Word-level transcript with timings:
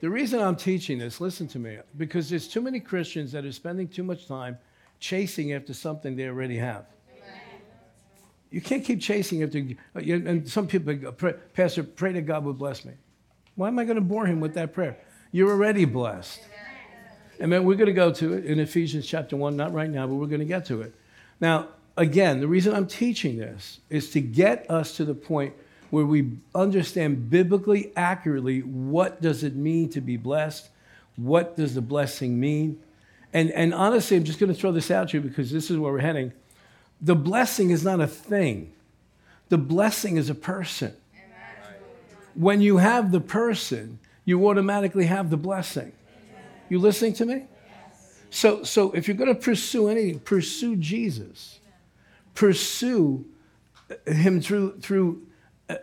The 0.00 0.08
reason 0.08 0.40
I'm 0.40 0.56
teaching 0.56 0.98
this, 0.98 1.20
listen 1.20 1.46
to 1.48 1.58
me, 1.58 1.78
because 1.98 2.30
there's 2.30 2.48
too 2.48 2.62
many 2.62 2.80
Christians 2.80 3.32
that 3.32 3.44
are 3.44 3.52
spending 3.52 3.86
too 3.86 4.02
much 4.02 4.26
time 4.26 4.56
chasing 4.98 5.52
after 5.52 5.74
something 5.74 6.16
they 6.16 6.26
already 6.26 6.56
have. 6.56 6.86
You 8.50 8.60
can't 8.60 8.84
keep 8.84 9.00
chasing 9.00 9.42
after, 9.42 9.58
uh, 9.94 10.00
and 10.00 10.48
some 10.48 10.66
people, 10.66 11.06
uh, 11.06 11.12
pray, 11.12 11.34
Pastor, 11.54 11.84
pray 11.84 12.12
that 12.12 12.22
God 12.22 12.44
would 12.44 12.58
bless 12.58 12.84
me. 12.84 12.94
Why 13.54 13.68
am 13.68 13.78
I 13.78 13.84
going 13.84 13.96
to 13.96 14.00
bore 14.00 14.26
him 14.26 14.40
with 14.40 14.54
that 14.54 14.72
prayer? 14.72 14.96
You're 15.32 15.50
already 15.50 15.84
blessed. 15.84 16.40
Then 17.38 17.50
we're 17.64 17.76
going 17.76 17.86
to 17.86 17.92
go 17.92 18.12
to 18.12 18.34
it 18.34 18.44
in 18.46 18.58
Ephesians 18.58 19.06
chapter 19.06 19.36
1, 19.36 19.56
not 19.56 19.72
right 19.72 19.88
now, 19.88 20.06
but 20.06 20.14
we're 20.14 20.26
going 20.26 20.40
to 20.40 20.46
get 20.46 20.66
to 20.66 20.82
it. 20.82 20.94
Now, 21.40 21.68
again, 21.96 22.40
the 22.40 22.48
reason 22.48 22.74
I'm 22.74 22.86
teaching 22.86 23.38
this 23.38 23.80
is 23.88 24.10
to 24.10 24.20
get 24.20 24.68
us 24.70 24.96
to 24.96 25.04
the 25.04 25.14
point 25.14 25.54
where 25.90 26.06
we 26.06 26.32
understand 26.54 27.30
biblically 27.30 27.92
accurately 27.96 28.60
what 28.60 29.20
does 29.20 29.42
it 29.42 29.56
mean 29.56 29.88
to 29.90 30.00
be 30.00 30.16
blessed? 30.16 30.68
What 31.16 31.56
does 31.56 31.74
the 31.74 31.80
blessing 31.80 32.40
mean? 32.40 32.80
And, 33.32 33.50
and 33.50 33.74
honestly, 33.74 34.16
I'm 34.16 34.24
just 34.24 34.38
going 34.38 34.52
to 34.52 34.58
throw 34.58 34.72
this 34.72 34.90
out 34.90 35.10
to 35.10 35.18
you 35.18 35.20
because 35.20 35.50
this 35.50 35.70
is 35.70 35.78
where 35.78 35.92
we're 35.92 36.00
heading. 36.00 36.32
The 37.00 37.14
blessing 37.14 37.70
is 37.70 37.84
not 37.84 38.00
a 38.00 38.06
thing. 38.06 38.72
The 39.48 39.58
blessing 39.58 40.16
is 40.16 40.30
a 40.30 40.34
person. 40.34 40.94
When 42.34 42.60
you 42.60 42.78
have 42.78 43.10
the 43.10 43.20
person, 43.20 43.98
you 44.24 44.48
automatically 44.48 45.06
have 45.06 45.30
the 45.30 45.36
blessing. 45.36 45.92
You 46.68 46.78
listening 46.78 47.14
to 47.14 47.26
me? 47.26 47.46
So, 48.30 48.62
so 48.62 48.92
if 48.92 49.08
you're 49.08 49.16
going 49.16 49.34
to 49.34 49.40
pursue 49.40 49.88
anything, 49.88 50.20
pursue 50.20 50.76
Jesus. 50.76 51.58
Pursue 52.34 53.26
him 54.06 54.40
through, 54.40 54.78
through 54.78 55.26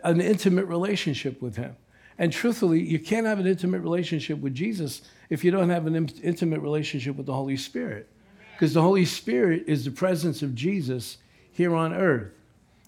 an 0.04 0.20
intimate 0.20 0.66
relationship 0.66 1.40
with 1.40 1.56
him. 1.56 1.76
And 2.18 2.32
truthfully, 2.32 2.82
you 2.82 2.98
can't 2.98 3.26
have 3.26 3.38
an 3.38 3.46
intimate 3.46 3.80
relationship 3.80 4.38
with 4.40 4.54
Jesus 4.54 5.02
if 5.30 5.44
you 5.44 5.50
don't 5.50 5.70
have 5.70 5.86
an 5.86 6.10
intimate 6.22 6.60
relationship 6.60 7.16
with 7.16 7.26
the 7.26 7.32
Holy 7.32 7.56
Spirit. 7.56 8.08
Because 8.52 8.74
the 8.74 8.82
Holy 8.82 9.04
Spirit 9.04 9.64
is 9.68 9.84
the 9.84 9.92
presence 9.92 10.42
of 10.42 10.54
Jesus 10.54 11.18
here 11.52 11.74
on 11.76 11.94
earth. 11.94 12.32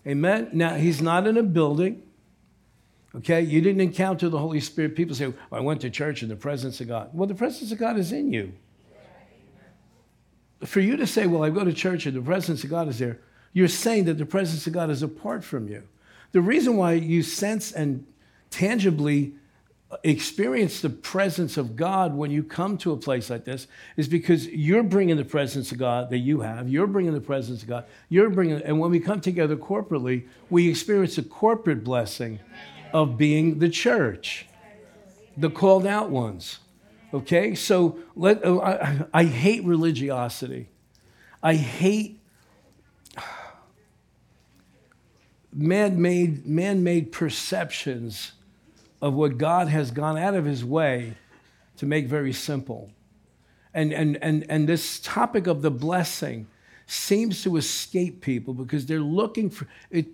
Amen? 0.06 0.50
Now, 0.52 0.74
he's 0.74 1.00
not 1.00 1.26
in 1.28 1.36
a 1.36 1.42
building. 1.44 2.02
Okay? 3.14 3.42
You 3.42 3.60
didn't 3.60 3.80
encounter 3.80 4.28
the 4.28 4.38
Holy 4.38 4.60
Spirit. 4.60 4.96
People 4.96 5.14
say, 5.14 5.32
I 5.52 5.60
went 5.60 5.80
to 5.82 5.90
church 5.90 6.24
in 6.24 6.28
the 6.28 6.36
presence 6.36 6.80
of 6.80 6.88
God. 6.88 7.10
Well, 7.12 7.28
the 7.28 7.34
presence 7.34 7.70
of 7.70 7.78
God 7.78 7.98
is 7.98 8.10
in 8.10 8.32
you. 8.32 8.52
For 10.64 10.80
you 10.80 10.96
to 10.96 11.06
say, 11.06 11.26
well, 11.26 11.44
I 11.44 11.50
go 11.50 11.64
to 11.64 11.72
church 11.72 12.06
and 12.06 12.16
the 12.16 12.20
presence 12.20 12.64
of 12.64 12.70
God 12.70 12.88
is 12.88 12.98
there, 12.98 13.20
you're 13.52 13.68
saying 13.68 14.04
that 14.04 14.18
the 14.18 14.26
presence 14.26 14.66
of 14.66 14.72
God 14.72 14.90
is 14.90 15.02
apart 15.02 15.42
from 15.42 15.68
you. 15.68 15.82
The 16.32 16.40
reason 16.40 16.76
why 16.76 16.92
you 16.92 17.22
sense 17.22 17.72
and 17.72 18.06
tangibly 18.50 19.34
experience 20.04 20.80
the 20.80 20.90
presence 20.90 21.56
of 21.56 21.74
God 21.74 22.14
when 22.14 22.30
you 22.30 22.44
come 22.44 22.78
to 22.78 22.92
a 22.92 22.96
place 22.96 23.28
like 23.28 23.44
this 23.44 23.66
is 23.96 24.06
because 24.06 24.46
you're 24.46 24.84
bringing 24.84 25.16
the 25.16 25.24
presence 25.24 25.72
of 25.72 25.78
God 25.78 26.10
that 26.10 26.18
you 26.18 26.40
have. 26.42 26.68
You're 26.68 26.86
bringing 26.86 27.12
the 27.12 27.20
presence 27.20 27.62
of 27.62 27.68
God. 27.68 27.84
You're 28.08 28.30
bringing, 28.30 28.62
and 28.62 28.78
when 28.78 28.90
we 28.90 29.00
come 29.00 29.20
together 29.20 29.56
corporately, 29.56 30.28
we 30.48 30.68
experience 30.68 31.18
a 31.18 31.22
corporate 31.22 31.82
blessing 31.82 32.38
of 32.92 33.18
being 33.18 33.58
the 33.58 33.68
church, 33.68 34.46
the 35.36 35.50
called 35.50 35.86
out 35.86 36.10
ones. 36.10 36.60
Okay, 37.12 37.56
so 37.56 37.98
let, 38.14 38.44
uh, 38.44 38.58
I, 38.60 39.06
I 39.12 39.24
hate 39.24 39.64
religiosity. 39.64 40.68
I 41.42 41.54
hate 41.54 42.19
man-made, 45.60 46.46
man-made 46.46 47.12
perceptions 47.12 48.32
of 49.02 49.14
what 49.14 49.38
God 49.38 49.68
has 49.68 49.90
gone 49.90 50.18
out 50.18 50.34
of 50.34 50.44
his 50.44 50.64
way 50.64 51.14
to 51.76 51.86
make 51.86 52.06
very 52.06 52.32
simple. 52.32 52.90
And, 53.72 53.92
and, 53.92 54.18
and, 54.22 54.44
and 54.48 54.68
this 54.68 55.00
topic 55.00 55.46
of 55.46 55.62
the 55.62 55.70
blessing 55.70 56.46
seems 56.86 57.42
to 57.44 57.56
escape 57.56 58.20
people 58.20 58.52
because 58.52 58.86
they're 58.86 59.00
looking 59.00 59.48
for 59.48 59.66
it. 59.90 60.06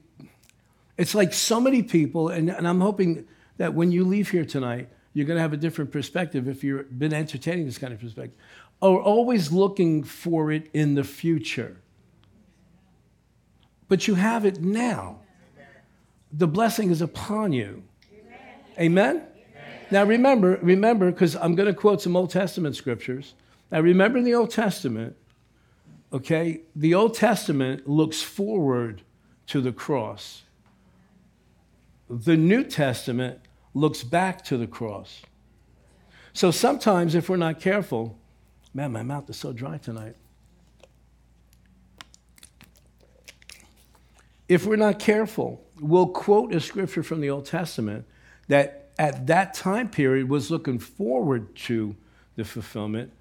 It's 0.96 1.14
like 1.14 1.32
so 1.32 1.60
many 1.60 1.82
people, 1.82 2.28
and, 2.28 2.50
and 2.50 2.68
I'm 2.68 2.80
hoping 2.80 3.26
that 3.56 3.74
when 3.74 3.92
you 3.92 4.04
leave 4.04 4.30
here 4.30 4.44
tonight, 4.44 4.88
you're 5.12 5.26
going 5.26 5.36
to 5.36 5.42
have 5.42 5.54
a 5.54 5.56
different 5.56 5.90
perspective 5.90 6.46
if 6.46 6.62
you've 6.62 6.98
been 6.98 7.14
entertaining 7.14 7.66
this 7.66 7.78
kind 7.78 7.92
of 7.92 8.00
perspective, 8.00 8.38
are 8.82 9.00
always 9.00 9.50
looking 9.50 10.04
for 10.04 10.52
it 10.52 10.68
in 10.74 10.94
the 10.94 11.04
future. 11.04 11.78
But 13.88 14.06
you 14.06 14.14
have 14.16 14.44
it 14.44 14.60
now. 14.60 15.20
The 16.32 16.46
blessing 16.46 16.90
is 16.90 17.00
upon 17.00 17.52
you. 17.52 17.82
Amen? 18.78 19.16
Amen? 19.18 19.26
Now 19.90 20.04
remember, 20.04 20.58
remember, 20.62 21.10
because 21.10 21.36
I'm 21.36 21.54
going 21.54 21.68
to 21.68 21.74
quote 21.74 22.02
some 22.02 22.16
Old 22.16 22.30
Testament 22.30 22.76
scriptures. 22.76 23.34
Now 23.70 23.80
remember 23.80 24.18
in 24.18 24.24
the 24.24 24.34
Old 24.34 24.50
Testament, 24.50 25.16
okay, 26.12 26.62
the 26.74 26.94
Old 26.94 27.14
Testament 27.14 27.88
looks 27.88 28.22
forward 28.22 29.02
to 29.48 29.60
the 29.60 29.72
cross. 29.72 30.42
The 32.08 32.36
New 32.36 32.64
Testament 32.64 33.40
looks 33.74 34.02
back 34.02 34.44
to 34.44 34.56
the 34.56 34.66
cross. 34.66 35.22
So 36.32 36.50
sometimes, 36.50 37.14
if 37.14 37.28
we're 37.28 37.36
not 37.36 37.60
careful, 37.60 38.18
man, 38.74 38.92
my 38.92 39.02
mouth 39.02 39.28
is 39.30 39.36
so 39.36 39.52
dry 39.52 39.78
tonight. 39.78 40.16
If 44.48 44.66
we're 44.66 44.76
not 44.76 44.98
careful, 44.98 45.65
we'll 45.80 46.08
quote 46.08 46.54
a 46.54 46.60
scripture 46.60 47.02
from 47.02 47.20
the 47.20 47.30
Old 47.30 47.46
Testament 47.46 48.06
that 48.48 48.90
at 48.98 49.26
that 49.26 49.54
time 49.54 49.88
period 49.88 50.28
was 50.28 50.50
looking 50.50 50.78
forward 50.78 51.54
to 51.54 51.96
the 52.36 52.44
fulfillment 52.44 53.12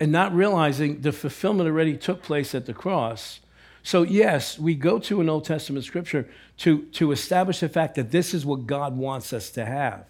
and 0.00 0.12
not 0.12 0.34
realizing 0.34 1.00
the 1.00 1.12
fulfillment 1.12 1.68
already 1.68 1.96
took 1.96 2.22
place 2.22 2.54
at 2.54 2.66
the 2.66 2.74
cross. 2.74 3.40
So, 3.82 4.02
yes, 4.02 4.58
we 4.58 4.74
go 4.74 4.98
to 4.98 5.20
an 5.20 5.28
Old 5.28 5.44
Testament 5.44 5.84
scripture 5.84 6.28
to, 6.58 6.82
to 6.92 7.12
establish 7.12 7.60
the 7.60 7.68
fact 7.68 7.94
that 7.94 8.10
this 8.10 8.34
is 8.34 8.44
what 8.44 8.66
God 8.66 8.96
wants 8.96 9.32
us 9.32 9.50
to 9.50 9.64
have. 9.64 10.04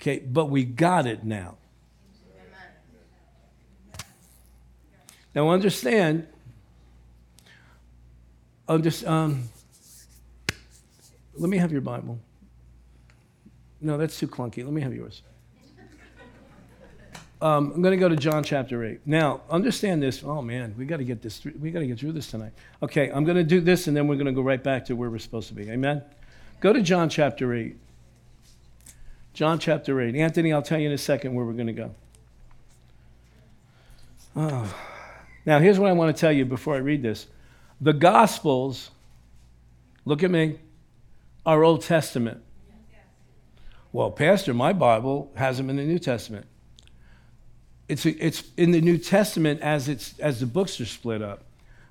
Okay, 0.00 0.18
but 0.18 0.46
we 0.46 0.64
got 0.64 1.06
it 1.06 1.24
now. 1.24 1.56
Now, 5.34 5.50
understand, 5.50 6.26
understand 8.66 9.08
um, 9.08 9.48
let 11.36 11.50
me 11.50 11.58
have 11.58 11.72
your 11.72 11.80
Bible. 11.80 12.18
No, 13.80 13.98
that's 13.98 14.18
too 14.18 14.28
clunky. 14.28 14.64
Let 14.64 14.72
me 14.72 14.80
have 14.80 14.94
yours. 14.94 15.22
Um, 17.42 17.72
I'm 17.74 17.82
going 17.82 17.92
to 17.92 18.00
go 18.00 18.08
to 18.08 18.16
John 18.16 18.42
chapter 18.42 18.82
8. 18.82 19.00
Now, 19.04 19.42
understand 19.50 20.02
this. 20.02 20.24
Oh, 20.24 20.40
man, 20.40 20.74
we 20.78 20.86
got 20.86 20.96
to 20.96 21.04
get 21.04 21.20
this. 21.20 21.38
Through, 21.38 21.52
we 21.60 21.70
got 21.70 21.80
to 21.80 21.86
get 21.86 21.98
through 21.98 22.12
this 22.12 22.30
tonight. 22.30 22.52
Okay, 22.82 23.10
I'm 23.10 23.24
going 23.24 23.36
to 23.36 23.44
do 23.44 23.60
this, 23.60 23.88
and 23.88 23.96
then 23.96 24.08
we're 24.08 24.14
going 24.14 24.26
to 24.26 24.32
go 24.32 24.40
right 24.40 24.62
back 24.62 24.86
to 24.86 24.96
where 24.96 25.10
we're 25.10 25.18
supposed 25.18 25.48
to 25.48 25.54
be. 25.54 25.70
Amen? 25.70 26.02
Go 26.60 26.72
to 26.72 26.80
John 26.80 27.10
chapter 27.10 27.52
8. 27.52 27.76
John 29.34 29.58
chapter 29.58 30.00
8. 30.00 30.14
Anthony, 30.14 30.54
I'll 30.54 30.62
tell 30.62 30.78
you 30.78 30.86
in 30.86 30.94
a 30.94 30.98
second 30.98 31.34
where 31.34 31.44
we're 31.44 31.52
going 31.52 31.66
to 31.66 31.74
go. 31.74 31.94
Oh. 34.34 34.74
Now, 35.44 35.58
here's 35.58 35.78
what 35.78 35.90
I 35.90 35.92
want 35.92 36.16
to 36.16 36.18
tell 36.18 36.32
you 36.32 36.46
before 36.46 36.74
I 36.74 36.78
read 36.78 37.02
this. 37.02 37.26
The 37.82 37.92
Gospels, 37.92 38.90
look 40.06 40.22
at 40.22 40.30
me, 40.30 40.58
are 41.46 41.64
Old 41.64 41.82
Testament. 41.82 42.42
Well, 43.92 44.10
Pastor, 44.10 44.52
my 44.52 44.74
Bible 44.74 45.32
has 45.36 45.56
them 45.56 45.70
in 45.70 45.76
the 45.76 45.84
New 45.84 45.98
Testament. 45.98 46.46
It's, 47.88 48.04
it's 48.04 48.42
in 48.56 48.72
the 48.72 48.80
New 48.80 48.98
Testament 48.98 49.62
as, 49.62 49.88
it's, 49.88 50.18
as 50.18 50.40
the 50.40 50.46
books 50.46 50.80
are 50.80 50.86
split 50.86 51.22
up. 51.22 51.44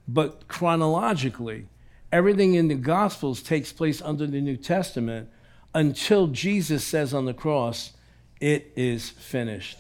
But 0.08 0.48
chronologically, 0.48 1.68
everything 2.12 2.54
in 2.54 2.68
the 2.68 2.76
Gospels 2.76 3.42
takes 3.42 3.72
place 3.72 4.02
under 4.02 4.28
the 4.28 4.42
New 4.42 4.58
Testament 4.58 5.30
until 5.74 6.28
Jesus 6.28 6.84
says 6.84 7.14
on 7.14 7.26
the 7.26 7.34
cross, 7.34 7.94
It 8.40 8.72
is 8.76 9.10
finished. 9.10 9.80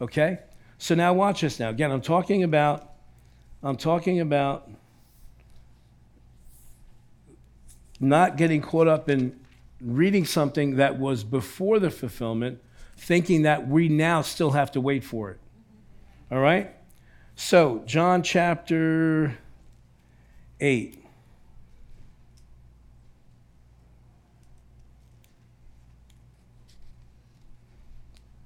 Okay? 0.00 0.40
So 0.78 0.94
now 0.94 1.14
watch 1.14 1.40
this 1.40 1.58
now. 1.60 1.70
Again, 1.70 1.90
I'm 1.92 2.02
talking 2.02 2.42
about 2.42 2.88
I'm 3.62 3.76
talking 3.76 4.20
about 4.20 4.70
not 8.00 8.36
getting 8.36 8.62
caught 8.62 8.88
up 8.88 9.10
in 9.10 9.38
reading 9.80 10.24
something 10.24 10.76
that 10.76 10.98
was 10.98 11.22
before 11.22 11.78
the 11.78 11.90
fulfillment, 11.90 12.60
thinking 12.96 13.42
that 13.42 13.68
we 13.68 13.88
now 13.88 14.22
still 14.22 14.52
have 14.52 14.72
to 14.72 14.80
wait 14.80 15.04
for 15.04 15.30
it. 15.30 15.38
All 16.30 16.40
right? 16.40 16.74
So, 17.34 17.82
John 17.86 18.22
chapter 18.22 19.38
8. 20.60 20.96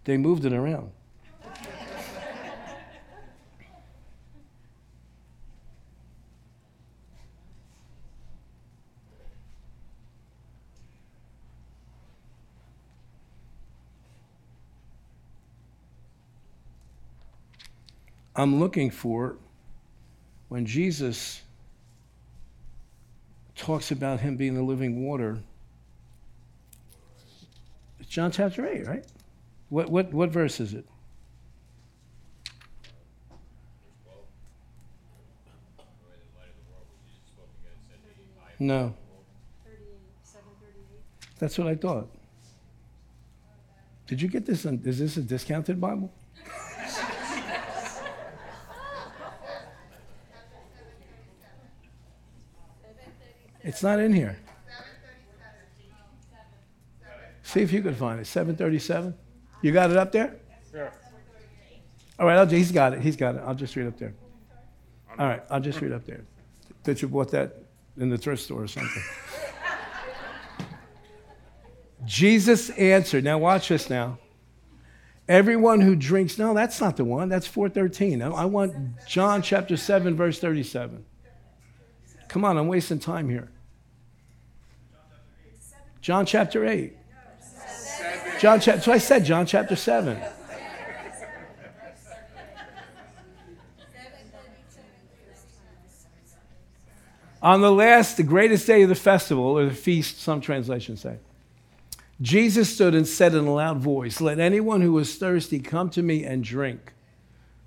They 0.05 0.17
moved 0.19 0.45
it 0.45 0.53
around. 0.53 0.91
I'm 18.37 18.59
looking 18.59 18.91
for 18.91 19.37
when 20.49 20.67
Jesus 20.67 21.43
talks 23.55 23.91
about 23.91 24.21
him 24.21 24.37
being 24.37 24.55
the 24.55 24.63
living 24.63 25.05
water. 25.05 25.39
It's 28.01 28.09
John 28.09 28.33
chapter 28.33 28.67
8, 28.67 28.87
right? 28.87 29.05
What, 29.69 29.91
what, 29.91 30.13
what 30.13 30.31
verse 30.31 30.61
is 30.61 30.75
it? 30.75 30.85
No. 38.59 38.95
That's 41.39 41.59
what 41.59 41.67
I 41.67 41.75
thought. 41.75 42.09
Did 44.07 44.23
you 44.23 44.29
get 44.29 44.47
this? 44.47 44.65
On, 44.67 44.81
is 44.85 44.99
this 44.99 45.17
a 45.17 45.23
discounted 45.23 45.81
Bible? 45.81 46.13
It's 53.65 53.83
not 53.83 53.99
in 53.99 54.13
here. 54.13 54.37
See 57.43 57.61
if 57.61 57.73
you 57.73 57.83
could 57.83 57.97
find 57.97 58.21
it. 58.21 58.27
737. 58.27 59.15
You 59.63 59.73
got 59.73 59.91
it 59.91 59.97
up 59.97 60.13
there? 60.13 60.37
Sure. 60.71 60.93
All 62.19 62.27
right, 62.27 62.37
I'll, 62.37 62.47
he's 62.47 62.71
got 62.71 62.93
it. 62.93 63.01
He's 63.01 63.17
got 63.17 63.35
it. 63.35 63.43
I'll 63.45 63.55
just 63.55 63.75
read 63.77 63.87
up 63.87 63.99
there. 63.99 64.15
All 65.19 65.27
right, 65.27 65.43
I'll 65.51 65.61
just 65.61 65.81
read 65.81 65.93
up 65.93 66.05
there. 66.05 66.25
That 66.85 67.01
you 67.01 67.09
bought 67.09 67.31
that 67.31 67.65
in 67.97 68.11
the 68.11 68.19
thrift 68.19 68.43
store 68.43 68.63
or 68.63 68.69
something. 68.69 69.03
Jesus 72.05 72.71
answered. 72.71 73.25
Now 73.25 73.39
watch 73.39 73.69
this 73.69 73.89
now. 73.89 74.19
Everyone 75.27 75.81
who 75.81 75.97
drinks, 75.97 76.39
no, 76.39 76.53
that's 76.53 76.81
not 76.81 76.99
the 76.99 77.05
one. 77.05 77.31
That's 77.31 77.47
413. 77.47 78.21
I 78.21 78.45
want 78.45 78.75
John 79.07 79.41
chapter 79.41 79.77
7, 79.77 80.15
verse 80.15 80.39
37. 80.39 81.05
Come 82.29 82.45
on, 82.45 82.59
I'm 82.59 82.69
wasting 82.69 82.99
time 82.99 83.31
here. 83.31 83.51
John 86.05 86.27
chapter 86.27 86.67
8. 86.67 86.95
John 88.39 88.61
chapter, 88.61 88.83
so 88.83 88.93
I 88.93 88.99
said 88.99 89.25
John 89.25 89.47
chapter 89.47 89.75
7. 89.75 90.21
On 97.41 97.63
the 97.63 97.73
last, 97.73 98.19
the 98.19 98.23
greatest 98.23 98.67
day 98.67 98.83
of 98.83 98.91
the 98.91 98.95
festival, 98.95 99.45
or 99.45 99.65
the 99.65 99.75
feast, 99.75 100.21
some 100.21 100.43
translations 100.43 101.01
say, 101.01 101.17
Jesus 102.21 102.75
stood 102.75 102.95
and 102.95 103.09
said 103.09 103.33
in 103.33 103.47
a 103.47 103.55
loud 103.55 103.79
voice, 103.79 104.21
Let 104.21 104.39
anyone 104.39 104.83
who 104.83 104.99
is 104.99 105.17
thirsty 105.17 105.59
come 105.59 105.89
to 105.89 106.03
me 106.03 106.23
and 106.23 106.45
drink. 106.45 106.93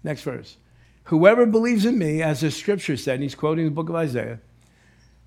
Next 0.03 0.21
verse. 0.21 0.57
Whoever 1.05 1.47
believes 1.47 1.85
in 1.85 1.97
me, 1.97 2.21
as 2.21 2.41
the 2.41 2.51
scripture 2.51 2.97
said, 2.97 3.15
and 3.15 3.23
he's 3.23 3.33
quoting 3.33 3.65
the 3.65 3.71
book 3.71 3.89
of 3.89 3.95
Isaiah, 3.95 4.41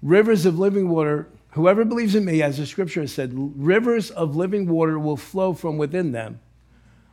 rivers 0.01 0.47
of 0.47 0.61
living 0.61 0.89
water, 0.89 1.27
whoever 1.52 1.85
believes 1.85 2.14
in 2.14 2.25
me, 2.25 2.43
as 2.43 2.58
the 2.58 2.67
scripture 2.67 3.00
has 3.02 3.12
said, 3.12 3.32
rivers 3.35 4.11
of 4.11 4.37
living 4.37 4.69
water 4.69 4.99
will 4.99 5.17
flow 5.17 5.52
from 5.52 5.79
within 5.79 6.12
them. 6.12 6.41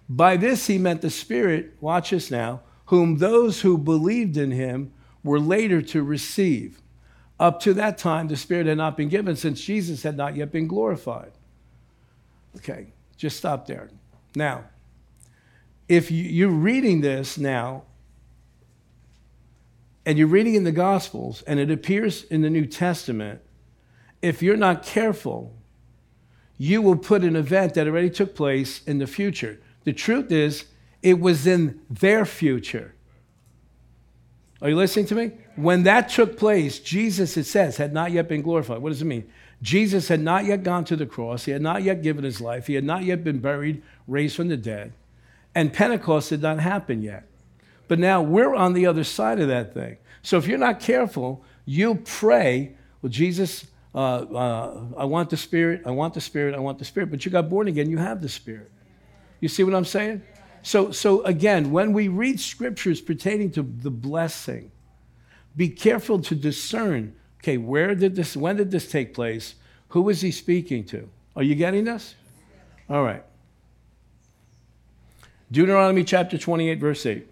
By 0.10 0.38
this 0.38 0.68
he 0.68 0.78
meant 0.78 1.02
the 1.02 1.10
Spirit, 1.10 1.76
watch 1.82 2.12
this 2.12 2.32
now, 2.32 2.62
whom 2.86 3.18
those 3.18 3.62
who 3.62 3.78
believed 3.78 4.38
in 4.38 4.52
him 4.52 4.94
were 5.24 5.40
later 5.40 5.82
to 5.82 6.04
receive. 6.04 6.82
Up 7.40 7.60
to 7.62 7.74
that 7.74 7.98
time, 7.98 8.28
the 8.28 8.38
Spirit 8.38 8.68
had 8.68 8.78
not 8.78 8.98
been 8.98 9.10
given 9.10 9.36
since 9.36 9.62
Jesus 9.62 10.04
had 10.04 10.18
not 10.18 10.36
yet 10.36 10.52
been 10.52 10.68
glorified. 10.68 11.32
Okay, 12.56 12.88
just 13.18 13.38
stop 13.38 13.68
there. 13.68 13.90
Now, 14.36 14.66
if 15.88 16.10
you're 16.10 16.50
reading 16.50 17.02
this 17.02 17.38
now, 17.38 17.84
and 20.06 20.18
you're 20.18 20.28
reading 20.28 20.56
in 20.56 20.64
the 20.64 20.72
Gospels, 20.72 21.42
and 21.44 21.60
it 21.60 21.70
appears 21.70 22.24
in 22.24 22.42
the 22.42 22.50
New 22.50 22.66
Testament, 22.66 23.42
if 24.28 24.42
you're 24.42 24.58
not 24.58 24.84
careful, 24.84 25.54
you 26.58 26.82
will 26.82 26.98
put 26.98 27.24
an 27.24 27.36
event 27.36 27.76
that 27.76 27.88
already 27.88 28.10
took 28.10 28.36
place 28.36 28.84
in 28.84 28.98
the 28.98 29.08
future. 29.08 29.60
The 29.84 29.94
truth 29.94 30.32
is, 30.32 30.66
it 31.02 31.20
was 31.20 31.48
in 31.48 31.80
their 31.90 32.26
future. 32.26 32.94
Are 34.62 34.70
you 34.70 34.76
listening 34.76 35.06
to 35.08 35.16
me? 35.16 35.32
When 35.56 35.84
that 35.84 36.10
took 36.10 36.38
place, 36.38 36.80
Jesus, 36.80 37.38
it 37.38 37.46
says, 37.46 37.78
had 37.78 37.94
not 37.94 38.12
yet 38.12 38.28
been 38.28 38.42
glorified. 38.42 38.80
What 38.80 38.90
does 38.90 39.02
it 39.02 39.06
mean? 39.06 39.30
Jesus 39.62 40.08
had 40.08 40.20
not 40.20 40.46
yet 40.46 40.64
gone 40.64 40.84
to 40.86 40.96
the 40.96 41.06
cross. 41.06 41.46
He 41.46 41.52
had 41.52 41.62
not 41.62 41.84
yet 41.84 42.02
given 42.02 42.24
his 42.24 42.42
life. 42.42 42.68
He 42.68 42.74
had 42.74 42.84
not 42.84 43.04
yet 43.04 43.24
been 43.24 43.40
buried, 43.40 43.82
raised 44.08 44.36
from 44.36 44.48
the 44.48 44.58
dead. 44.58 44.94
And 45.56 45.74
Pentecost 45.74 46.32
had 46.32 46.42
not 46.42 46.60
happened 46.60 47.04
yet. 47.04 47.28
But 47.88 48.00
now 48.00 48.22
we're 48.22 48.54
on 48.54 48.74
the 48.74 48.86
other 48.86 49.04
side 49.04 49.40
of 49.40 49.48
that 49.48 49.74
thing. 49.74 49.98
So 50.22 50.38
if 50.38 50.48
you're 50.48 50.58
not 50.58 50.80
careful, 50.80 51.44
you'll 51.66 51.96
pray, 52.04 52.76
well, 53.02 53.10
Jesus, 53.10 53.66
uh, 53.96 53.98
uh, 53.98 54.82
I 54.98 55.06
want 55.06 55.30
the 55.30 55.38
Spirit, 55.38 55.82
I 55.86 55.92
want 55.92 56.14
the 56.14 56.22
Spirit, 56.22 56.56
I 56.56 56.60
want 56.60 56.80
the 56.80 56.86
Spirit. 56.86 57.10
But 57.10 57.26
you 57.26 57.32
got 57.32 57.50
born 57.50 57.68
again, 57.68 57.90
you 57.90 57.98
have 57.98 58.22
the 58.22 58.30
Spirit. 58.30 58.72
You 59.40 59.48
see 59.48 59.64
what 59.64 59.74
I'm 59.74 59.86
saying? 59.86 60.24
So, 60.64 60.92
so 60.92 61.24
again, 61.24 61.72
when 61.72 61.94
we 61.94 62.08
read 62.08 62.40
scriptures 62.40 63.00
pertaining 63.00 63.52
to 63.52 63.64
the 63.64 63.92
blessing, 63.92 64.72
be 65.56 65.70
careful 65.70 66.20
to 66.22 66.36
discern 66.36 67.16
okay, 67.42 67.58
where 67.58 67.96
did 67.96 68.16
this, 68.16 68.36
when 68.36 68.58
did 68.58 68.72
this 68.72 68.90
take 68.92 69.14
place? 69.14 69.56
Who 69.90 70.10
is 70.10 70.22
he 70.22 70.32
speaking 70.32 70.84
to? 70.86 71.10
Are 71.36 71.44
you 71.44 71.56
getting 71.56 71.86
this? 71.86 72.16
All 72.90 73.04
right. 73.04 73.24
Deuteronomy 75.50 76.04
chapter 76.04 76.38
28, 76.38 76.80
verse 76.80 77.06
8. 77.06 77.26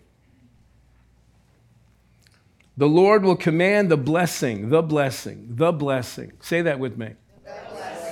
The 2.77 2.87
Lord 2.87 3.23
will 3.23 3.37
command 3.37 3.89
the 3.89 3.97
blessing, 3.97 4.69
the 4.69 4.81
blessing, 4.81 5.47
the 5.49 5.71
blessing. 5.71 6.33
Say 6.41 6.61
that 6.63 6.79
with 6.79 6.97
me. 6.97 7.13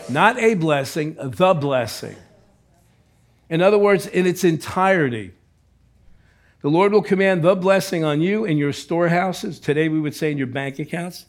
Not 0.10 0.38
a 0.38 0.54
blessing, 0.56 1.16
the 1.16 1.54
blessing. 1.54 2.16
In 3.50 3.62
other 3.62 3.78
words, 3.78 4.08
in 4.08 4.26
its 4.26 4.44
entirety. 4.44 5.34
The 6.62 6.70
Lord 6.70 6.94
will 6.94 7.02
command 7.02 7.44
the 7.44 7.56
blessing 7.56 8.06
on 8.06 8.22
you 8.22 8.46
in 8.46 8.58
your 8.58 8.72
storehouses. 8.72 9.60
Today 9.60 9.90
we 9.90 10.00
would 10.00 10.16
say 10.16 10.32
in 10.32 10.38
your 10.38 10.48
bank 10.48 10.80
accounts 10.80 11.26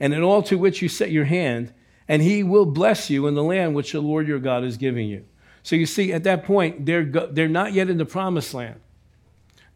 and 0.00 0.12
in 0.12 0.22
all 0.22 0.42
to 0.42 0.58
which 0.58 0.82
you 0.82 0.88
set 0.88 1.12
your 1.12 1.26
hand, 1.26 1.72
and 2.08 2.20
he 2.20 2.42
will 2.42 2.66
bless 2.66 3.08
you 3.08 3.28
in 3.28 3.34
the 3.34 3.44
land 3.44 3.76
which 3.76 3.92
the 3.92 4.00
Lord 4.00 4.26
your 4.26 4.40
God 4.40 4.64
is 4.64 4.76
giving 4.76 5.08
you. 5.08 5.24
So 5.62 5.76
you 5.76 5.86
see, 5.86 6.12
at 6.12 6.24
that 6.24 6.44
point, 6.44 6.84
they're, 6.84 7.04
go- 7.04 7.28
they're 7.30 7.48
not 7.48 7.72
yet 7.72 7.88
in 7.88 7.98
the 7.98 8.04
promised 8.04 8.52
land. 8.52 8.80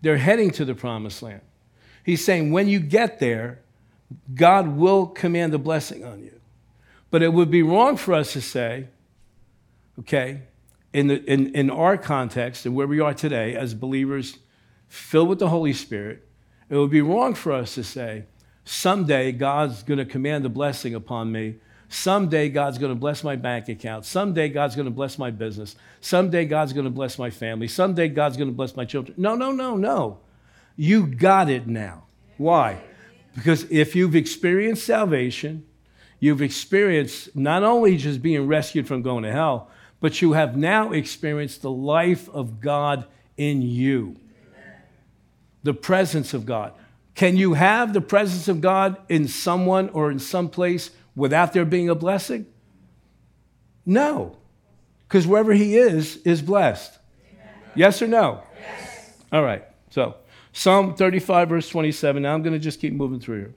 They're 0.03 0.17
heading 0.17 0.51
to 0.53 0.65
the 0.65 0.75
promised 0.75 1.23
land. 1.23 1.43
He's 2.07 2.25
saying, 2.25 2.53
when 2.53 2.69
you 2.69 2.79
get 2.79 3.19
there, 3.19 3.59
God 4.33 4.77
will 4.77 5.09
command 5.09 5.53
a 5.55 5.59
blessing 5.59 6.05
on 6.05 6.23
you. 6.23 6.41
But 7.11 7.21
it 7.21 7.33
would 7.33 7.51
be 7.51 7.65
wrong 7.65 7.97
for 7.97 8.15
us 8.15 8.33
to 8.35 8.41
say, 8.41 8.87
okay, 9.99 10.43
in, 10.93 11.09
the, 11.09 11.25
in, 11.25 11.53
in 11.57 11.69
our 11.69 11.99
context 11.99 12.65
and 12.65 12.77
where 12.77 12.87
we 12.87 13.01
are 13.01 13.13
today 13.13 13.57
as 13.57 13.75
believers 13.75 14.39
filled 14.87 15.29
with 15.29 15.41
the 15.41 15.49
Holy 15.49 15.73
Spirit, 15.73 16.25
it 16.71 16.77
would 16.77 16.93
be 16.93 17.03
wrong 17.03 17.35
for 17.35 17.51
us 17.51 17.75
to 17.75 17.83
say, 17.83 18.23
Someday 18.65 19.33
God's 19.33 19.83
going 19.83 19.99
to 19.99 20.05
command 20.05 20.47
a 20.47 20.49
blessing 20.49 20.95
upon 20.95 21.33
me. 21.33 21.57
Someday 21.89 22.49
God's 22.49 22.79
going 22.79 22.93
to 22.93 22.99
bless 22.99 23.25
my 23.25 23.35
bank 23.35 23.69
account. 23.69 24.05
Someday 24.05 24.49
God's 24.49 24.77
going 24.77 24.87
to 24.87 24.93
bless 24.93 25.19
my 25.19 25.31
business. 25.33 25.75
Someday 26.01 26.45
God's 26.45 26.73
going 26.73 26.85
to 26.85 26.91
bless 26.91 27.19
my 27.19 27.31
family. 27.31 27.67
Someday 27.67 28.09
God's 28.09 28.37
going 28.37 28.49
to 28.49 28.55
bless 28.55 28.77
my 28.77 28.85
children. 28.85 29.15
No, 29.19 29.35
no, 29.35 29.51
no, 29.51 29.77
no. 29.77 30.19
You 30.77 31.07
got 31.07 31.49
it 31.49 31.67
now. 31.67 32.05
Why? 32.37 32.83
Because 33.35 33.65
if 33.71 33.97
you've 33.97 34.15
experienced 34.15 34.85
salvation, 34.85 35.67
you've 36.21 36.43
experienced 36.43 37.35
not 37.35 37.63
only 37.63 37.97
just 37.97 38.23
being 38.23 38.47
rescued 38.47 38.87
from 38.87 39.03
going 39.03 39.25
to 39.25 39.33
hell, 39.33 39.71
but 40.01 40.21
you 40.21 40.33
have 40.33 40.57
now 40.57 40.93
experienced 40.93 41.63
the 41.63 41.71
life 41.71 42.29
of 42.29 42.61
God 42.61 43.07
in 43.37 43.63
you, 43.63 44.17
the 45.63 45.75
presence 45.75 46.35
of 46.35 46.47
God. 46.47 46.73
Can 47.15 47.37
you 47.37 47.55
have 47.55 47.93
the 47.93 48.01
presence 48.01 48.49
of 48.49 48.61
God 48.61 48.99
in 49.09 49.27
someone 49.27 49.89
or 49.91 50.11
in 50.11 50.19
some 50.19 50.51
place 50.51 50.91
without 51.15 51.55
there 51.55 51.65
being 51.65 51.89
a 51.89 51.95
blessing? 51.95 52.47
No, 53.87 54.37
because 55.09 55.27
wherever 55.27 55.53
He 55.53 55.77
is, 55.77 56.17
is 56.19 56.43
blessed. 56.43 56.99
Yes 57.75 58.03
or 58.03 58.07
no? 58.07 58.43
Yes. 58.61 59.13
All 59.33 59.43
right, 59.43 59.65
so 59.91 60.17
Psalm 60.57 60.95
35, 60.95 61.51
verse 61.51 61.69
27. 61.69 62.23
Now 62.23 62.33
I'm 62.33 62.43
going 62.43 62.55
to 62.55 62.59
just 62.59 62.81
keep 62.81 62.95
moving 62.95 63.21
through 63.21 63.37
here. 63.37 63.55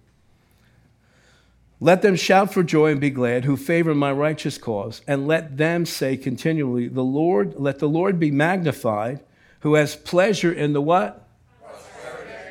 Let 1.79 2.01
them 2.01 2.17
shout 2.17 2.53
for 2.53 2.61
joy 2.61 2.91
and 2.91 2.99
be 2.99 3.09
glad 3.09 3.45
who 3.45 3.55
favor 3.55 3.95
my 3.95 4.11
righteous 4.11 4.57
cause, 4.57 5.01
and 5.07 5.25
let 5.25 5.55
them 5.55 5.85
say 5.85 6.17
continually, 6.17 6.89
The 6.89 7.01
Lord, 7.01 7.55
let 7.55 7.79
the 7.79 7.87
Lord 7.87 8.19
be 8.19 8.31
magnified, 8.31 9.21
who 9.61 9.75
has 9.75 9.95
pleasure 9.95 10.51
in 10.51 10.73
the 10.73 10.81
what? 10.81 11.25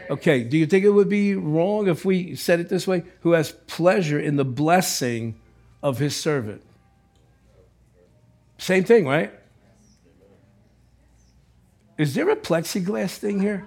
Okay, 0.08 0.44
do 0.44 0.56
you 0.56 0.64
think 0.64 0.82
it 0.86 0.92
would 0.92 1.10
be 1.10 1.34
wrong 1.34 1.86
if 1.86 2.06
we 2.06 2.34
said 2.34 2.58
it 2.58 2.70
this 2.70 2.86
way? 2.86 3.02
Who 3.20 3.32
has 3.32 3.52
pleasure 3.52 4.18
in 4.18 4.36
the 4.36 4.46
blessing 4.46 5.38
of 5.82 5.98
his 5.98 6.16
servant? 6.16 6.62
Same 8.56 8.84
thing, 8.84 9.06
right? 9.06 9.30
Is 11.98 12.14
there 12.14 12.30
a 12.30 12.36
plexiglass 12.36 13.18
thing 13.18 13.40
here? 13.40 13.66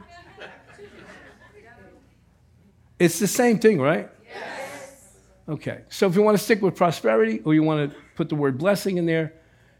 It's 3.01 3.17
the 3.17 3.27
same 3.27 3.57
thing, 3.57 3.81
right? 3.81 4.09
Yes. 4.27 5.15
Okay. 5.49 5.81
So 5.89 6.07
if 6.07 6.15
you 6.15 6.21
want 6.21 6.37
to 6.37 6.43
stick 6.43 6.61
with 6.61 6.75
prosperity 6.75 7.41
or 7.43 7.55
you 7.55 7.63
want 7.63 7.91
to 7.91 7.97
put 8.15 8.29
the 8.29 8.35
word 8.35 8.59
blessing 8.59 8.97
in 8.97 9.07
there, 9.07 9.33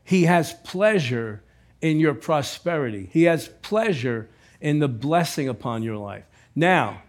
he 0.04 0.24
has 0.24 0.54
pleasure 0.64 1.44
in 1.82 2.00
your 2.00 2.16
prosperity. 2.16 3.10
He 3.12 3.24
has 3.24 3.48
pleasure 3.62 4.30
in 4.60 4.80
the 4.80 4.88
blessing 4.88 5.50
upon 5.50 5.84
your 5.84 5.98
life. 5.98 6.24
Now, 6.56 7.04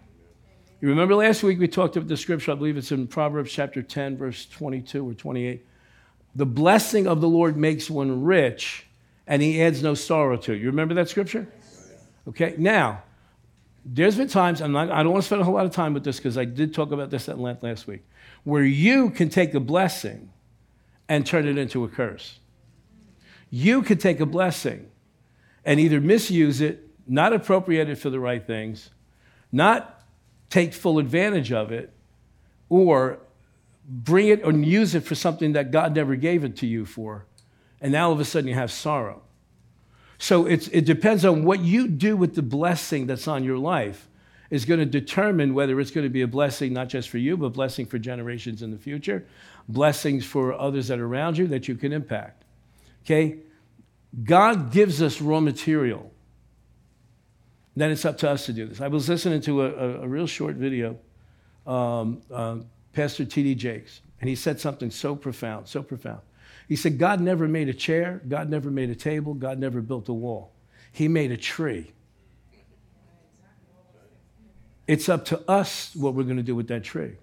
you 0.81 0.89
remember 0.89 1.15
last 1.15 1.41
week 1.41 1.59
we 1.59 1.67
talked 1.67 1.95
about 1.95 2.07
the 2.07 2.17
scripture, 2.17 2.51
I 2.51 2.55
believe 2.55 2.77
it's 2.77 2.91
in 2.91 3.07
Proverbs 3.07 3.51
chapter 3.51 3.81
10, 3.81 4.17
verse 4.17 4.45
22 4.45 5.09
or 5.09 5.13
28. 5.15 5.65
The 6.35 6.45
blessing 6.45 7.07
of 7.07 7.21
the 7.21 7.29
Lord 7.29 7.57
makes 7.57 7.89
one 7.89 8.23
rich, 8.23 8.85
and 9.25 9.41
he 9.41 9.61
adds 9.63 9.81
no 9.81 9.93
sorrow 9.95 10.37
to 10.37 10.53
it. 10.53 10.57
You 10.59 10.67
remember 10.67 10.93
that 10.95 11.09
scripture? 11.09 11.47
Okay, 12.27 12.53
now, 12.57 13.01
there's 13.85 14.15
been 14.15 14.27
times, 14.27 14.61
I 14.61 14.67
don't 14.67 15.11
want 15.11 15.23
to 15.23 15.25
spend 15.25 15.41
a 15.41 15.45
whole 15.45 15.55
lot 15.55 15.65
of 15.65 15.71
time 15.71 15.93
with 15.93 16.03
this 16.03 16.17
because 16.17 16.37
I 16.37 16.45
did 16.45 16.73
talk 16.73 16.91
about 16.91 17.09
this 17.09 17.27
at 17.27 17.37
length 17.37 17.63
last 17.63 17.85
week, 17.85 18.03
where 18.43 18.63
you 18.63 19.09
can 19.09 19.29
take 19.29 19.53
a 19.53 19.59
blessing 19.59 20.31
and 21.09 21.25
turn 21.25 21.47
it 21.47 21.57
into 21.57 21.83
a 21.83 21.87
curse. 21.89 22.39
You 23.49 23.81
could 23.81 23.99
take 23.99 24.19
a 24.19 24.25
blessing 24.25 24.89
and 25.65 25.79
either 25.79 25.99
misuse 25.99 26.61
it, 26.61 26.87
not 27.07 27.33
appropriate 27.33 27.89
it 27.89 27.95
for 27.95 28.09
the 28.09 28.19
right 28.19 28.45
things, 28.45 28.89
not 29.51 30.01
take 30.49 30.73
full 30.73 30.97
advantage 30.97 31.51
of 31.51 31.71
it, 31.71 31.91
or 32.69 33.19
bring 33.85 34.29
it 34.29 34.43
and 34.43 34.65
use 34.65 34.95
it 34.95 35.03
for 35.03 35.15
something 35.15 35.53
that 35.53 35.71
God 35.71 35.93
never 35.93 36.15
gave 36.15 36.43
it 36.43 36.55
to 36.57 36.67
you 36.67 36.85
for. 36.85 37.25
And 37.81 37.91
now 37.91 38.07
all 38.07 38.13
of 38.13 38.19
a 38.21 38.25
sudden 38.25 38.47
you 38.47 38.55
have 38.55 38.71
sorrow. 38.71 39.23
So 40.17 40.45
it 40.45 40.85
depends 40.85 41.25
on 41.25 41.43
what 41.43 41.59
you 41.59 41.87
do 41.87 42.15
with 42.15 42.35
the 42.35 42.41
blessing 42.41 43.07
that's 43.07 43.27
on 43.27 43.43
your 43.43 43.57
life 43.57 44.07
is 44.53 44.65
going 44.65 44.79
to 44.79 44.85
determine 44.85 45.55
whether 45.55 45.79
it's 45.79 45.89
going 45.89 46.05
to 46.05 46.11
be 46.11 46.21
a 46.21 46.27
blessing 46.27 46.73
not 46.73 46.87
just 46.87 47.09
for 47.09 47.17
you, 47.17 47.35
but 47.35 47.53
blessing 47.53 47.87
for 47.87 47.97
generations 47.97 48.61
in 48.61 48.69
the 48.69 48.77
future, 48.77 49.25
blessings 49.67 50.23
for 50.23 50.53
others 50.53 50.87
that 50.89 50.99
are 50.99 51.07
around 51.07 51.39
you 51.39 51.47
that 51.47 51.67
you 51.67 51.75
can 51.75 51.91
impact. 51.91 52.43
Okay? 53.03 53.39
God 54.23 54.71
gives 54.71 55.01
us 55.01 55.19
raw 55.19 55.39
material. 55.39 56.11
Then 57.75 57.89
it's 57.89 58.05
up 58.05 58.19
to 58.19 58.29
us 58.29 58.45
to 58.45 58.53
do 58.53 58.67
this. 58.67 58.79
I 58.79 58.89
was 58.89 59.09
listening 59.09 59.41
to 59.41 59.63
a, 59.63 59.71
a, 59.71 60.01
a 60.01 60.07
real 60.07 60.27
short 60.27 60.55
video, 60.55 60.99
um, 61.65 62.21
uh, 62.31 62.57
Pastor 62.93 63.25
T.D. 63.25 63.55
Jakes, 63.55 64.01
and 64.21 64.29
he 64.29 64.35
said 64.35 64.59
something 64.59 64.91
so 64.91 65.15
profound, 65.15 65.67
so 65.67 65.81
profound. 65.81 66.21
He 66.67 66.75
said, 66.75 66.97
God 66.97 67.19
never 67.19 67.47
made 67.47 67.69
a 67.69 67.73
chair, 67.73 68.21
God 68.27 68.49
never 68.49 68.71
made 68.71 68.89
a 68.89 68.95
table, 68.95 69.33
God 69.33 69.59
never 69.59 69.81
built 69.81 70.09
a 70.09 70.13
wall. 70.13 70.53
He 70.91 71.07
made 71.07 71.31
a 71.31 71.37
tree. 71.37 71.91
It's 74.87 75.07
up 75.09 75.25
to 75.25 75.39
us 75.49 75.95
what 75.95 76.13
we're 76.13 76.23
going 76.23 76.37
to 76.37 76.43
do 76.43 76.55
with 76.55 76.67
that 76.67 76.83
tree. 76.83 77.13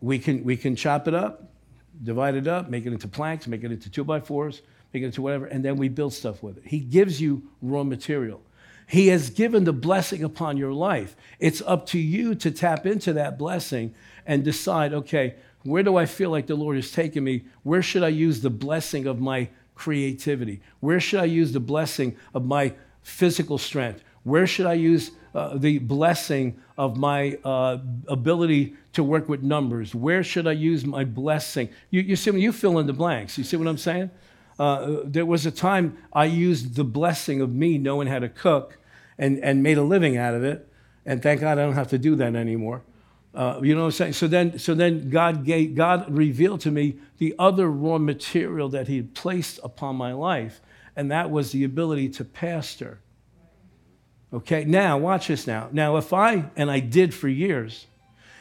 We 0.00 0.18
can, 0.18 0.44
we 0.44 0.56
can 0.56 0.76
chop 0.76 1.08
it 1.08 1.14
up, 1.14 1.50
divide 2.02 2.34
it 2.34 2.46
up, 2.46 2.68
make 2.68 2.84
it 2.84 2.92
into 2.92 3.08
planks, 3.08 3.46
make 3.46 3.64
it 3.64 3.72
into 3.72 3.90
two 3.90 4.04
by 4.04 4.20
fours, 4.20 4.60
make 4.92 5.02
it 5.02 5.06
into 5.06 5.22
whatever, 5.22 5.46
and 5.46 5.64
then 5.64 5.76
we 5.76 5.88
build 5.88 6.12
stuff 6.12 6.42
with 6.42 6.58
it. 6.58 6.64
He 6.66 6.78
gives 6.78 7.20
you 7.20 7.42
raw 7.62 7.84
material. 7.84 8.42
He 8.86 9.08
has 9.08 9.30
given 9.30 9.64
the 9.64 9.72
blessing 9.72 10.22
upon 10.22 10.58
your 10.58 10.74
life. 10.74 11.16
It's 11.38 11.62
up 11.62 11.86
to 11.86 11.98
you 11.98 12.34
to 12.36 12.50
tap 12.50 12.84
into 12.84 13.14
that 13.14 13.38
blessing 13.38 13.94
and 14.26 14.44
decide, 14.44 14.92
okay, 14.92 15.36
where 15.64 15.82
do 15.82 15.96
I 15.96 16.06
feel 16.06 16.30
like 16.30 16.46
the 16.46 16.54
Lord 16.54 16.76
is 16.76 16.92
taking 16.92 17.24
me? 17.24 17.44
Where 17.62 17.82
should 17.82 18.02
I 18.02 18.08
use 18.08 18.40
the 18.40 18.50
blessing 18.50 19.06
of 19.06 19.20
my 19.20 19.48
creativity? 19.74 20.60
Where 20.80 21.00
should 21.00 21.20
I 21.20 21.24
use 21.24 21.52
the 21.52 21.60
blessing 21.60 22.16
of 22.34 22.44
my 22.44 22.74
physical 23.02 23.58
strength? 23.58 24.04
Where 24.24 24.46
should 24.46 24.66
I 24.66 24.74
use 24.74 25.10
uh, 25.34 25.56
the 25.56 25.78
blessing 25.78 26.60
of 26.78 26.96
my 26.96 27.38
uh, 27.44 27.78
ability 28.08 28.74
to 28.92 29.02
work 29.02 29.28
with 29.28 29.42
numbers? 29.42 29.94
Where 29.94 30.22
should 30.22 30.46
I 30.46 30.52
use 30.52 30.84
my 30.84 31.04
blessing? 31.04 31.68
You, 31.90 32.02
you 32.02 32.16
see, 32.16 32.30
when 32.30 32.40
you 32.40 32.52
fill 32.52 32.78
in 32.78 32.86
the 32.86 32.92
blanks, 32.92 33.36
you 33.36 33.44
see 33.44 33.56
what 33.56 33.66
I'm 33.66 33.78
saying? 33.78 34.10
Uh, 34.58 34.98
there 35.04 35.26
was 35.26 35.46
a 35.46 35.50
time 35.50 35.96
I 36.12 36.26
used 36.26 36.76
the 36.76 36.84
blessing 36.84 37.40
of 37.40 37.52
me 37.52 37.76
knowing 37.78 38.06
how 38.06 38.18
to 38.18 38.28
cook 38.28 38.78
and, 39.18 39.38
and 39.42 39.62
made 39.62 39.78
a 39.78 39.82
living 39.82 40.16
out 40.16 40.34
of 40.34 40.44
it. 40.44 40.68
And 41.04 41.22
thank 41.22 41.40
God 41.40 41.58
I 41.58 41.62
don't 41.62 41.74
have 41.74 41.88
to 41.88 41.98
do 41.98 42.16
that 42.16 42.34
anymore. 42.34 42.82
Uh, 43.34 43.58
you 43.62 43.74
know 43.74 43.80
what 43.80 43.86
I'm 43.86 43.92
saying? 43.92 44.12
So 44.12 44.28
then, 44.28 44.58
so 44.58 44.74
then 44.74 45.10
God, 45.10 45.44
gave, 45.44 45.74
God 45.74 46.06
revealed 46.08 46.60
to 46.60 46.70
me 46.70 46.98
the 47.18 47.34
other 47.38 47.68
raw 47.68 47.98
material 47.98 48.68
that 48.68 48.86
He 48.86 48.96
had 48.96 49.14
placed 49.14 49.58
upon 49.64 49.96
my 49.96 50.12
life, 50.12 50.60
and 50.94 51.10
that 51.10 51.30
was 51.30 51.50
the 51.50 51.64
ability 51.64 52.10
to 52.10 52.24
pastor. 52.24 53.00
Okay, 54.32 54.64
now 54.64 54.98
watch 54.98 55.28
this 55.28 55.46
now. 55.46 55.68
Now, 55.72 55.96
if 55.96 56.12
I, 56.12 56.50
and 56.56 56.70
I 56.70 56.78
did 56.78 57.12
for 57.12 57.28
years, 57.28 57.86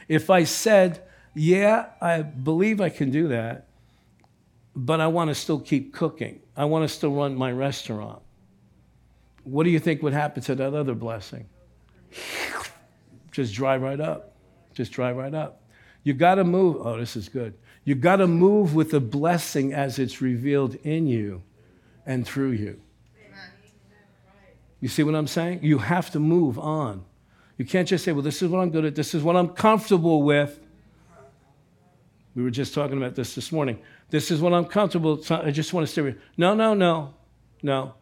if 0.08 0.30
I 0.30 0.44
said, 0.44 1.04
yeah, 1.34 1.88
I 2.00 2.22
believe 2.22 2.80
I 2.80 2.90
can 2.90 3.10
do 3.10 3.30
that, 3.30 3.68
but 4.76 5.02
I 5.02 5.08
want 5.08 5.30
to 5.30 5.36
still 5.36 5.60
keep 5.60 5.94
cooking, 5.94 6.40
I 6.56 6.66
want 6.66 6.88
to 6.88 6.94
still 6.94 7.14
run 7.14 7.36
my 7.36 7.52
restaurant, 7.52 8.22
what 9.44 9.64
do 9.64 9.72
you 9.72 9.80
think 9.80 10.04
would 10.04 10.14
happen 10.14 10.44
to 10.44 10.56
that 10.56 10.74
other 10.74 10.94
blessing? 10.94 11.48
Just 13.32 13.54
dry 13.56 13.78
right 13.78 14.00
up. 14.00 14.33
Just 14.74 14.92
drive 14.92 15.16
right 15.16 15.34
up. 15.34 15.62
You 16.04 16.14
got 16.14 16.36
to 16.36 16.44
move. 16.44 16.78
Oh, 16.86 16.98
this 16.98 17.16
is 17.16 17.30
good. 17.30 17.54
You 17.86 17.96
got 17.96 18.18
to 18.18 18.28
move 18.28 18.76
with 18.76 18.92
the 18.92 19.00
blessing 19.00 19.74
as 19.74 20.00
it's 20.00 20.22
revealed 20.22 20.76
in 20.84 21.08
you 21.08 21.44
and 22.06 22.26
through 22.26 22.52
you. 22.52 22.80
You 24.80 24.90
see 24.90 25.04
what 25.04 25.16
I'm 25.16 25.28
saying? 25.28 25.60
You 25.64 25.78
have 25.78 26.12
to 26.12 26.20
move 26.20 26.60
on. 26.60 27.06
You 27.58 27.66
can't 27.66 27.88
just 27.88 28.04
say, 28.04 28.12
well, 28.12 28.22
this 28.22 28.42
is 28.42 28.50
what 28.50 28.60
I'm 28.60 28.70
good 28.70 28.84
at, 28.84 28.96
this 28.96 29.14
is 29.14 29.24
what 29.24 29.38
I'm 29.38 29.50
comfortable 29.50 30.24
with. 30.24 30.60
We 32.36 32.44
were 32.44 32.52
just 32.52 32.74
talking 32.74 32.98
about 32.98 33.16
this 33.16 33.36
this 33.36 33.52
morning. 33.52 33.80
This 34.10 34.32
is 34.32 34.42
what 34.42 34.54
I'm 34.54 34.66
comfortable. 34.66 35.24
I 35.30 35.52
just 35.52 35.72
want 35.72 35.86
to 35.88 35.92
stay 35.92 36.02
with. 36.02 36.18
No, 36.36 36.54
no, 36.54 36.74
no, 36.74 37.14
no. 37.62 37.94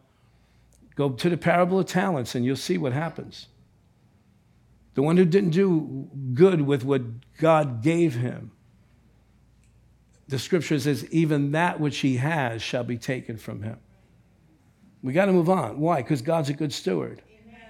Go 0.96 1.10
to 1.10 1.30
the 1.30 1.36
parable 1.36 1.78
of 1.78 1.86
talents 1.86 2.34
and 2.34 2.44
you'll 2.44 2.56
see 2.56 2.78
what 2.78 2.92
happens. 2.92 3.46
The 4.94 5.02
one 5.02 5.16
who 5.16 5.24
didn't 5.24 5.50
do 5.50 6.08
good 6.34 6.60
with 6.60 6.84
what 6.84 7.02
God 7.38 7.82
gave 7.82 8.14
him. 8.14 8.50
The 10.28 10.38
scripture 10.38 10.78
says, 10.78 11.06
even 11.10 11.52
that 11.52 11.80
which 11.80 11.98
he 11.98 12.16
has 12.16 12.62
shall 12.62 12.84
be 12.84 12.96
taken 12.96 13.36
from 13.36 13.62
him. 13.62 13.78
We 15.02 15.12
got 15.12 15.26
to 15.26 15.32
move 15.32 15.50
on. 15.50 15.80
Why? 15.80 16.02
Because 16.02 16.22
God's 16.22 16.48
a 16.48 16.54
good 16.54 16.72
steward. 16.72 17.22
Amen. 17.46 17.60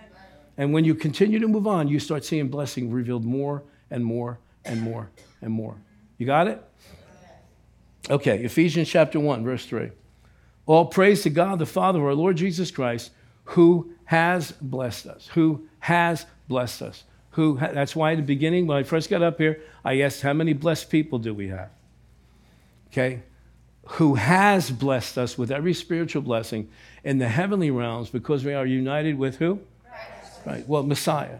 And 0.58 0.72
when 0.72 0.84
you 0.84 0.94
continue 0.94 1.38
to 1.38 1.48
move 1.48 1.66
on, 1.66 1.88
you 1.88 1.98
start 1.98 2.24
seeing 2.24 2.48
blessing 2.48 2.90
revealed 2.90 3.24
more 3.24 3.62
and 3.90 4.04
more 4.04 4.38
and 4.64 4.82
more 4.82 5.10
and 5.40 5.52
more. 5.52 5.76
You 6.18 6.26
got 6.26 6.48
it? 6.48 6.62
Okay, 8.10 8.44
Ephesians 8.44 8.88
chapter 8.88 9.18
1, 9.18 9.44
verse 9.44 9.64
3. 9.64 9.90
All 10.66 10.86
praise 10.86 11.22
to 11.22 11.30
God, 11.30 11.58
the 11.58 11.66
Father 11.66 12.00
of 12.00 12.04
our 12.04 12.14
Lord 12.14 12.36
Jesus 12.36 12.70
Christ, 12.70 13.10
who 13.44 13.92
has 14.04 14.52
blessed 14.60 15.06
us, 15.06 15.28
who 15.28 15.66
has 15.80 16.26
blessed 16.48 16.82
us 16.82 17.04
who, 17.32 17.58
that's 17.58 17.96
why 17.96 18.12
at 18.12 18.16
the 18.16 18.22
beginning, 18.22 18.66
when 18.66 18.76
I 18.76 18.82
first 18.82 19.08
got 19.08 19.22
up 19.22 19.38
here, 19.38 19.60
I 19.84 20.00
asked, 20.00 20.22
How 20.22 20.32
many 20.32 20.52
blessed 20.52 20.90
people 20.90 21.18
do 21.18 21.32
we 21.34 21.48
have? 21.48 21.70
Okay? 22.88 23.22
Who 23.86 24.14
has 24.14 24.70
blessed 24.70 25.18
us 25.18 25.36
with 25.36 25.50
every 25.50 25.74
spiritual 25.74 26.22
blessing 26.22 26.68
in 27.02 27.18
the 27.18 27.28
heavenly 27.28 27.70
realms 27.70 28.10
because 28.10 28.44
we 28.44 28.52
are 28.52 28.66
united 28.66 29.18
with 29.18 29.36
who? 29.36 29.60
Christ. 29.88 30.40
Right. 30.46 30.68
Well, 30.68 30.82
Messiah, 30.82 31.38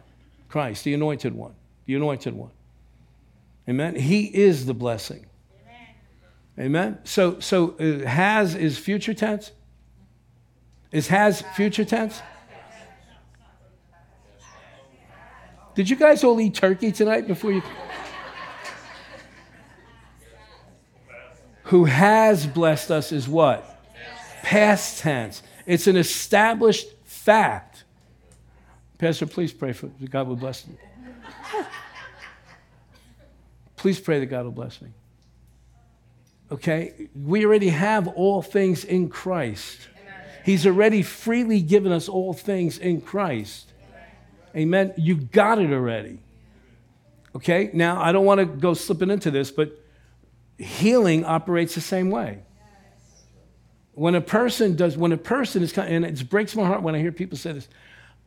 Christ, 0.49 0.85
the 0.85 0.95
anointed 0.95 1.35
one, 1.35 1.55
the 1.85 1.95
anointed 1.95 2.35
one. 2.35 2.51
Amen. 3.69 3.95
He 3.95 4.25
is 4.25 4.67
the 4.67 4.75
blessing. 4.75 5.27
Amen. 6.59 6.67
Amen. 6.67 6.99
So, 7.05 7.39
so 7.39 7.77
uh, 7.79 8.07
has 8.09 8.55
is 8.55 8.79
future 8.79 9.15
tense. 9.15 9.53
Is 10.91 11.09
has 11.09 11.43
future 11.55 11.85
tense? 11.85 12.21
Did 15.75 15.89
you 15.89 15.97
guys 15.97 16.23
all 16.23 16.39
eat 16.41 16.55
turkey 16.55 16.93
tonight 16.93 17.27
before 17.27 17.53
you? 17.53 17.63
Who 21.65 21.87
has 21.87 22.47
blessed 22.47 22.91
us 22.91 23.13
is 23.13 23.27
what? 23.27 23.83
Past 24.43 24.99
tense. 24.99 25.43
It's 25.65 25.87
an 25.87 25.97
established 25.97 26.89
fact. 27.05 27.85
Pastor, 28.99 29.27
please 29.27 29.53
pray 29.53 29.73
for 29.73 29.87
God 30.11 30.29
will 30.29 30.37
bless 30.37 30.67
me. 30.67 30.75
Please 33.77 33.99
pray 33.99 34.21
that 34.21 34.27
God 34.27 34.45
will 34.45 34.53
bless 34.53 34.81
me. 34.81 34.91
Okay? 36.53 37.09
We 37.17 37.45
already 37.47 37.71
have 37.71 38.07
all 38.07 38.43
things 38.43 38.85
in 38.85 39.09
Christ. 39.09 39.89
He's 40.45 40.67
already 40.67 41.03
freely 41.03 41.63
given 41.63 41.91
us 41.91 42.09
all 42.09 42.33
things 42.33 42.79
in 42.79 43.01
Christ. 43.01 43.72
Amen. 44.57 44.95
You 44.97 45.17
got 45.17 45.59
it 45.59 45.73
already. 45.73 46.19
Okay? 47.35 47.71
Now, 47.73 48.01
I 48.01 48.13
don't 48.13 48.25
want 48.25 48.41
to 48.41 48.47
go 48.47 48.75
slipping 48.75 49.11
into 49.11 49.31
this, 49.31 49.51
but 49.51 49.79
healing 50.59 51.25
operates 51.25 51.75
the 51.75 51.81
same 51.81 52.11
way. 52.11 52.41
When 53.95 54.15
a 54.15 54.21
person 54.21 54.77
does, 54.77 54.97
when 54.97 55.13
a 55.13 55.19
person 55.19 55.63
is, 55.63 55.77
and 55.77 56.05
it 56.05 56.31
breaks 56.31 56.57
my 56.57 56.67
heart 56.67 56.83
when 56.83 56.95
I 56.95 56.99
hear 56.99 57.13
people 57.13 57.37
say 57.37 57.53
this, 57.53 57.69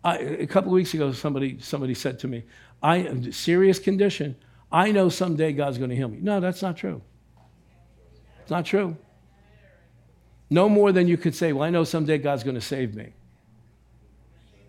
I, 0.03 0.17
a 0.17 0.47
couple 0.47 0.69
of 0.69 0.75
weeks 0.75 0.93
ago, 0.93 1.11
somebody, 1.11 1.59
somebody 1.59 1.95
said 1.95 2.19
to 2.19 2.27
me, 2.27 2.43
I 2.83 2.97
am 2.97 3.31
serious 3.31 3.79
condition. 3.79 4.35
I 4.71 4.91
know 4.91 5.09
someday 5.09 5.53
God's 5.53 5.77
going 5.79 5.89
to 5.89 5.95
heal 5.95 6.07
me. 6.07 6.19
No, 6.21 6.39
that's 6.39 6.61
not 6.61 6.77
true. 6.77 7.01
It's 8.41 8.51
not 8.51 8.65
true. 8.65 8.95
No 10.51 10.69
more 10.69 10.91
than 10.91 11.07
you 11.07 11.17
could 11.17 11.33
say, 11.33 11.53
well, 11.53 11.63
I 11.63 11.71
know 11.71 11.83
someday 11.83 12.19
God's 12.19 12.43
going 12.43 12.55
to 12.55 12.61
save 12.61 12.93
me. 12.93 13.13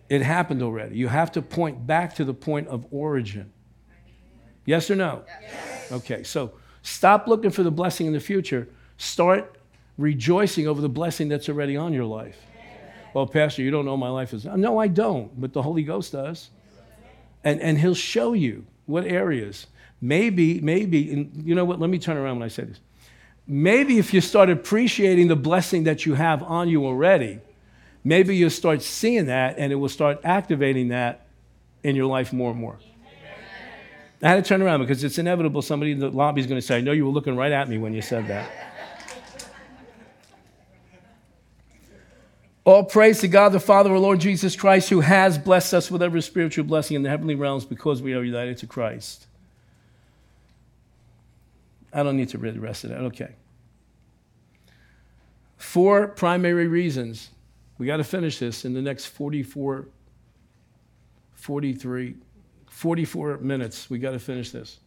It 0.08 0.22
happened 0.22 0.62
already. 0.62 0.96
You 0.96 1.08
have 1.08 1.32
to 1.32 1.42
point 1.42 1.86
back 1.86 2.14
to 2.16 2.24
the 2.24 2.34
point 2.34 2.68
of 2.68 2.86
origin. 2.90 3.52
Yes 4.64 4.90
or 4.90 4.96
no? 4.96 5.24
Yes. 5.26 5.92
Okay, 5.92 6.22
so 6.22 6.52
stop 6.82 7.26
looking 7.26 7.50
for 7.50 7.62
the 7.62 7.70
blessing 7.70 8.06
in 8.06 8.12
the 8.12 8.20
future. 8.20 8.68
Start 8.98 9.58
rejoicing 9.98 10.66
over 10.66 10.80
the 10.80 10.88
blessing 10.88 11.28
that's 11.28 11.48
already 11.48 11.76
on 11.76 11.92
your 11.92 12.04
life. 12.04 12.38
Well, 13.14 13.26
Pastor, 13.26 13.62
you 13.62 13.70
don't 13.70 13.84
know 13.84 13.96
my 13.96 14.10
life 14.10 14.34
is. 14.34 14.44
No, 14.44 14.78
I 14.78 14.88
don't, 14.88 15.40
but 15.40 15.52
the 15.52 15.62
Holy 15.62 15.82
Ghost 15.82 16.12
does. 16.12 16.50
And, 17.44 17.60
and 17.60 17.78
He'll 17.78 17.94
show 17.94 18.32
you 18.32 18.66
what 18.84 19.06
areas. 19.06 19.66
Maybe, 20.00 20.60
maybe, 20.60 21.10
and 21.12 21.42
you 21.44 21.54
know 21.54 21.64
what? 21.64 21.80
Let 21.80 21.88
me 21.88 21.98
turn 21.98 22.16
around 22.16 22.38
when 22.38 22.44
I 22.44 22.48
say 22.48 22.64
this. 22.64 22.80
Maybe 23.46 23.98
if 23.98 24.12
you 24.12 24.20
start 24.20 24.50
appreciating 24.50 25.28
the 25.28 25.36
blessing 25.36 25.84
that 25.84 26.04
you 26.04 26.14
have 26.14 26.42
on 26.42 26.68
you 26.68 26.84
already, 26.84 27.40
maybe 28.06 28.36
you'll 28.36 28.50
start 28.50 28.82
seeing 28.82 29.26
that 29.26 29.58
and 29.58 29.72
it 29.72 29.74
will 29.74 29.88
start 29.88 30.20
activating 30.22 30.88
that 30.88 31.26
in 31.82 31.96
your 31.96 32.06
life 32.06 32.32
more 32.32 32.52
and 32.52 32.60
more. 32.60 32.78
I 34.22 34.28
had 34.28 34.42
to 34.42 34.48
turn 34.48 34.62
around 34.62 34.80
because 34.80 35.02
it's 35.02 35.18
inevitable 35.18 35.60
somebody 35.60 35.90
in 35.90 35.98
the 35.98 36.08
lobby 36.08 36.40
is 36.40 36.46
going 36.46 36.60
to 36.60 36.66
say, 36.66 36.78
I 36.78 36.80
know 36.80 36.92
you 36.92 37.04
were 37.04 37.10
looking 37.10 37.36
right 37.36 37.50
at 37.50 37.68
me 37.68 37.78
when 37.78 37.92
you 37.92 38.00
said 38.00 38.28
that. 38.28 38.48
All 42.64 42.84
praise 42.84 43.20
to 43.20 43.28
God 43.28 43.50
the 43.50 43.60
Father, 43.60 43.90
our 43.90 43.98
Lord 43.98 44.20
Jesus 44.20 44.56
Christ, 44.56 44.88
who 44.88 45.00
has 45.00 45.36
blessed 45.36 45.74
us 45.74 45.90
with 45.90 46.02
every 46.02 46.22
spiritual 46.22 46.64
blessing 46.64 46.94
in 46.94 47.02
the 47.02 47.08
heavenly 47.08 47.34
realms 47.34 47.64
because 47.64 48.02
we 48.02 48.14
are 48.14 48.22
united 48.22 48.58
to 48.58 48.66
Christ. 48.66 49.26
I 51.92 52.02
don't 52.02 52.16
need 52.16 52.28
to 52.30 52.38
read 52.38 52.54
the 52.54 52.60
rest 52.60 52.84
of 52.84 52.90
that. 52.90 53.00
Okay. 53.00 53.34
Four 55.56 56.08
primary 56.08 56.66
reasons. 56.66 57.30
We 57.78 57.86
got 57.86 57.98
to 57.98 58.04
finish 58.04 58.38
this 58.38 58.64
in 58.64 58.74
the 58.74 58.82
next 58.82 59.06
44, 59.06 59.88
43, 61.34 62.14
44 62.70 63.38
minutes. 63.38 63.90
We 63.90 63.98
got 63.98 64.12
to 64.12 64.18
finish 64.18 64.50
this. 64.50 64.78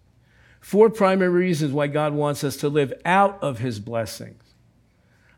Four 0.59 0.89
primary 0.89 1.29
reasons 1.29 1.71
why 1.71 1.87
God 1.87 2.13
wants 2.13 2.43
us 2.43 2.57
to 2.57 2.69
live 2.69 2.93
out 3.05 3.41
of 3.41 3.59
his 3.59 3.79
blessings. 3.79 4.43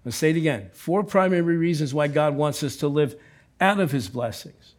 Let's 0.04 0.18
say 0.18 0.32
it 0.32 0.38
again. 0.38 0.70
Four 0.74 1.04
primary 1.04 1.58
reasons 1.58 1.94
why 1.94 2.08
God 2.08 2.36
wants 2.36 2.64
us 2.64 2.78
to 2.78 2.88
live 2.88 3.16
out 3.60 3.80
of 3.80 3.92
his 3.92 4.08
blessings 4.08 4.74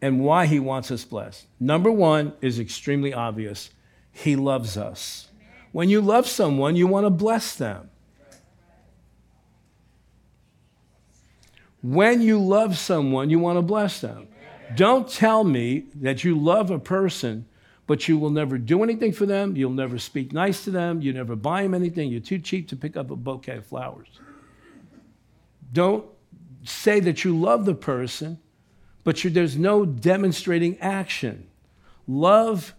and 0.00 0.20
why 0.20 0.46
he 0.46 0.58
wants 0.58 0.90
us 0.90 1.04
blessed. 1.04 1.46
Number 1.58 1.90
one 1.90 2.32
is 2.40 2.58
extremely 2.58 3.12
obvious 3.12 3.70
he 4.12 4.34
loves 4.36 4.76
us. 4.76 5.28
When 5.72 5.88
you 5.88 6.00
love 6.00 6.26
someone, 6.26 6.74
you 6.74 6.86
want 6.86 7.06
to 7.06 7.10
bless 7.10 7.54
them. 7.54 7.89
When 11.82 12.20
you 12.20 12.38
love 12.38 12.76
someone, 12.76 13.30
you 13.30 13.38
want 13.38 13.58
to 13.58 13.62
bless 13.62 14.00
them. 14.00 14.28
Don't 14.76 15.08
tell 15.08 15.44
me 15.44 15.84
that 15.96 16.24
you 16.24 16.38
love 16.38 16.70
a 16.70 16.78
person, 16.78 17.46
but 17.86 18.06
you 18.06 18.18
will 18.18 18.30
never 18.30 18.58
do 18.58 18.84
anything 18.84 19.12
for 19.12 19.26
them. 19.26 19.56
You'll 19.56 19.70
never 19.70 19.98
speak 19.98 20.32
nice 20.32 20.64
to 20.64 20.70
them. 20.70 21.02
You 21.02 21.12
never 21.12 21.34
buy 21.34 21.62
them 21.62 21.74
anything. 21.74 22.10
You're 22.10 22.20
too 22.20 22.38
cheap 22.38 22.68
to 22.68 22.76
pick 22.76 22.96
up 22.96 23.10
a 23.10 23.16
bouquet 23.16 23.56
of 23.56 23.66
flowers. 23.66 24.08
Don't 25.72 26.04
say 26.62 27.00
that 27.00 27.24
you 27.24 27.38
love 27.38 27.64
the 27.64 27.74
person, 27.74 28.38
but 29.02 29.20
there's 29.24 29.56
no 29.56 29.84
demonstrating 29.84 30.78
action. 30.78 31.48
Love 32.06 32.74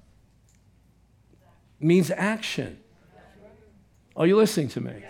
means 1.80 2.12
action. 2.12 2.80
Are 4.16 4.28
you 4.28 4.38
listening 4.38 4.68
to 4.70 4.82
me? 4.82 5.04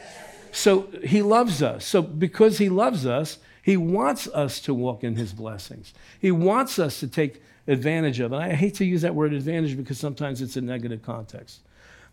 So 0.52 0.88
he 1.04 1.22
loves 1.22 1.62
us. 1.62 1.86
So 1.86 2.02
because 2.02 2.58
he 2.58 2.70
loves 2.70 3.06
us, 3.06 3.40
he 3.62 3.78
wants 3.78 4.28
us 4.28 4.60
to 4.62 4.74
walk 4.74 5.04
in 5.04 5.16
his 5.16 5.34
blessings. 5.34 5.94
He 6.20 6.32
wants 6.32 6.80
us 6.80 7.00
to 7.00 7.08
take 7.08 7.42
advantage 7.68 8.20
of 8.20 8.34
it. 8.34 8.38
I 8.38 8.54
hate 8.54 8.76
to 8.76 8.86
use 8.86 9.02
that 9.04 9.16
word 9.16 9.34
advantage 9.34 9.78
because 9.78 10.00
sometimes 10.00 10.42
it's 10.42 10.56
a 10.56 10.62
negative 10.62 11.02
context. 11.02 11.60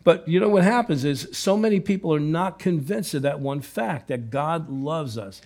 But 0.05 0.29
you 0.29 0.41
know 0.41 0.49
what 0.49 0.63
happens 0.63 1.05
is 1.05 1.29
so 1.33 1.57
many 1.57 1.81
people 1.81 2.15
are 2.15 2.21
not 2.21 2.59
convinced 2.59 3.15
of 3.15 3.23
that 3.23 3.41
one 3.41 3.61
fact 3.61 4.09
that 4.09 4.31
God 4.31 4.71
loves 4.71 5.19
us. 5.19 5.41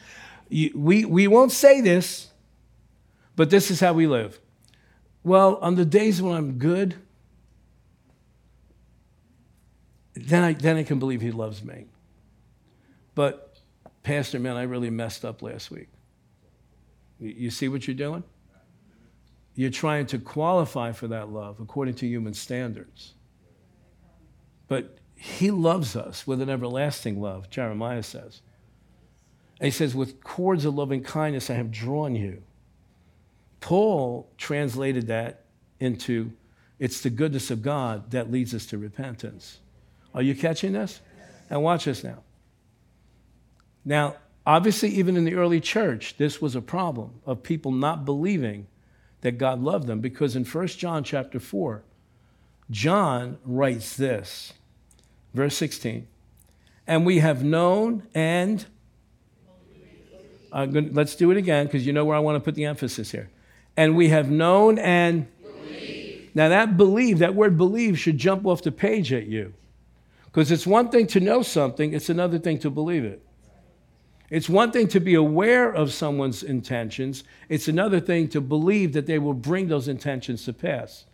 We, 0.50 1.04
we 1.04 1.26
won't 1.26 1.52
say 1.52 1.80
this, 1.80 2.28
but 3.34 3.50
this 3.50 3.70
is 3.70 3.80
how 3.80 3.92
we 3.92 4.06
live. 4.06 4.38
Well, 5.24 5.56
on 5.62 5.76
the 5.76 5.84
days 5.84 6.20
when 6.20 6.34
I'm 6.34 6.58
good, 6.58 6.96
then 10.14 10.42
I, 10.42 10.52
then 10.52 10.76
I 10.76 10.82
can 10.82 10.98
believe 10.98 11.20
he 11.20 11.30
loves 11.30 11.64
me. 11.64 11.86
But, 13.14 13.51
Pastor, 14.02 14.38
man, 14.38 14.56
I 14.56 14.62
really 14.62 14.90
messed 14.90 15.24
up 15.24 15.42
last 15.42 15.70
week. 15.70 15.88
You 17.20 17.50
see 17.50 17.68
what 17.68 17.86
you're 17.86 17.94
doing? 17.94 18.24
You're 19.54 19.70
trying 19.70 20.06
to 20.06 20.18
qualify 20.18 20.92
for 20.92 21.08
that 21.08 21.28
love 21.28 21.60
according 21.60 21.94
to 21.96 22.06
human 22.06 22.34
standards. 22.34 23.14
But 24.66 24.98
he 25.14 25.50
loves 25.50 25.94
us 25.94 26.26
with 26.26 26.40
an 26.40 26.48
everlasting 26.48 27.20
love, 27.20 27.48
Jeremiah 27.50 28.02
says. 28.02 28.40
And 29.60 29.66
he 29.66 29.70
says, 29.70 29.94
With 29.94 30.24
cords 30.24 30.64
of 30.64 30.74
loving 30.74 31.02
kindness 31.02 31.50
I 31.50 31.54
have 31.54 31.70
drawn 31.70 32.16
you. 32.16 32.42
Paul 33.60 34.28
translated 34.36 35.06
that 35.06 35.44
into 35.78 36.32
it's 36.80 37.00
the 37.02 37.10
goodness 37.10 37.52
of 37.52 37.62
God 37.62 38.10
that 38.10 38.32
leads 38.32 38.54
us 38.54 38.66
to 38.66 38.78
repentance. 38.78 39.60
Are 40.14 40.22
you 40.22 40.34
catching 40.34 40.72
this? 40.72 41.00
And 41.48 41.62
watch 41.62 41.84
this 41.84 42.02
now. 42.02 42.24
Now, 43.84 44.16
obviously, 44.46 44.90
even 44.90 45.16
in 45.16 45.24
the 45.24 45.34
early 45.34 45.60
church, 45.60 46.16
this 46.16 46.40
was 46.40 46.54
a 46.54 46.60
problem 46.60 47.20
of 47.26 47.42
people 47.42 47.72
not 47.72 48.04
believing 48.04 48.66
that 49.22 49.38
God 49.38 49.60
loved 49.60 49.86
them 49.86 50.00
because 50.00 50.36
in 50.36 50.44
1 50.44 50.66
John 50.68 51.04
chapter 51.04 51.40
4, 51.40 51.82
John 52.70 53.38
writes 53.44 53.96
this, 53.96 54.52
verse 55.34 55.56
16, 55.56 56.06
and 56.86 57.06
we 57.06 57.18
have 57.18 57.44
known 57.44 58.06
and 58.14 58.64
uh, 60.52 60.66
let's 60.70 61.16
do 61.16 61.30
it 61.30 61.36
again 61.36 61.66
because 61.66 61.86
you 61.86 61.92
know 61.92 62.04
where 62.04 62.16
I 62.16 62.20
want 62.20 62.36
to 62.36 62.40
put 62.40 62.54
the 62.54 62.66
emphasis 62.66 63.10
here. 63.10 63.30
And 63.76 63.96
we 63.96 64.10
have 64.10 64.30
known 64.30 64.78
and 64.78 65.26
believe. 65.40 66.30
Now, 66.34 66.50
that 66.50 66.76
believe, 66.76 67.20
that 67.20 67.34
word 67.34 67.56
believe, 67.56 67.98
should 67.98 68.18
jump 68.18 68.46
off 68.46 68.62
the 68.62 68.72
page 68.72 69.12
at 69.14 69.26
you. 69.26 69.54
Because 70.26 70.50
it's 70.50 70.66
one 70.66 70.90
thing 70.90 71.06
to 71.08 71.20
know 71.20 71.42
something, 71.42 71.94
it's 71.94 72.10
another 72.10 72.38
thing 72.38 72.58
to 72.60 72.70
believe 72.70 73.04
it. 73.04 73.24
It's 74.32 74.48
one 74.48 74.72
thing 74.72 74.88
to 74.88 74.98
be 74.98 75.12
aware 75.12 75.70
of 75.70 75.92
someone's 75.92 76.42
intentions, 76.42 77.22
it's 77.50 77.68
another 77.68 78.00
thing 78.00 78.28
to 78.28 78.40
believe 78.40 78.94
that 78.94 79.04
they 79.04 79.18
will 79.18 79.34
bring 79.34 79.68
those 79.68 79.88
intentions 79.88 80.46
to 80.46 80.54
pass. 80.54 81.04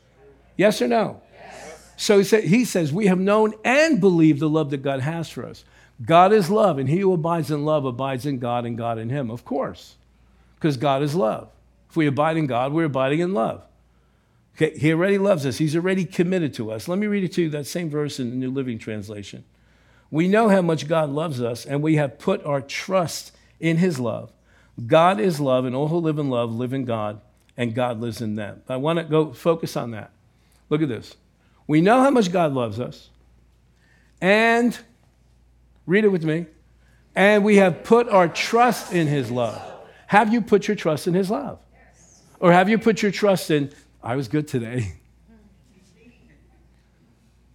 Yes 0.57 0.81
or 0.81 0.87
no? 0.87 1.21
Yes. 1.35 1.91
So 1.97 2.19
he, 2.19 2.25
sa- 2.25 2.37
he 2.37 2.65
says, 2.65 2.93
We 2.93 3.09
have 3.09 3.19
known 3.19 3.55
and 3.65 4.01
believed 4.01 4.39
the 4.39 4.49
love 4.49 4.71
that 4.71 4.85
God 4.85 5.01
has 5.01 5.29
for 5.29 5.45
us. 5.45 5.65
God 6.01 6.33
is 6.33 6.49
love, 6.49 6.79
and 6.79 6.89
he 6.89 7.01
who 7.01 7.13
abides 7.13 7.51
in 7.51 7.65
love 7.65 7.85
abides 7.85 8.25
in 8.25 8.39
God 8.39 8.65
and 8.65 8.79
God 8.79 8.99
in 8.99 9.11
him, 9.11 9.33
of 9.33 9.45
course, 9.45 9.97
because 10.55 10.77
God 10.77 11.03
is 11.03 11.17
love. 11.17 11.51
If 11.91 11.97
we 11.97 12.07
abide 12.07 12.37
in 12.37 12.47
God, 12.47 12.73
we're 12.73 12.85
abiding 12.85 13.19
in 13.19 13.35
love. 13.35 13.65
Okay, 14.55 14.79
he 14.79 14.93
already 14.93 15.19
loves 15.19 15.45
us. 15.45 15.59
He's 15.59 15.75
already 15.75 16.05
committed 16.05 16.55
to 16.55 16.71
us. 16.71 16.87
Let 16.87 17.01
me 17.01 17.09
read 17.09 17.25
it 17.25 17.33
to 17.33 17.43
you, 17.43 17.51
that 17.51 17.67
same 17.67 17.91
verse 17.91 18.21
in 18.21 18.31
the 18.31 18.37
New 18.37 18.53
Living 18.53 18.79
Translation. 18.79 19.45
We 20.11 20.29
know 20.29 20.49
how 20.49 20.63
much 20.63 20.89
God 20.89 21.11
loves 21.11 21.41
us, 21.41 21.67
and 21.67 21.83
we 21.83 21.97
have 21.97 22.19
put 22.19 22.45
our 22.45 22.61
trust 22.61 23.33
in 23.61 23.77
his 23.77 24.01
love. 24.01 24.33
God 24.87 25.21
is 25.21 25.41
love, 25.41 25.65
and 25.65 25.75
all 25.75 25.89
who 25.89 25.99
live 25.99 26.19
in 26.19 26.31
love 26.31 26.53
live 26.53 26.73
in 26.73 26.85
God, 26.85 27.21
and 27.57 27.75
God 27.75 28.01
lives 28.01 28.21
in 28.21 28.37
them. 28.37 28.63
I 28.69 28.77
want 28.77 28.99
to 28.99 29.05
go 29.05 29.33
focus 29.33 29.77
on 29.77 29.91
that. 29.91 30.11
Look 30.71 30.83
at 30.83 30.89
this. 30.89 31.17
We 31.67 31.81
know 31.81 32.01
how 32.01 32.11
much 32.11 32.33
God 32.33 32.53
loves 32.53 32.81
us, 32.81 33.11
and 34.21 34.79
read 35.87 36.05
it 36.05 36.09
with 36.09 36.25
me, 36.25 36.47
and 37.15 37.45
we 37.45 37.57
have 37.57 37.85
put 37.85 38.09
our 38.09 38.29
trust 38.29 38.93
in 38.93 39.07
his 39.07 39.31
love. 39.31 39.61
Have 40.07 40.33
you 40.33 40.41
put 40.41 40.69
your 40.69 40.77
trust 40.77 41.07
in 41.07 41.15
his 41.15 41.31
love? 41.31 41.59
Or 42.41 42.53
have 42.53 42.69
you 42.69 42.79
put 42.79 43.03
your 43.03 43.11
trust 43.11 43.51
in 43.51 43.73
I 44.03 44.17
was 44.17 44.29
good 44.29 44.49
today. 44.49 44.95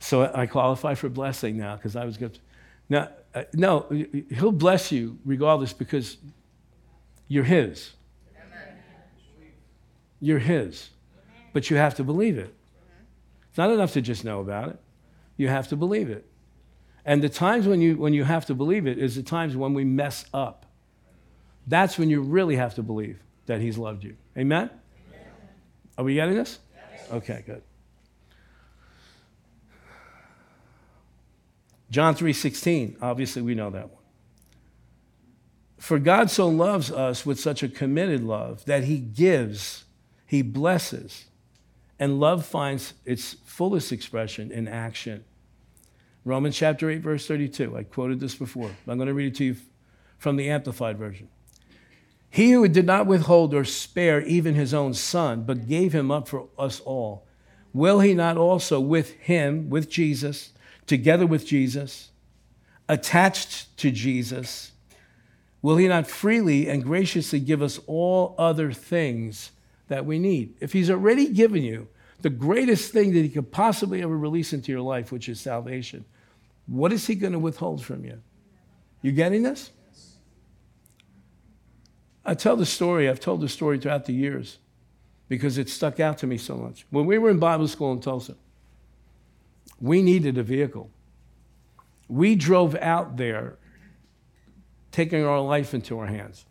So 0.03 0.29
I 0.35 0.47
qualify 0.47 0.95
for 0.95 1.07
blessing 1.07 1.57
now 1.57 1.77
because 1.77 1.95
I 1.95 2.03
was 2.03 2.17
good. 2.17 2.37
Now, 2.89 3.07
uh, 3.33 3.43
no, 3.53 3.87
he'll 4.29 4.51
bless 4.51 4.91
you 4.91 5.17
regardless 5.23 5.71
because 5.71 6.17
you're 7.29 7.45
his. 7.45 7.91
You're 10.19 10.39
his. 10.39 10.89
But 11.53 11.69
you 11.69 11.77
have 11.77 11.95
to 11.95 12.03
believe 12.03 12.37
it. 12.37 12.53
It's 13.47 13.57
not 13.57 13.69
enough 13.69 13.93
to 13.93 14.01
just 14.01 14.25
know 14.25 14.41
about 14.41 14.67
it. 14.69 14.79
You 15.37 15.47
have 15.47 15.69
to 15.69 15.77
believe 15.77 16.09
it. 16.09 16.25
And 17.05 17.23
the 17.23 17.29
times 17.29 17.65
when 17.65 17.79
you, 17.79 17.95
when 17.95 18.13
you 18.13 18.25
have 18.25 18.45
to 18.47 18.55
believe 18.55 18.85
it 18.85 18.97
is 18.97 19.15
the 19.15 19.23
times 19.23 19.55
when 19.55 19.73
we 19.73 19.85
mess 19.85 20.25
up. 20.33 20.65
That's 21.65 21.97
when 21.97 22.09
you 22.09 22.21
really 22.21 22.57
have 22.57 22.75
to 22.75 22.83
believe 22.83 23.19
that 23.45 23.61
he's 23.61 23.77
loved 23.77 24.03
you. 24.03 24.17
Amen? 24.37 24.69
Are 25.97 26.03
we 26.03 26.15
getting 26.15 26.35
this? 26.35 26.59
Okay, 27.09 27.41
good. 27.45 27.61
John 31.93 32.15
3:16, 32.15 32.97
obviously 33.03 33.43
we 33.43 33.53
know 33.53 33.69
that 33.69 33.91
one. 33.91 34.01
For 35.77 35.99
God 35.99 36.32
so 36.32 36.49
loves 36.49 36.91
us 36.91 37.23
with 37.23 37.39
such 37.39 37.62
a 37.62 37.69
committed 37.69 38.23
love 38.23 38.65
that 38.65 38.86
he 38.86 38.97
gives, 38.97 39.84
he 40.25 40.41
blesses, 40.41 41.25
and 41.99 42.19
love 42.19 42.47
finds 42.47 42.95
its 43.06 43.34
fullest 43.45 43.91
expression 43.91 44.51
in 44.51 44.67
action. 44.67 45.23
Romans 46.25 46.58
chapter 46.58 46.89
8 46.89 47.01
verse 47.01 47.27
32. 47.27 47.77
I 47.77 47.84
quoted 47.84 48.19
this 48.19 48.34
before. 48.34 48.71
I'm 48.88 48.97
going 48.97 49.08
to 49.08 49.13
read 49.13 49.34
it 49.34 49.36
to 49.36 49.43
you 49.43 49.58
from 50.17 50.36
the 50.36 50.49
amplified 50.49 50.97
version. 50.97 51.27
He 52.27 52.53
who 52.53 52.67
did 52.67 52.88
not 52.88 53.06
withhold 53.06 53.53
or 53.53 53.65
spare 53.65 54.21
even 54.23 54.56
his 54.56 54.73
own 54.73 54.95
son, 54.95 55.43
but 55.43 55.67
gave 55.67 55.93
him 55.93 56.10
up 56.10 56.27
for 56.27 56.47
us 56.58 56.79
all, 56.79 57.27
will 57.71 57.99
he 57.99 58.15
not 58.15 58.36
also 58.36 58.79
with 58.79 59.12
him, 59.17 59.69
with 59.69 59.91
Jesus, 59.91 60.52
together 60.87 61.25
with 61.25 61.45
Jesus, 61.45 62.09
attached 62.89 63.75
to 63.77 63.91
Jesus, 63.91 64.71
will 65.61 65.77
he 65.77 65.87
not 65.87 66.07
freely 66.07 66.67
and 66.67 66.83
graciously 66.83 67.39
give 67.39 67.61
us 67.61 67.79
all 67.87 68.35
other 68.37 68.71
things 68.71 69.51
that 69.87 70.05
we 70.05 70.19
need? 70.19 70.55
If 70.59 70.73
he's 70.73 70.89
already 70.89 71.29
given 71.29 71.63
you 71.63 71.87
the 72.21 72.29
greatest 72.29 72.91
thing 72.91 73.13
that 73.13 73.21
he 73.21 73.29
could 73.29 73.51
possibly 73.51 74.01
ever 74.01 74.17
release 74.17 74.53
into 74.53 74.71
your 74.71 74.81
life, 74.81 75.11
which 75.11 75.27
is 75.27 75.39
salvation, 75.39 76.05
what 76.67 76.93
is 76.93 77.07
he 77.07 77.15
going 77.15 77.33
to 77.33 77.39
withhold 77.39 77.83
from 77.83 78.05
you? 78.05 78.21
You 79.01 79.11
getting 79.11 79.43
this? 79.43 79.71
I 82.25 82.33
tell 82.33 82.55
the 82.55 82.65
story, 82.65 83.09
I've 83.09 83.19
told 83.19 83.41
the 83.41 83.49
story 83.49 83.77
throughout 83.77 84.05
the 84.05 84.13
years 84.13 84.57
because 85.27 85.57
it 85.57 85.69
stuck 85.69 85.99
out 85.99 86.17
to 86.19 86.27
me 86.27 86.37
so 86.37 86.55
much. 86.55 86.85
When 86.89 87.05
we 87.05 87.17
were 87.17 87.29
in 87.29 87.39
Bible 87.39 87.67
school 87.67 87.91
in 87.91 87.99
Tulsa, 87.99 88.35
we 89.83 90.01
needed 90.01 90.37
a 90.37 90.43
vehicle. 90.43 90.89
We 92.07 92.35
drove 92.35 92.73
out 92.75 93.17
there 93.17 93.57
taking 94.91 95.25
our 95.25 95.41
life 95.41 95.73
into 95.73 95.99
our 95.99 96.07
hands 96.07 96.45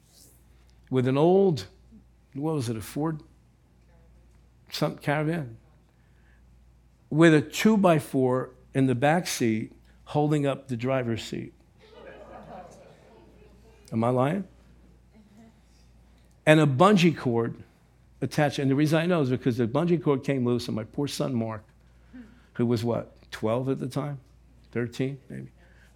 with 0.90 1.08
an 1.08 1.16
old, 1.16 1.64
what 2.34 2.54
was 2.54 2.68
it, 2.68 2.76
a 2.76 2.82
Ford? 2.82 3.22
Some 4.70 4.98
caravan? 4.98 5.56
With 7.08 7.32
a 7.32 7.40
two 7.40 7.76
by 7.76 7.98
four 7.98 8.50
in 8.74 8.86
the 8.86 8.94
back 8.94 9.26
seat 9.26 9.72
holding 10.04 10.46
up 10.46 10.68
the 10.68 10.76
driver's 10.76 11.24
seat. 11.24 11.54
Am 13.92 14.04
I 14.04 14.10
lying? 14.10 14.44
and 16.46 16.60
a 16.60 16.66
bungee 16.66 17.16
cord 17.16 17.62
attached. 18.20 18.58
And 18.58 18.70
the 18.70 18.74
reason 18.74 18.98
I 18.98 19.06
know 19.06 19.20
is 19.20 19.30
because 19.30 19.56
the 19.56 19.66
bungee 19.66 20.02
cord 20.02 20.24
came 20.24 20.44
loose, 20.44 20.66
and 20.68 20.76
my 20.76 20.84
poor 20.84 21.06
son 21.08 21.34
Mark, 21.34 21.64
who 22.54 22.66
was 22.66 22.84
what, 22.84 23.11
12 23.32 23.68
at 23.70 23.78
the 23.78 23.88
time? 23.88 24.20
13, 24.72 25.18
maybe? 25.28 25.48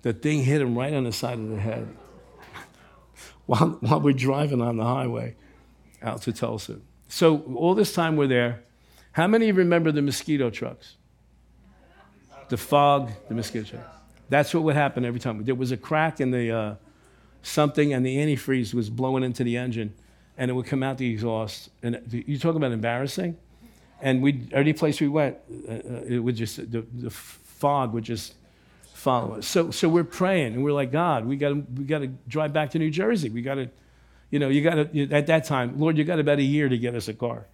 The 0.03 0.13
thing 0.13 0.43
hit 0.43 0.61
him 0.61 0.77
right 0.77 0.93
on 0.93 1.05
the 1.05 1.13
side 1.13 1.39
of 1.39 1.49
the 1.49 1.59
head 1.59 1.89
while, 3.47 3.79
while 3.81 4.01
we're 4.01 4.13
driving 4.13 4.61
on 4.61 4.77
the 4.77 4.85
highway 4.85 5.37
out 6.03 6.23
to 6.23 6.33
Tulsa. 6.33 6.81
So, 7.09 7.43
all 7.55 7.75
this 7.75 7.95
time 7.95 8.17
we're 8.17 8.27
there. 8.27 8.63
How 9.13 9.27
many 9.27 9.53
remember 9.53 9.93
the 9.93 10.03
mosquito 10.03 10.51
trucks? 10.51 10.97
The 12.49 12.57
fog, 12.57 13.11
the 13.29 13.35
mosquito 13.35 13.65
trucks. 13.65 13.89
That's 14.29 14.53
what 14.53 14.65
would 14.65 14.77
happen 14.77 15.05
every 15.05 15.21
time. 15.21 15.43
There 15.45 15.55
was 15.55 15.73
a 15.73 15.77
crack 15.77 16.21
in 16.21 16.33
the 16.33 16.51
uh, 16.51 16.75
something, 17.43 17.93
and 17.93 18.05
the 18.05 18.17
antifreeze 18.17 18.75
was 18.75 18.91
blowing 18.91 19.23
into 19.23 19.45
the 19.45 19.57
engine 19.57 19.95
and 20.39 20.51
it 20.51 20.55
would 20.55 20.67
come 20.67 20.83
out 20.83 20.99
the 20.99 21.11
exhaust. 21.11 21.71
And 21.83 22.01
you 22.11 22.39
talk 22.39 22.57
about 22.57 22.73
embarrassing. 22.73 23.37
And 24.01 24.23
we 24.23 24.47
every 24.53 24.73
place 24.73 25.01
we 25.01 25.09
went, 25.09 25.37
uh, 25.69 25.73
uh, 25.73 26.01
it 26.07 26.19
would 26.19 26.37
just 26.37 26.57
the, 26.71 26.85
the 26.93 27.11
fog 27.11 27.93
would 27.95 28.05
just 28.05 28.35
follow 28.93 29.37
us. 29.37 29.47
So 29.47 29.71
so 29.71 29.89
we're 29.89 30.05
praying 30.05 30.55
and 30.55 30.65
we're 30.65 30.73
like, 30.73 30.93
God, 30.93 31.27
we 31.27 31.37
got 31.37 31.55
we 31.55 31.85
to 31.87 32.09
drive 32.29 32.53
back 32.53 32.71
to 32.73 32.79
New 32.79 32.91
Jersey. 32.91 33.31
We 33.31 33.43
got 33.43 33.55
to, 33.55 33.71
you 34.31 34.39
know, 34.39 34.49
you 34.49 34.63
got 34.63 34.93
to 34.93 35.11
at 35.13 35.27
that 35.29 35.45
time, 35.45 35.79
Lord, 35.79 35.97
you 35.97 36.05
got 36.05 36.19
about 36.19 36.39
a 36.39 36.43
year 36.43 36.69
to 36.69 36.77
get 36.77 36.95
us 36.95 37.09
a 37.09 37.15
car. 37.15 37.47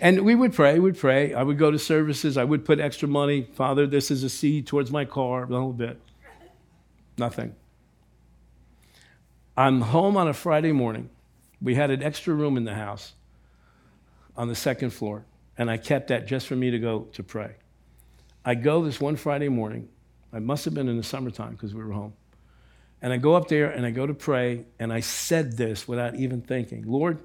And 0.00 0.22
we 0.22 0.34
would 0.34 0.52
pray, 0.52 0.80
we'd 0.80 0.98
pray. 0.98 1.32
I 1.32 1.44
would 1.44 1.58
go 1.58 1.70
to 1.70 1.78
services. 1.78 2.36
I 2.36 2.42
would 2.42 2.64
put 2.64 2.80
extra 2.80 3.06
money. 3.06 3.42
Father, 3.54 3.86
this 3.86 4.10
is 4.10 4.24
a 4.24 4.28
seed 4.28 4.66
towards 4.66 4.90
my 4.90 5.04
car, 5.04 5.44
a 5.44 5.46
little 5.46 5.72
bit. 5.72 6.00
Nothing. 7.16 7.54
I'm 9.56 9.80
home 9.80 10.16
on 10.16 10.26
a 10.26 10.32
Friday 10.32 10.72
morning. 10.72 11.08
We 11.60 11.76
had 11.76 11.90
an 11.90 12.02
extra 12.02 12.34
room 12.34 12.56
in 12.56 12.64
the 12.64 12.74
house 12.74 13.12
on 14.36 14.48
the 14.48 14.54
second 14.54 14.90
floor, 14.90 15.24
and 15.58 15.70
I 15.70 15.76
kept 15.76 16.08
that 16.08 16.26
just 16.26 16.46
for 16.46 16.56
me 16.56 16.70
to 16.70 16.78
go 16.78 17.02
to 17.12 17.22
pray. 17.22 17.56
I 18.44 18.54
go 18.54 18.84
this 18.84 19.00
one 19.00 19.16
Friday 19.16 19.48
morning. 19.48 19.88
I 20.32 20.38
must 20.38 20.64
have 20.64 20.74
been 20.74 20.88
in 20.88 20.96
the 20.96 21.02
summertime 21.02 21.52
because 21.52 21.74
we 21.74 21.84
were 21.84 21.92
home. 21.92 22.14
And 23.00 23.12
I 23.12 23.16
go 23.16 23.34
up 23.34 23.48
there 23.48 23.70
and 23.70 23.84
I 23.84 23.90
go 23.90 24.06
to 24.06 24.14
pray, 24.14 24.64
and 24.78 24.92
I 24.92 25.00
said 25.00 25.56
this 25.56 25.86
without 25.86 26.14
even 26.14 26.40
thinking 26.40 26.84
Lord, 26.86 27.18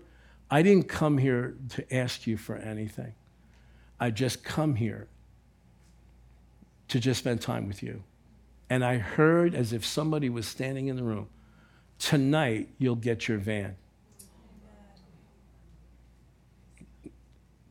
I 0.50 0.62
didn't 0.62 0.88
come 0.88 1.18
here 1.18 1.56
to 1.70 1.96
ask 1.96 2.28
you 2.28 2.38
for 2.38 2.56
anything. 2.56 3.14
I 4.00 4.12
just 4.12 4.44
come 4.44 4.76
here 4.76 5.08
to 6.90 7.00
just 7.00 7.20
spend 7.20 7.42
time 7.42 7.68
with 7.68 7.84
you. 7.84 8.04
And 8.70 8.84
I 8.84 8.98
heard 8.98 9.56
as 9.56 9.74
if 9.74 9.86
somebody 9.86 10.30
was 10.30 10.48
standing 10.48 10.88
in 10.88 10.96
the 10.96 11.04
room 11.04 11.28
Tonight, 12.00 12.70
you'll 12.78 12.96
get 12.96 13.28
your 13.28 13.38
van. 13.38 13.76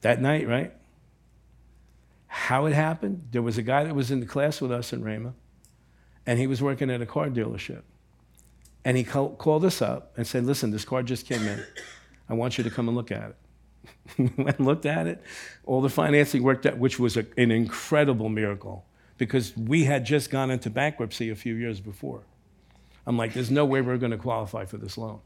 That 0.06 0.22
night, 0.22 0.46
right? 0.46 0.72
How 2.28 2.66
it 2.66 2.72
happened? 2.72 3.26
There 3.32 3.42
was 3.42 3.58
a 3.58 3.62
guy 3.62 3.82
that 3.82 3.96
was 3.96 4.12
in 4.12 4.20
the 4.20 4.26
class 4.26 4.60
with 4.60 4.70
us 4.70 4.92
in 4.92 5.02
Rhema, 5.02 5.32
and 6.24 6.38
he 6.38 6.46
was 6.46 6.62
working 6.62 6.92
at 6.92 7.02
a 7.02 7.06
car 7.06 7.28
dealership. 7.28 7.82
And 8.84 8.96
he 8.96 9.02
called 9.02 9.64
us 9.64 9.82
up 9.82 10.12
and 10.16 10.24
said, 10.24 10.46
Listen, 10.46 10.70
this 10.70 10.84
car 10.84 11.02
just 11.02 11.26
came 11.26 11.42
in. 11.48 11.60
I 12.28 12.34
want 12.34 12.56
you 12.56 12.62
to 12.62 12.70
come 12.70 12.86
and 12.86 12.96
look 12.96 13.10
at 13.10 13.30
it. 13.30 13.36
we 14.16 14.44
went 14.44 14.58
and 14.58 14.66
looked 14.68 14.86
at 14.86 15.08
it. 15.08 15.24
All 15.64 15.80
the 15.80 15.90
financing 15.90 16.44
worked 16.44 16.66
out, 16.66 16.78
which 16.78 17.00
was 17.00 17.16
a, 17.16 17.26
an 17.36 17.50
incredible 17.50 18.28
miracle 18.28 18.86
because 19.18 19.56
we 19.56 19.82
had 19.86 20.06
just 20.06 20.30
gone 20.30 20.52
into 20.52 20.70
bankruptcy 20.70 21.30
a 21.30 21.34
few 21.34 21.56
years 21.56 21.80
before. 21.80 22.22
I'm 23.08 23.16
like, 23.16 23.34
there's 23.34 23.50
no 23.50 23.64
way 23.64 23.80
we're 23.80 23.98
going 23.98 24.12
to 24.12 24.18
qualify 24.18 24.66
for 24.66 24.76
this 24.76 24.96
loan. 24.96 25.18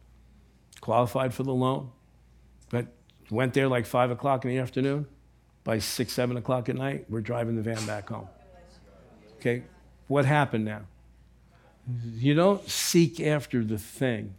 Qualified 0.81 1.35
for 1.35 1.43
the 1.43 1.53
loan, 1.53 1.91
but 2.71 2.87
went 3.31 3.55
there 3.55 3.69
like 3.69 3.87
5 3.87 4.11
o'clock 4.11 4.45
in 4.45 4.51
the 4.51 4.59
afternoon. 4.59 5.07
By 5.63 5.79
6, 5.79 6.13
7 6.13 6.37
o'clock 6.37 6.69
at 6.69 6.77
night, 6.77 7.05
we're 7.09 7.21
driving 7.21 7.57
the 7.57 7.63
van 7.63 7.85
back 7.87 8.09
home. 8.09 8.29
Okay, 9.37 9.65
what 10.09 10.25
happened 10.25 10.65
now? 10.65 10.83
You 12.15 12.35
don't 12.35 12.69
seek 12.69 13.21
after 13.21 13.65
the 13.65 13.79
thing, 13.79 14.35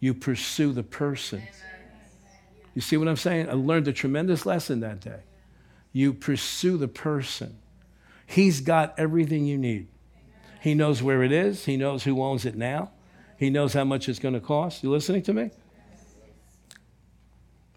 you 0.00 0.14
pursue 0.14 0.72
the 0.72 0.82
person. 0.82 1.42
You 2.74 2.82
see 2.82 2.96
what 2.96 3.08
I'm 3.08 3.16
saying? 3.16 3.48
I 3.48 3.54
learned 3.54 3.88
a 3.88 3.92
tremendous 3.92 4.46
lesson 4.46 4.80
that 4.80 5.00
day. 5.00 5.20
You 5.92 6.12
pursue 6.12 6.76
the 6.76 6.88
person. 6.88 7.58
He's 8.26 8.60
got 8.60 8.94
everything 8.98 9.46
you 9.46 9.58
need. 9.58 9.88
He 10.60 10.74
knows 10.74 11.02
where 11.02 11.22
it 11.22 11.32
is. 11.32 11.64
He 11.64 11.76
knows 11.76 12.04
who 12.04 12.22
owns 12.22 12.44
it 12.44 12.56
now. 12.56 12.90
He 13.36 13.50
knows 13.50 13.72
how 13.72 13.84
much 13.84 14.08
it's 14.08 14.18
going 14.18 14.34
to 14.34 14.40
cost. 14.40 14.82
You 14.82 14.90
listening 14.90 15.22
to 15.22 15.32
me? 15.32 15.50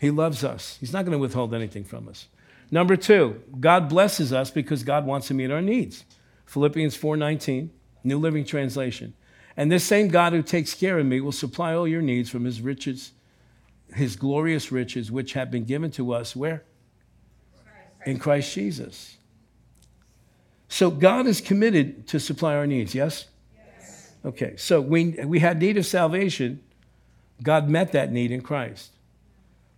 He 0.02 0.10
loves 0.10 0.44
us. 0.44 0.78
He's 0.80 0.92
not 0.92 1.06
going 1.06 1.12
to 1.12 1.20
withhold 1.20 1.54
anything 1.54 1.84
from 1.84 2.10
us. 2.10 2.26
Number 2.72 2.96
two, 2.96 3.44
God 3.60 3.88
blesses 3.88 4.34
us 4.34 4.50
because 4.50 4.82
God 4.82 5.06
wants 5.06 5.28
to 5.28 5.36
meet 5.36 5.52
our 5.52 5.62
needs. 5.62 6.06
Philippians 6.48 6.98
4:19, 6.98 7.70
New 8.04 8.18
Living 8.18 8.44
Translation. 8.44 9.14
And 9.56 9.72
this 9.72 9.84
same 9.84 10.08
God 10.08 10.34
who 10.34 10.42
takes 10.42 10.74
care 10.74 10.98
of 10.98 11.06
me 11.06 11.22
will 11.22 11.32
supply 11.32 11.76
all 11.76 11.88
your 11.88 12.02
needs 12.02 12.32
from 12.32 12.46
his 12.46 12.62
riches, 12.62 13.12
his 13.94 14.16
glorious 14.16 14.72
riches, 14.72 15.12
which 15.12 15.34
have 15.34 15.52
been 15.52 15.66
given 15.66 15.92
to 15.92 16.14
us 16.14 16.36
where? 16.36 16.64
In 18.04 18.18
Christ 18.18 18.56
Jesus. 18.56 19.18
So 20.68 20.90
God 20.90 21.28
is 21.28 21.42
committed 21.42 22.08
to 22.08 22.20
supply 22.20 22.56
our 22.56 22.66
needs, 22.66 22.96
yes? 22.96 23.28
yes? 23.56 24.14
Okay, 24.26 24.56
so 24.58 24.82
we, 24.82 25.12
we 25.26 25.38
had 25.38 25.60
need 25.60 25.78
of 25.78 25.86
salvation. 25.86 26.64
God 27.44 27.70
met 27.70 27.92
that 27.92 28.12
need 28.12 28.32
in 28.32 28.42
Christ. 28.42 28.94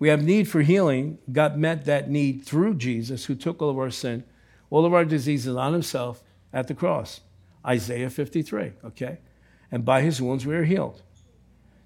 We 0.04 0.10
have 0.10 0.22
need 0.22 0.50
for 0.50 0.64
healing. 0.64 1.20
God 1.32 1.56
met 1.56 1.86
that 1.86 2.10
need 2.10 2.44
through 2.44 2.76
Jesus, 2.76 3.24
who 3.24 3.36
took 3.36 3.62
all 3.62 3.70
of 3.70 3.80
our 3.80 3.90
sin, 3.90 4.26
all 4.70 4.86
of 4.86 4.94
our 4.94 5.06
diseases 5.06 5.56
on 5.56 5.72
himself 5.72 6.22
at 6.52 6.68
the 6.68 6.74
cross. 6.74 7.22
Isaiah 7.66 8.10
53, 8.10 8.74
okay? 8.84 9.20
And 9.72 9.86
by 9.86 10.02
his 10.02 10.22
wounds 10.22 10.46
we 10.46 10.56
are 10.56 10.66
healed. 10.66 11.02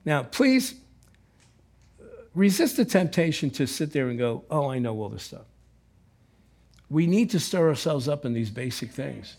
Now, 0.03 0.23
please 0.23 0.73
uh, 2.01 2.05
resist 2.33 2.77
the 2.77 2.85
temptation 2.85 3.51
to 3.51 3.67
sit 3.67 3.93
there 3.93 4.09
and 4.09 4.17
go, 4.17 4.45
oh, 4.49 4.71
I 4.71 4.79
know 4.79 4.99
all 4.99 5.09
this 5.09 5.21
stuff. 5.21 5.45
We 6.89 7.05
need 7.05 7.29
to 7.29 7.39
stir 7.39 7.69
ourselves 7.69 8.07
up 8.07 8.25
in 8.25 8.33
these 8.33 8.49
basic 8.49 8.89
things. 8.89 9.35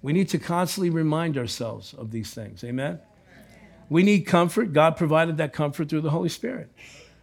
We 0.00 0.14
need 0.14 0.30
to 0.30 0.38
constantly 0.38 0.88
remind 0.88 1.36
ourselves 1.36 1.92
of 1.92 2.12
these 2.12 2.32
things. 2.32 2.64
Amen? 2.64 2.98
We 3.90 4.04
need 4.04 4.20
comfort. 4.20 4.72
God 4.72 4.96
provided 4.96 5.36
that 5.36 5.52
comfort 5.52 5.90
through 5.90 6.00
the 6.00 6.08
Holy 6.08 6.30
Spirit. 6.30 6.72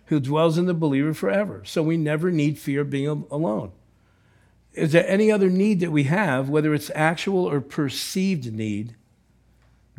Who 0.07 0.19
dwells 0.19 0.57
in 0.57 0.65
the 0.65 0.73
believer 0.73 1.13
forever. 1.13 1.63
So 1.65 1.83
we 1.83 1.97
never 1.97 2.31
need 2.31 2.57
fear 2.57 2.81
of 2.81 2.89
being 2.89 3.25
alone. 3.29 3.71
Is 4.73 4.91
there 4.91 5.07
any 5.07 5.31
other 5.31 5.49
need 5.49 5.79
that 5.79 5.91
we 5.91 6.03
have, 6.03 6.49
whether 6.49 6.73
it's 6.73 6.91
actual 6.93 7.45
or 7.45 7.61
perceived 7.61 8.53
need? 8.53 8.95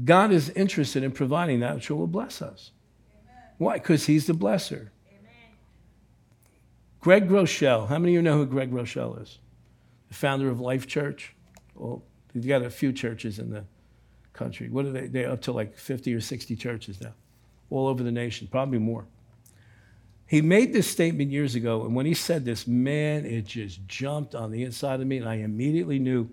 God 0.05 0.31
is 0.31 0.51
interested 0.51 1.03
in 1.03 1.11
providing 1.11 1.61
that 1.61 1.75
which 1.75 1.91
will 1.91 2.07
bless 2.07 2.41
us. 2.41 2.71
Amen. 3.13 3.43
Why? 3.59 3.75
Because 3.75 4.07
He's 4.07 4.27
the 4.27 4.35
blesser. 4.35 4.91
Amen. 5.11 5.57
Greg 7.01 7.29
Groeschel. 7.29 7.89
How 7.89 7.99
many 7.99 8.13
of 8.13 8.15
you 8.15 8.23
know 8.23 8.37
who 8.37 8.47
Greg 8.47 8.71
Groeschel 8.71 9.21
is? 9.21 9.39
The 10.09 10.15
founder 10.15 10.49
of 10.49 10.61
Life 10.61 10.87
Church. 10.87 11.35
Well, 11.75 12.03
he's 12.33 12.47
got 12.47 12.63
a 12.63 12.71
few 12.71 12.93
churches 12.93 13.39
in 13.39 13.51
the 13.51 13.65
country. 14.33 14.69
What 14.69 14.87
are 14.87 14.93
they? 14.93 15.09
They're 15.09 15.31
up 15.31 15.43
to 15.43 15.53
like 15.53 15.77
50 15.77 16.15
or 16.15 16.21
60 16.21 16.55
churches 16.57 17.01
now, 17.01 17.15
all 17.69 17.89
over 17.89 18.03
the 18.03 18.13
nation, 18.13 18.49
probably 18.51 18.79
more. 18.79 19.07
He 20.29 20.43
made 20.43 20.75
this 20.75 20.87
statement 20.87 21.31
years 21.31 21.55
ago, 21.55 21.87
and 21.87 21.97
when 21.97 22.05
he 22.05 22.13
said 22.13 22.45
this, 22.45 22.67
man, 22.67 23.25
it 23.25 23.47
just 23.47 23.87
jumped 23.89 24.35
on 24.35 24.51
the 24.51 24.63
inside 24.63 25.01
of 25.01 25.07
me, 25.07 25.17
and 25.17 25.29
I 25.29 25.37
immediately 25.37 25.99
knew 25.99 26.29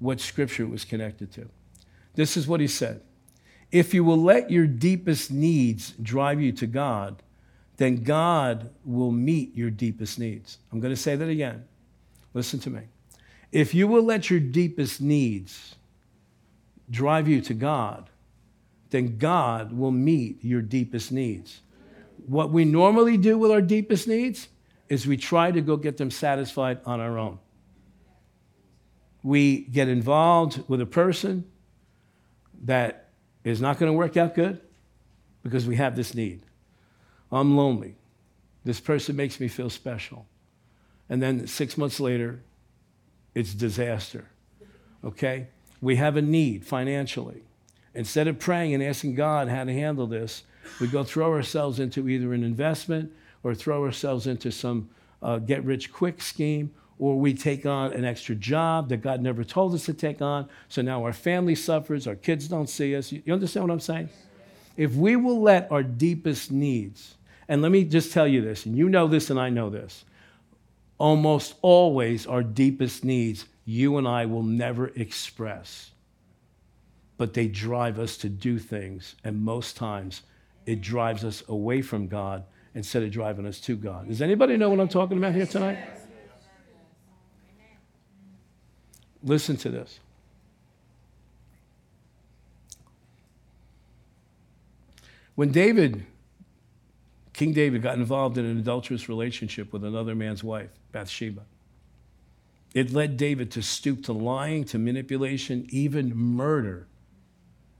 what 0.00 0.20
scripture 0.20 0.64
it 0.64 0.68
was 0.68 0.84
connected 0.84 1.32
to. 1.34 1.48
This 2.16 2.36
is 2.36 2.48
what 2.48 2.58
he 2.58 2.66
said 2.66 3.02
If 3.70 3.94
you 3.94 4.02
will 4.02 4.20
let 4.20 4.50
your 4.50 4.66
deepest 4.66 5.30
needs 5.30 5.92
drive 6.02 6.40
you 6.40 6.50
to 6.52 6.66
God, 6.66 7.22
then 7.76 8.02
God 8.02 8.68
will 8.84 9.12
meet 9.12 9.54
your 9.54 9.70
deepest 9.70 10.18
needs. 10.18 10.58
I'm 10.72 10.80
going 10.80 10.92
to 10.92 11.00
say 11.00 11.14
that 11.14 11.28
again. 11.28 11.64
Listen 12.34 12.58
to 12.60 12.70
me. 12.70 12.82
If 13.52 13.74
you 13.74 13.86
will 13.86 14.02
let 14.02 14.28
your 14.28 14.40
deepest 14.40 15.00
needs 15.00 15.76
drive 16.90 17.28
you 17.28 17.40
to 17.42 17.54
God, 17.54 18.10
then 18.90 19.18
God 19.18 19.72
will 19.72 19.92
meet 19.92 20.44
your 20.44 20.62
deepest 20.62 21.12
needs 21.12 21.60
what 22.30 22.52
we 22.52 22.64
normally 22.64 23.16
do 23.16 23.36
with 23.36 23.50
our 23.50 23.60
deepest 23.60 24.06
needs 24.06 24.46
is 24.88 25.04
we 25.04 25.16
try 25.16 25.50
to 25.50 25.60
go 25.60 25.76
get 25.76 25.96
them 25.96 26.12
satisfied 26.12 26.78
on 26.86 27.00
our 27.00 27.18
own. 27.18 27.40
We 29.24 29.62
get 29.62 29.88
involved 29.88 30.62
with 30.68 30.80
a 30.80 30.86
person 30.86 31.44
that 32.62 33.08
is 33.42 33.60
not 33.60 33.80
going 33.80 33.90
to 33.90 33.98
work 33.98 34.16
out 34.16 34.36
good 34.36 34.60
because 35.42 35.66
we 35.66 35.74
have 35.74 35.96
this 35.96 36.14
need. 36.14 36.42
I'm 37.32 37.56
lonely. 37.56 37.96
This 38.64 38.78
person 38.78 39.16
makes 39.16 39.40
me 39.40 39.48
feel 39.48 39.68
special. 39.68 40.24
And 41.08 41.20
then 41.20 41.48
six 41.48 41.76
months 41.76 41.98
later, 41.98 42.44
it's 43.34 43.54
disaster. 43.54 44.28
Okay? 45.02 45.48
We 45.80 45.96
have 45.96 46.16
a 46.16 46.22
need 46.22 46.64
financially. 46.64 47.42
Instead 47.92 48.28
of 48.28 48.38
praying 48.38 48.72
and 48.72 48.84
asking 48.84 49.16
God 49.16 49.48
how 49.48 49.64
to 49.64 49.72
handle 49.72 50.06
this, 50.06 50.44
we 50.80 50.86
go 50.86 51.02
throw 51.02 51.32
ourselves 51.32 51.80
into 51.80 52.08
either 52.08 52.32
an 52.32 52.44
investment 52.44 53.12
or 53.42 53.54
throw 53.54 53.84
ourselves 53.84 54.26
into 54.26 54.52
some 54.52 54.90
uh, 55.22 55.38
get 55.38 55.64
rich 55.64 55.92
quick 55.92 56.22
scheme, 56.22 56.72
or 56.98 57.18
we 57.18 57.32
take 57.32 57.64
on 57.64 57.92
an 57.92 58.04
extra 58.04 58.34
job 58.34 58.88
that 58.90 58.98
God 58.98 59.20
never 59.20 59.44
told 59.44 59.74
us 59.74 59.86
to 59.86 59.94
take 59.94 60.20
on. 60.20 60.48
So 60.68 60.82
now 60.82 61.04
our 61.04 61.12
family 61.12 61.54
suffers, 61.54 62.06
our 62.06 62.14
kids 62.14 62.48
don't 62.48 62.68
see 62.68 62.94
us. 62.94 63.12
You 63.12 63.32
understand 63.32 63.66
what 63.66 63.72
I'm 63.72 63.80
saying? 63.80 64.08
If 64.76 64.94
we 64.94 65.16
will 65.16 65.40
let 65.40 65.70
our 65.72 65.82
deepest 65.82 66.50
needs, 66.50 67.16
and 67.48 67.62
let 67.62 67.72
me 67.72 67.84
just 67.84 68.12
tell 68.12 68.28
you 68.28 68.40
this, 68.42 68.66
and 68.66 68.76
you 68.76 68.88
know 68.88 69.08
this 69.08 69.30
and 69.30 69.40
I 69.40 69.50
know 69.50 69.70
this, 69.70 70.04
almost 70.98 71.54
always 71.62 72.26
our 72.26 72.42
deepest 72.42 73.04
needs 73.04 73.46
you 73.64 73.96
and 73.96 74.06
I 74.06 74.26
will 74.26 74.42
never 74.42 74.88
express, 74.88 75.90
but 77.16 77.34
they 77.34 77.46
drive 77.46 77.98
us 77.98 78.16
to 78.18 78.28
do 78.28 78.58
things, 78.58 79.16
and 79.24 79.42
most 79.42 79.76
times 79.76 80.22
it 80.66 80.80
drives 80.80 81.24
us 81.24 81.42
away 81.48 81.82
from 81.82 82.06
God 82.06 82.44
instead 82.74 83.02
of 83.02 83.10
driving 83.10 83.46
us 83.46 83.60
to 83.60 83.76
God. 83.76 84.08
Does 84.08 84.22
anybody 84.22 84.56
know 84.56 84.70
what 84.70 84.80
I'm 84.80 84.88
talking 84.88 85.18
about 85.18 85.34
here 85.34 85.46
tonight? 85.46 85.78
Listen 89.22 89.56
to 89.58 89.70
this. 89.70 90.00
When 95.34 95.50
David, 95.50 96.04
King 97.32 97.52
David, 97.52 97.82
got 97.82 97.96
involved 97.96 98.38
in 98.38 98.44
an 98.44 98.58
adulterous 98.58 99.08
relationship 99.08 99.72
with 99.72 99.84
another 99.84 100.14
man's 100.14 100.44
wife, 100.44 100.70
Bathsheba, 100.92 101.42
it 102.74 102.92
led 102.92 103.16
David 103.16 103.50
to 103.52 103.62
stoop 103.62 104.04
to 104.04 104.12
lying, 104.12 104.64
to 104.64 104.78
manipulation, 104.78 105.66
even 105.70 106.14
murder, 106.14 106.86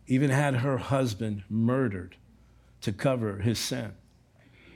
even 0.07 0.31
had 0.31 0.57
her 0.57 0.79
husband 0.79 1.45
murdered 1.49 2.17
to 2.83 2.93
cover 2.93 3.39
his 3.39 3.59
sin. 3.59 3.93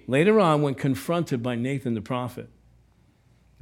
Later 0.07 0.39
on, 0.39 0.63
when 0.63 0.75
confronted 0.75 1.43
by 1.43 1.55
Nathan 1.55 1.95
the 1.95 2.01
prophet, 2.01 2.49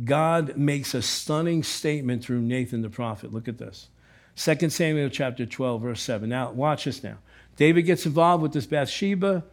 God 0.02 0.56
makes 0.56 0.94
a 0.94 1.02
stunning 1.02 1.62
statement 1.62 2.24
through 2.24 2.40
Nathan 2.40 2.82
the 2.82 2.90
prophet. 2.90 3.32
Look 3.32 3.48
at 3.48 3.58
this. 3.58 3.88
2 4.36 4.70
Samuel 4.70 5.10
chapter 5.10 5.46
12, 5.46 5.82
verse 5.82 6.02
7. 6.02 6.28
Now, 6.28 6.50
watch 6.52 6.84
this 6.84 7.04
now. 7.04 7.18
David 7.56 7.82
gets 7.82 8.06
involved 8.06 8.42
with 8.42 8.52
this 8.52 8.66
Bathsheba. 8.66 9.44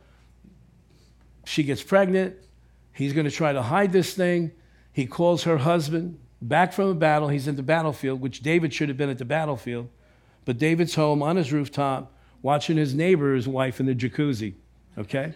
She 1.46 1.64
gets 1.64 1.84
pregnant. 1.84 2.36
He's 2.94 3.14
going 3.14 3.26
to 3.26 3.32
try 3.32 3.54
to 3.54 3.62
hide 3.62 3.92
this 3.92 4.14
thing. 4.14 4.52
He 4.92 5.06
calls 5.06 5.44
her 5.44 5.58
husband 5.58 6.20
back 6.42 6.74
from 6.74 6.88
a 6.88 6.94
battle. 6.96 7.28
He's 7.28 7.48
in 7.48 7.56
the 7.56 7.64
battlefield, 7.64 8.22
which 8.22 8.42
David 8.42 8.74
should 8.74 8.90
have 8.90 8.98
been 8.98 9.10
at 9.10 9.18
the 9.18 9.26
battlefield. 9.26 9.90
But 10.46 10.58
David's 10.58 10.96
home 10.96 11.22
on 11.22 11.36
his 11.36 11.52
rooftop 11.52 12.14
watching 12.42 12.78
his 12.78 12.96
neighbor's 12.96 13.48
wife 13.48 13.80
in 13.80 13.86
the 13.86 13.94
jacuzzi 13.94 14.56
okay? 14.98 15.34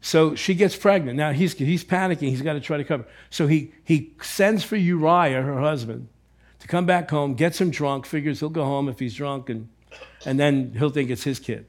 So 0.00 0.34
she 0.34 0.54
gets 0.54 0.76
pregnant. 0.76 1.16
Now 1.16 1.32
he's, 1.32 1.54
he's 1.54 1.82
panicking. 1.82 2.28
He's 2.28 2.42
got 2.42 2.52
to 2.52 2.60
try 2.60 2.76
to 2.76 2.84
cover. 2.84 3.06
So 3.30 3.46
he, 3.46 3.72
he 3.84 4.12
sends 4.20 4.62
for 4.62 4.76
Uriah, 4.76 5.40
her 5.40 5.60
husband, 5.60 6.08
to 6.60 6.68
come 6.68 6.84
back 6.84 7.10
home, 7.10 7.34
gets 7.34 7.60
him 7.60 7.70
drunk, 7.70 8.04
figures 8.04 8.40
he'll 8.40 8.50
go 8.50 8.64
home 8.64 8.88
if 8.88 8.98
he's 8.98 9.14
drunk, 9.14 9.48
and, 9.48 9.68
and 10.26 10.38
then 10.38 10.74
he'll 10.78 10.90
think 10.90 11.10
it's 11.10 11.24
his 11.24 11.38
kid. 11.38 11.66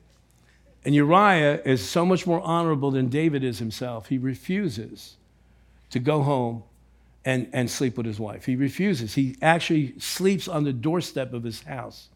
And 0.84 0.94
Uriah 0.94 1.62
is 1.64 1.88
so 1.88 2.06
much 2.06 2.28
more 2.28 2.42
honorable 2.42 2.92
than 2.92 3.08
David 3.08 3.44
is 3.44 3.60
himself. 3.60 4.08
He 4.08 4.18
refuses 4.18 5.16
to 5.90 6.00
go 6.00 6.22
home 6.22 6.64
and, 7.24 7.50
and 7.54 7.72
sleep 7.72 7.98
with 7.98 8.06
his 8.06 8.20
wife. 8.20 8.46
He 8.46 8.56
refuses. 8.56 9.16
He 9.16 9.36
actually 9.42 9.98
sleeps 9.98 10.48
on 10.48 10.64
the 10.64 10.74
doorstep 10.74 11.34
of 11.34 11.44
his 11.44 11.64
house. 11.64 12.10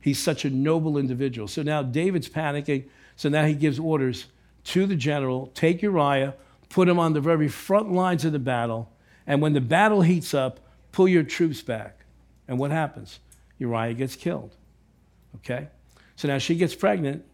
He's 0.00 0.18
such 0.18 0.44
a 0.44 0.50
noble 0.50 0.96
individual. 0.96 1.46
So 1.48 1.62
now 1.62 1.82
David's 1.82 2.28
panicking. 2.28 2.84
So 3.16 3.28
now 3.28 3.44
he 3.44 3.54
gives 3.54 3.78
orders 3.78 4.26
to 4.64 4.86
the 4.86 4.96
general 4.96 5.50
take 5.54 5.82
Uriah, 5.82 6.34
put 6.68 6.88
him 6.88 6.98
on 6.98 7.12
the 7.12 7.20
very 7.20 7.48
front 7.48 7.92
lines 7.92 8.24
of 8.24 8.32
the 8.32 8.38
battle, 8.38 8.90
and 9.26 9.40
when 9.40 9.52
the 9.52 9.60
battle 9.60 10.02
heats 10.02 10.34
up, 10.34 10.60
pull 10.92 11.08
your 11.08 11.22
troops 11.22 11.62
back. 11.62 12.00
And 12.48 12.58
what 12.58 12.70
happens? 12.70 13.20
Uriah 13.58 13.94
gets 13.94 14.16
killed. 14.16 14.56
Okay? 15.36 15.68
So 16.16 16.28
now 16.28 16.38
she 16.38 16.56
gets 16.56 16.74
pregnant. 16.74 17.24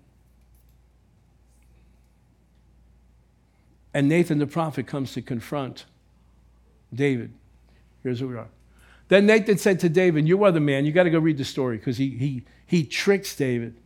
And 3.95 4.09
Nathan 4.09 4.39
the 4.39 4.47
prophet 4.47 4.87
comes 4.87 5.15
to 5.15 5.23
confront 5.23 5.87
David. 6.93 7.33
Here's 8.03 8.21
where 8.21 8.31
we 8.31 8.37
are. 8.37 8.49
Then 9.09 9.27
Nathan 9.27 9.59
said 9.59 9.81
to 9.81 9.89
David, 9.89 10.27
You 10.27 10.43
are 10.45 10.53
the 10.53 10.61
man. 10.61 10.85
You 10.85 10.93
got 10.93 11.05
to 11.05 11.11
go 11.11 11.19
read 11.19 11.39
the 11.39 11.45
story 11.45 11.77
because 11.79 11.97
he, 11.97 12.11
he, 12.11 12.45
he 12.67 12.85
tricks 12.85 13.37
David. 13.37 13.77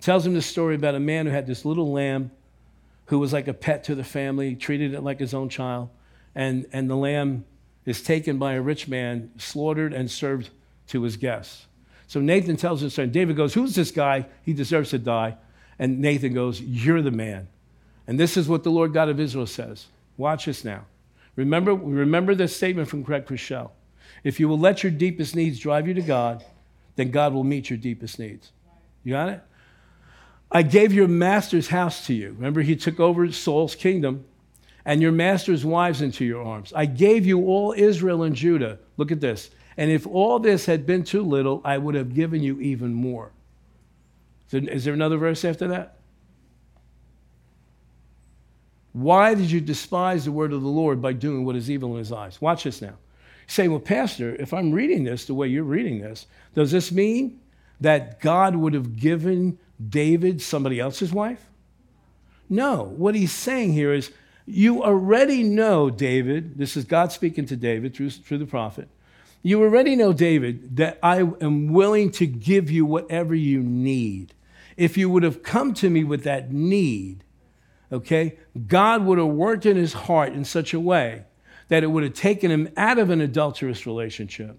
Tells 0.00 0.24
him 0.26 0.34
the 0.34 0.42
story 0.42 0.76
about 0.76 0.94
a 0.94 1.00
man 1.00 1.26
who 1.26 1.32
had 1.32 1.46
this 1.46 1.64
little 1.64 1.92
lamb 1.92 2.30
who 3.06 3.18
was 3.18 3.32
like 3.32 3.48
a 3.48 3.54
pet 3.54 3.82
to 3.84 3.94
the 3.94 4.04
family, 4.04 4.54
treated 4.54 4.94
it 4.94 5.02
like 5.02 5.18
his 5.18 5.34
own 5.34 5.48
child. 5.48 5.90
And, 6.34 6.66
and 6.72 6.88
the 6.88 6.94
lamb 6.94 7.44
is 7.84 8.02
taken 8.02 8.38
by 8.38 8.52
a 8.52 8.62
rich 8.62 8.86
man, 8.86 9.32
slaughtered, 9.36 9.92
and 9.92 10.08
served 10.08 10.50
to 10.88 11.02
his 11.02 11.16
guests. 11.16 11.66
So 12.06 12.20
Nathan 12.20 12.56
tells 12.56 12.80
his 12.80 12.94
son, 12.94 13.10
David 13.10 13.36
goes, 13.36 13.54
Who's 13.54 13.74
this 13.74 13.90
guy? 13.90 14.26
He 14.44 14.52
deserves 14.52 14.90
to 14.90 14.98
die. 14.98 15.36
And 15.78 16.00
Nathan 16.00 16.32
goes, 16.32 16.60
You're 16.60 17.02
the 17.02 17.10
man. 17.10 17.48
And 18.06 18.18
this 18.18 18.36
is 18.36 18.48
what 18.48 18.62
the 18.62 18.70
Lord 18.70 18.92
God 18.92 19.08
of 19.08 19.18
Israel 19.18 19.46
says. 19.46 19.86
Watch 20.16 20.44
this 20.46 20.64
now. 20.64 20.84
Remember, 21.36 21.74
remember 21.74 22.34
this 22.34 22.54
statement 22.54 22.88
from 22.88 23.04
Craig 23.04 23.26
Groeschel. 23.26 23.70
If 24.22 24.38
you 24.38 24.48
will 24.48 24.58
let 24.58 24.82
your 24.82 24.92
deepest 24.92 25.34
needs 25.34 25.58
drive 25.58 25.88
you 25.88 25.94
to 25.94 26.02
God, 26.02 26.44
then 26.96 27.10
God 27.10 27.32
will 27.32 27.44
meet 27.44 27.70
your 27.70 27.78
deepest 27.78 28.18
needs. 28.18 28.52
You 29.04 29.12
got 29.12 29.28
it? 29.30 29.42
I 30.52 30.62
gave 30.62 30.92
your 30.92 31.08
master's 31.08 31.68
house 31.68 32.06
to 32.06 32.14
you. 32.14 32.32
Remember, 32.32 32.60
he 32.60 32.76
took 32.76 33.00
over 33.00 33.30
Saul's 33.32 33.74
kingdom 33.74 34.24
and 34.84 35.00
your 35.00 35.12
master's 35.12 35.64
wives 35.64 36.02
into 36.02 36.24
your 36.24 36.42
arms. 36.42 36.72
I 36.74 36.86
gave 36.86 37.24
you 37.24 37.46
all 37.46 37.72
Israel 37.76 38.24
and 38.24 38.34
Judah. 38.34 38.78
Look 38.96 39.12
at 39.12 39.20
this. 39.20 39.50
And 39.76 39.90
if 39.90 40.06
all 40.06 40.38
this 40.38 40.66
had 40.66 40.86
been 40.86 41.04
too 41.04 41.22
little, 41.22 41.60
I 41.64 41.78
would 41.78 41.94
have 41.94 42.14
given 42.14 42.42
you 42.42 42.60
even 42.60 42.92
more. 42.92 43.30
Is 44.50 44.84
there 44.84 44.94
another 44.94 45.16
verse 45.16 45.44
after 45.44 45.68
that? 45.68 45.96
Why 48.92 49.34
did 49.34 49.50
you 49.50 49.60
despise 49.60 50.24
the 50.24 50.32
word 50.32 50.52
of 50.52 50.62
the 50.62 50.68
Lord 50.68 51.00
by 51.00 51.12
doing 51.12 51.44
what 51.44 51.54
is 51.54 51.70
evil 51.70 51.92
in 51.92 51.98
his 51.98 52.10
eyes? 52.10 52.40
Watch 52.40 52.64
this 52.64 52.82
now 52.82 52.94
say, 53.50 53.68
well, 53.68 53.80
Pastor, 53.80 54.34
if 54.36 54.54
I'm 54.54 54.72
reading 54.72 55.04
this 55.04 55.24
the 55.24 55.34
way 55.34 55.48
you're 55.48 55.64
reading 55.64 56.00
this, 56.00 56.26
does 56.54 56.70
this 56.70 56.92
mean 56.92 57.40
that 57.80 58.20
God 58.20 58.56
would 58.56 58.74
have 58.74 58.96
given 58.96 59.58
David 59.88 60.40
somebody 60.40 60.78
else's 60.78 61.12
wife? 61.12 61.46
No, 62.48 62.82
what 62.84 63.14
he's 63.14 63.32
saying 63.32 63.72
here 63.72 63.92
is 63.92 64.12
you 64.46 64.82
already 64.82 65.42
know, 65.42 65.90
David, 65.90 66.58
this 66.58 66.76
is 66.76 66.84
God 66.84 67.12
speaking 67.12 67.46
to 67.46 67.56
David 67.56 67.94
through, 67.94 68.10
through 68.10 68.38
the 68.38 68.46
prophet. 68.46 68.88
You 69.42 69.62
already 69.62 69.96
know, 69.96 70.12
David, 70.12 70.76
that 70.76 70.98
I 71.02 71.18
am 71.18 71.72
willing 71.72 72.10
to 72.12 72.26
give 72.26 72.70
you 72.70 72.84
whatever 72.84 73.34
you 73.34 73.60
need. 73.62 74.34
If 74.76 74.96
you 74.96 75.08
would 75.08 75.22
have 75.22 75.42
come 75.42 75.72
to 75.74 75.88
me 75.88 76.04
with 76.04 76.24
that 76.24 76.52
need, 76.52 77.24
okay, 77.90 78.38
God 78.66 79.04
would 79.04 79.18
have 79.18 79.28
worked 79.28 79.66
in 79.66 79.76
his 79.76 79.92
heart 79.92 80.32
in 80.32 80.44
such 80.44 80.74
a 80.74 80.80
way 80.80 81.24
that 81.70 81.84
it 81.84 81.86
would 81.86 82.02
have 82.02 82.14
taken 82.14 82.50
him 82.50 82.68
out 82.76 82.98
of 82.98 83.10
an 83.10 83.20
adulterous 83.20 83.86
relationship. 83.86 84.58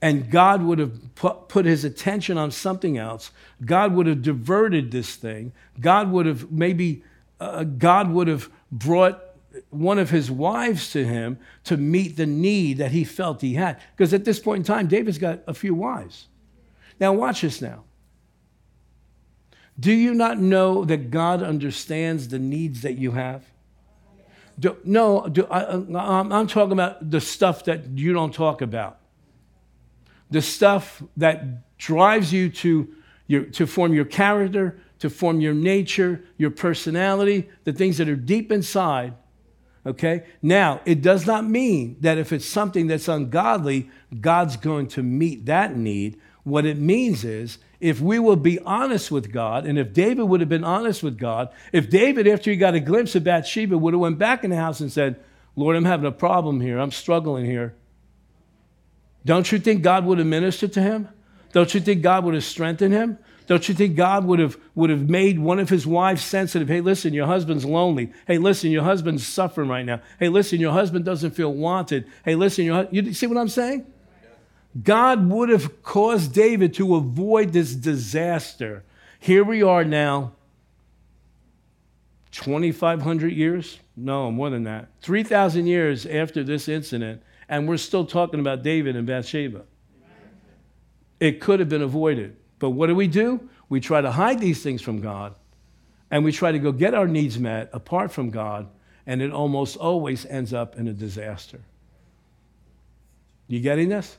And 0.00 0.30
God 0.30 0.62
would 0.62 0.78
have 0.78 1.14
put 1.14 1.66
his 1.66 1.84
attention 1.84 2.38
on 2.38 2.50
something 2.50 2.96
else. 2.98 3.30
God 3.64 3.92
would 3.94 4.06
have 4.06 4.22
diverted 4.22 4.90
this 4.90 5.14
thing. 5.16 5.52
God 5.78 6.10
would 6.10 6.26
have 6.26 6.50
maybe, 6.50 7.04
uh, 7.38 7.64
God 7.64 8.10
would 8.10 8.28
have 8.28 8.48
brought 8.70 9.22
one 9.70 9.98
of 9.98 10.10
his 10.10 10.30
wives 10.30 10.90
to 10.92 11.04
him 11.04 11.38
to 11.64 11.76
meet 11.76 12.16
the 12.16 12.26
need 12.26 12.78
that 12.78 12.92
he 12.92 13.04
felt 13.04 13.40
he 13.40 13.54
had. 13.54 13.80
Because 13.96 14.14
at 14.14 14.24
this 14.24 14.38
point 14.38 14.60
in 14.60 14.64
time, 14.64 14.86
David's 14.86 15.18
got 15.18 15.40
a 15.46 15.54
few 15.54 15.74
wives. 15.74 16.26
Now, 16.98 17.12
watch 17.12 17.42
this 17.42 17.60
now. 17.60 17.84
Do 19.78 19.92
you 19.92 20.14
not 20.14 20.38
know 20.38 20.84
that 20.84 21.10
God 21.10 21.42
understands 21.42 22.28
the 22.28 22.38
needs 22.38 22.82
that 22.82 22.98
you 22.98 23.12
have? 23.12 23.51
Do, 24.58 24.76
no, 24.84 25.28
do, 25.28 25.46
I, 25.46 25.62
uh, 25.62 25.84
I'm 25.94 26.46
talking 26.46 26.72
about 26.72 27.10
the 27.10 27.20
stuff 27.20 27.64
that 27.64 27.86
you 27.98 28.12
don't 28.12 28.32
talk 28.34 28.62
about. 28.62 28.98
The 30.30 30.42
stuff 30.42 31.02
that 31.16 31.78
drives 31.78 32.32
you 32.32 32.48
to, 32.50 32.94
your, 33.26 33.44
to 33.44 33.66
form 33.66 33.92
your 33.92 34.04
character, 34.04 34.80
to 35.00 35.10
form 35.10 35.40
your 35.40 35.54
nature, 35.54 36.24
your 36.36 36.50
personality, 36.50 37.50
the 37.64 37.72
things 37.72 37.98
that 37.98 38.08
are 38.08 38.16
deep 38.16 38.52
inside. 38.52 39.14
Okay? 39.84 40.24
Now, 40.40 40.80
it 40.84 41.02
does 41.02 41.26
not 41.26 41.44
mean 41.44 41.96
that 42.00 42.18
if 42.18 42.32
it's 42.32 42.46
something 42.46 42.86
that's 42.86 43.08
ungodly, 43.08 43.90
God's 44.20 44.56
going 44.56 44.88
to 44.88 45.02
meet 45.02 45.46
that 45.46 45.76
need. 45.76 46.20
What 46.44 46.66
it 46.66 46.78
means 46.78 47.24
is 47.24 47.58
if 47.82 48.00
we 48.00 48.20
will 48.20 48.36
be 48.36 48.60
honest 48.60 49.10
with 49.10 49.32
God, 49.32 49.66
and 49.66 49.76
if 49.76 49.92
David 49.92 50.22
would 50.22 50.38
have 50.38 50.48
been 50.48 50.62
honest 50.62 51.02
with 51.02 51.18
God, 51.18 51.48
if 51.72 51.90
David, 51.90 52.28
after 52.28 52.48
he 52.48 52.56
got 52.56 52.76
a 52.76 52.80
glimpse 52.80 53.16
of 53.16 53.24
Bathsheba, 53.24 53.76
would 53.76 53.92
have 53.92 54.00
went 54.00 54.18
back 54.18 54.44
in 54.44 54.50
the 54.50 54.56
house 54.56 54.78
and 54.78 54.90
said, 54.90 55.16
Lord, 55.56 55.74
I'm 55.74 55.84
having 55.84 56.06
a 56.06 56.12
problem 56.12 56.60
here. 56.60 56.78
I'm 56.78 56.92
struggling 56.92 57.44
here. 57.44 57.74
Don't 59.24 59.50
you 59.50 59.58
think 59.58 59.82
God 59.82 60.04
would 60.04 60.18
have 60.18 60.28
ministered 60.28 60.72
to 60.74 60.80
him? 60.80 61.08
Don't 61.52 61.74
you 61.74 61.80
think 61.80 62.02
God 62.02 62.24
would 62.24 62.34
have 62.34 62.44
strengthened 62.44 62.94
him? 62.94 63.18
Don't 63.48 63.68
you 63.68 63.74
think 63.74 63.96
God 63.96 64.26
would 64.26 64.38
have, 64.38 64.56
would 64.76 64.90
have 64.90 65.10
made 65.10 65.40
one 65.40 65.58
of 65.58 65.68
his 65.68 65.84
wives 65.84 66.22
sensitive? 66.22 66.68
Hey, 66.68 66.80
listen, 66.80 67.12
your 67.12 67.26
husband's 67.26 67.64
lonely. 67.64 68.12
Hey, 68.28 68.38
listen, 68.38 68.70
your 68.70 68.84
husband's 68.84 69.26
suffering 69.26 69.68
right 69.68 69.84
now. 69.84 70.00
Hey, 70.20 70.28
listen, 70.28 70.60
your 70.60 70.72
husband 70.72 71.04
doesn't 71.04 71.32
feel 71.32 71.52
wanted. 71.52 72.06
Hey, 72.24 72.36
listen, 72.36 72.64
your, 72.64 72.86
you 72.92 73.12
see 73.12 73.26
what 73.26 73.38
I'm 73.38 73.48
saying? 73.48 73.91
God 74.80 75.28
would 75.28 75.50
have 75.50 75.82
caused 75.82 76.32
David 76.32 76.72
to 76.74 76.94
avoid 76.96 77.52
this 77.52 77.74
disaster. 77.74 78.84
Here 79.18 79.44
we 79.44 79.62
are 79.62 79.84
now, 79.84 80.32
2,500 82.30 83.32
years? 83.32 83.78
No, 83.94 84.30
more 84.30 84.48
than 84.48 84.64
that. 84.64 84.88
3,000 85.02 85.66
years 85.66 86.06
after 86.06 86.42
this 86.42 86.68
incident, 86.68 87.22
and 87.48 87.68
we're 87.68 87.76
still 87.76 88.06
talking 88.06 88.40
about 88.40 88.62
David 88.62 88.96
and 88.96 89.06
Bathsheba. 89.06 89.64
It 91.20 91.40
could 91.40 91.60
have 91.60 91.68
been 91.68 91.82
avoided. 91.82 92.36
But 92.58 92.70
what 92.70 92.86
do 92.86 92.94
we 92.94 93.06
do? 93.06 93.48
We 93.68 93.80
try 93.80 94.00
to 94.00 94.10
hide 94.10 94.40
these 94.40 94.62
things 94.62 94.80
from 94.80 95.00
God, 95.00 95.34
and 96.10 96.24
we 96.24 96.32
try 96.32 96.50
to 96.52 96.58
go 96.58 96.72
get 96.72 96.94
our 96.94 97.06
needs 97.06 97.38
met 97.38 97.68
apart 97.72 98.10
from 98.10 98.30
God, 98.30 98.68
and 99.06 99.20
it 99.20 99.32
almost 99.32 99.76
always 99.76 100.24
ends 100.26 100.54
up 100.54 100.76
in 100.76 100.88
a 100.88 100.92
disaster. 100.92 101.60
You 103.48 103.60
getting 103.60 103.90
this? 103.90 104.16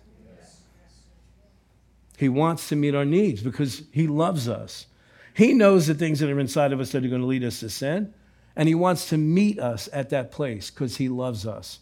He 2.23 2.29
wants 2.29 2.69
to 2.69 2.77
meet 2.77 2.95
our 2.95 3.03
needs 3.03 3.43
because 3.43 3.83
He 3.91 4.07
loves 4.07 4.47
us. 4.47 4.88
He 5.33 5.53
knows 5.53 5.88
the 5.88 5.93
things 5.93 6.19
that 6.19 6.29
are 6.29 6.39
inside 6.39 6.71
of 6.71 6.79
us 6.79 6.93
that 6.93 7.03
are 7.03 7.09
going 7.09 7.21
to 7.21 7.27
lead 7.27 7.43
us 7.43 7.59
to 7.59 7.69
sin, 7.69 8.13
and 8.55 8.69
He 8.69 8.75
wants 8.75 9.09
to 9.09 9.17
meet 9.17 9.59
us 9.59 9.89
at 9.91 10.09
that 10.12 10.31
place 10.31 10.71
because 10.71 10.97
He 10.97 11.09
loves 11.09 11.45
us. 11.45 11.79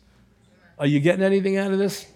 Are 0.80 0.88
you 0.88 1.00
getting 1.00 1.24
anything 1.24 1.58
out 1.58 1.72
of 1.72 1.78
this? 1.78 2.08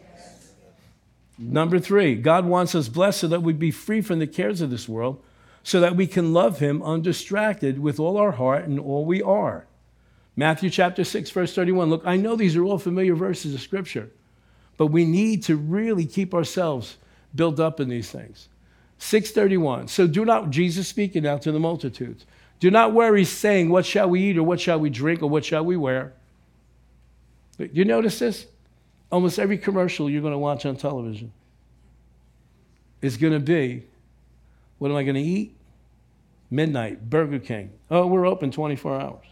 Number 1.38 1.77
three, 1.79 2.15
God 2.15 2.45
wants 2.45 2.73
us 2.73 2.88
blessed 2.88 3.19
so 3.19 3.27
that 3.27 3.43
we 3.43 3.53
be 3.53 3.69
free 3.69 4.01
from 4.01 4.19
the 4.19 4.27
cares 4.27 4.59
of 4.61 4.71
this 4.71 4.89
world, 4.89 5.21
so 5.61 5.79
that 5.81 5.95
we 5.95 6.07
can 6.07 6.33
love 6.33 6.59
Him 6.59 6.81
undistracted 6.81 7.77
with 7.77 7.99
all 7.99 8.17
our 8.17 8.31
heart 8.31 8.65
and 8.65 8.79
all 8.79 9.05
we 9.05 9.21
are. 9.21 9.67
Matthew 10.35 10.71
chapter 10.71 11.03
6, 11.03 11.29
verse 11.29 11.53
31. 11.53 11.89
Look, 11.89 12.01
I 12.05 12.15
know 12.17 12.35
these 12.35 12.55
are 12.55 12.63
all 12.63 12.79
familiar 12.79 13.13
verses 13.13 13.53
of 13.53 13.61
Scripture, 13.61 14.09
but 14.77 14.88
we 14.88 15.05
need 15.05 15.43
to 15.43 15.55
really 15.55 16.05
keep 16.05 16.33
ourselves 16.33 16.97
built 17.36 17.60
up 17.60 17.80
in 17.80 17.89
these 17.89 18.10
things. 18.10 18.50
631. 18.98 19.88
So 19.88 20.08
do 20.08 20.26
not, 20.26 20.50
Jesus 20.50 20.88
speaking 20.88 21.24
now 21.24 21.38
to 21.38 21.52
the 21.52 21.60
multitudes, 21.60 22.26
do 22.60 22.71
not 22.71 22.93
worry 22.93 23.26
saying, 23.26 23.69
What 23.69 23.86
shall 23.86 24.10
we 24.10 24.21
eat, 24.21 24.38
or 24.38 24.43
what 24.43 24.60
shall 24.60 24.80
we 24.80 24.89
drink, 24.89 25.21
or 25.21 25.30
what 25.30 25.45
shall 25.45 25.65
we 25.65 25.76
wear? 25.76 26.13
You 27.58 27.86
notice 27.86 28.19
this? 28.19 28.48
Almost 29.12 29.39
every 29.39 29.58
commercial 29.58 30.10
you're 30.10 30.21
going 30.21 30.34
to 30.34 30.38
watch 30.38 30.65
on 30.65 30.76
television 30.76 31.32
is 33.02 33.17
going 33.17 33.34
to 33.34 33.39
be, 33.39 33.86
What 34.78 34.91
am 34.91 34.98
I 34.98 35.04
going 35.04 35.15
to 35.15 35.21
eat? 35.21 35.56
Midnight, 36.50 37.10
Burger 37.10 37.39
King. 37.39 37.71
Oh, 37.91 38.08
we're 38.08 38.26
open 38.26 38.52
24 38.52 39.02
hours. 39.02 39.26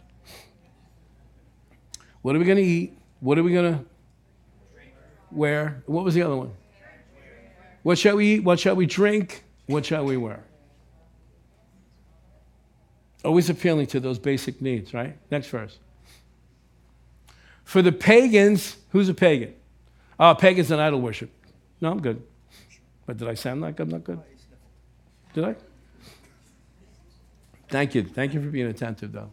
What 2.22 2.36
are 2.36 2.40
we 2.40 2.46
going 2.46 2.58
to 2.58 2.64
eat? 2.64 2.98
What 3.20 3.38
are 3.38 3.44
we 3.44 3.54
going 3.54 3.74
to 3.74 3.86
wear? 5.32 5.84
What 5.86 6.04
was 6.04 6.16
the 6.16 6.24
other 6.24 6.36
one? 6.36 6.52
What 7.84 7.98
shall 7.98 8.16
we 8.16 8.36
eat? 8.36 8.44
What 8.44 8.60
shall 8.60 8.76
we 8.76 8.86
drink? 8.86 9.44
What 9.68 9.86
shall 9.86 10.06
we 10.06 10.18
wear? 10.18 10.44
Always 13.24 13.50
appealing 13.50 13.88
to 13.88 14.00
those 14.00 14.20
basic 14.20 14.62
needs, 14.62 14.94
right? 14.94 15.18
Next 15.32 15.48
verse. 15.48 15.78
For 17.64 17.82
the 17.82 17.92
pagans, 17.92 18.78
who's 18.90 19.08
a 19.08 19.14
pagan? 19.14 19.54
Oh, 20.20 20.36
pagans 20.36 20.72
and 20.72 20.82
idol 20.82 21.02
worship. 21.02 21.30
No, 21.80 21.92
I'm 21.92 22.02
good. 22.02 22.22
But 23.06 23.18
did 23.18 23.28
I 23.28 23.34
sound 23.34 23.62
like 23.62 23.80
I'm 23.80 23.90
not 23.90 24.04
good? 24.04 24.20
Did 25.34 25.46
I? 25.46 25.56
Thank 27.70 27.96
you. 27.96 28.04
Thank 28.04 28.34
you 28.34 28.42
for 28.42 28.50
being 28.50 28.68
attentive, 28.68 29.12
though. 29.12 29.32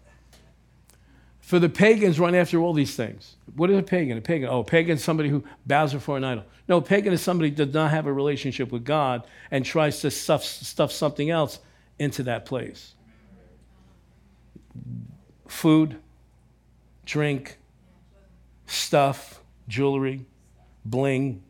For 1.51 1.59
the 1.59 1.69
pagans 1.69 2.21
run 2.21 2.37
after 2.37 2.61
all 2.61 2.73
these 2.73 2.95
things. 2.95 3.35
What 3.57 3.71
is 3.71 3.79
a 3.81 3.83
pagan? 3.83 4.17
A 4.17 4.21
pagan, 4.21 4.49
oh, 4.49 4.61
a 4.61 4.65
pagan 4.65 4.99
is 4.99 5.03
somebody 5.03 5.29
who 5.29 5.43
bows 5.67 5.93
before 5.93 6.17
an 6.17 6.23
idol. 6.23 6.45
No, 6.69 6.77
a 6.77 6.81
pagan 6.81 7.13
is 7.13 7.23
somebody 7.23 7.51
who 7.51 7.57
does 7.57 7.75
not 7.75 7.91
have 7.91 8.07
a 8.07 8.13
relationship 8.13 8.71
with 8.71 8.85
God 8.85 9.27
and 9.51 9.65
tries 9.65 10.01
to 10.03 10.13
stuff, 10.13 10.45
stuff 10.45 10.93
something 10.93 11.29
else 11.29 11.59
into 11.99 12.23
that 12.23 12.47
place. 12.47 12.95
Food, 15.49 15.97
drink, 17.05 17.59
stuff, 18.67 19.43
jewelry, 19.67 20.27
bling, 20.85 21.43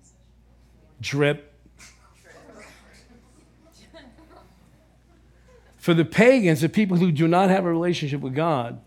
drip. 1.02 1.52
For 5.76 5.92
the 5.92 6.06
pagans, 6.06 6.62
the 6.62 6.70
people 6.70 6.96
who 6.96 7.12
do 7.12 7.28
not 7.28 7.50
have 7.50 7.66
a 7.66 7.70
relationship 7.70 8.22
with 8.22 8.34
God, 8.34 8.80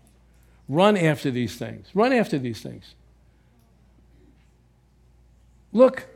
Run 0.68 0.96
after 0.96 1.30
these 1.30 1.56
things. 1.56 1.88
Run 1.94 2.12
after 2.12 2.38
these 2.38 2.60
things. 2.60 2.94
Look, 5.72 6.06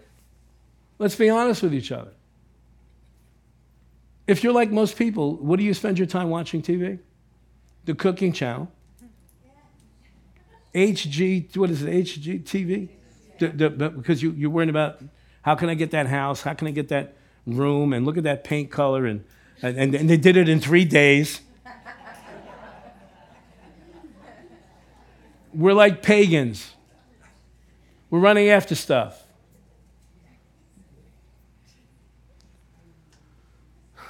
let's 0.99 1.17
be 1.17 1.29
honest 1.29 1.63
with 1.63 1.75
each 1.75 1.93
other. 1.93 2.13
If 4.27 4.45
you're 4.45 4.53
like 4.53 4.71
most 4.71 4.97
people, 4.97 5.37
what 5.37 5.59
do 5.59 5.65
you 5.65 5.75
spend 5.75 5.99
your 5.99 6.07
time 6.07 6.31
watching 6.31 6.63
TV? 6.63 6.99
The 7.85 7.95
cooking 7.95 8.33
channel. 8.33 8.71
HG, 10.75 11.57
what 11.57 11.71
is 11.71 11.83
it, 11.83 11.91
HGTV? 11.91 12.89
The, 13.39 13.49
the, 13.49 13.91
because 13.91 14.23
you, 14.23 14.33
you're 14.33 14.51
worrying 14.51 14.71
about 14.71 15.01
how 15.43 15.55
can 15.55 15.69
I 15.69 15.75
get 15.75 15.91
that 15.93 16.07
house? 16.07 16.43
How 16.43 16.55
can 16.55 16.69
I 16.69 16.73
get 16.73 16.89
that 16.89 17.17
room? 17.47 17.93
And 17.93 18.05
look 18.05 18.19
at 18.19 18.25
that 18.25 18.45
paint 18.45 18.71
color. 18.71 19.07
And, 19.07 19.25
and, 19.63 19.95
and 19.95 20.11
they 20.11 20.17
did 20.17 20.37
it 20.37 20.49
in 20.49 20.61
three 20.61 20.85
days. 20.85 21.41
We're 25.59 25.75
like 25.75 26.05
pagans. 26.05 26.73
We're 28.11 28.21
running 28.21 28.49
after 28.49 28.77
stuff. 28.77 29.25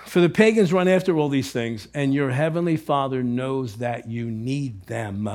For 0.04 0.20
the 0.20 0.28
pagans 0.28 0.74
run 0.74 0.88
after 0.88 1.16
all 1.16 1.30
these 1.30 1.50
things, 1.50 1.88
and 1.94 2.12
your 2.12 2.30
heavenly 2.30 2.76
Father 2.76 3.22
knows 3.22 3.76
that 3.76 4.06
you 4.06 4.30
need 4.30 4.82
them. 4.82 5.26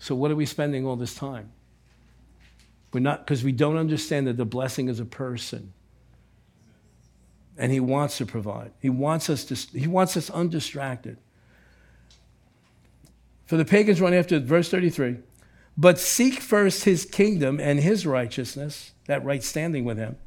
So, 0.00 0.16
what 0.16 0.32
are 0.32 0.36
we 0.36 0.46
spending 0.46 0.84
all 0.84 0.96
this 0.96 1.14
time? 1.14 1.52
We're 2.92 2.98
not, 2.98 3.24
because 3.24 3.44
we 3.44 3.52
don't 3.52 3.76
understand 3.76 4.26
that 4.26 4.36
the 4.36 4.44
blessing 4.44 4.88
is 4.88 4.98
a 4.98 5.04
person. 5.04 5.72
And 7.56 7.70
He 7.70 7.78
wants 7.78 8.18
to 8.18 8.26
provide. 8.26 8.72
He 8.80 8.90
wants 8.90 9.30
us, 9.30 9.44
to, 9.44 9.78
he 9.78 9.86
wants 9.86 10.16
us 10.16 10.30
undistracted. 10.30 11.18
For 13.48 13.56
the 13.56 13.64
pagans 13.64 13.98
run 13.98 14.12
after, 14.12 14.38
verse 14.38 14.70
33, 14.70 15.16
but 15.74 15.98
seek 15.98 16.42
first 16.42 16.84
his 16.84 17.06
kingdom 17.06 17.58
and 17.58 17.80
his 17.80 18.06
righteousness, 18.06 18.92
that 19.06 19.24
right 19.24 19.42
standing 19.42 19.86
with 19.86 19.96
him. 19.96 20.18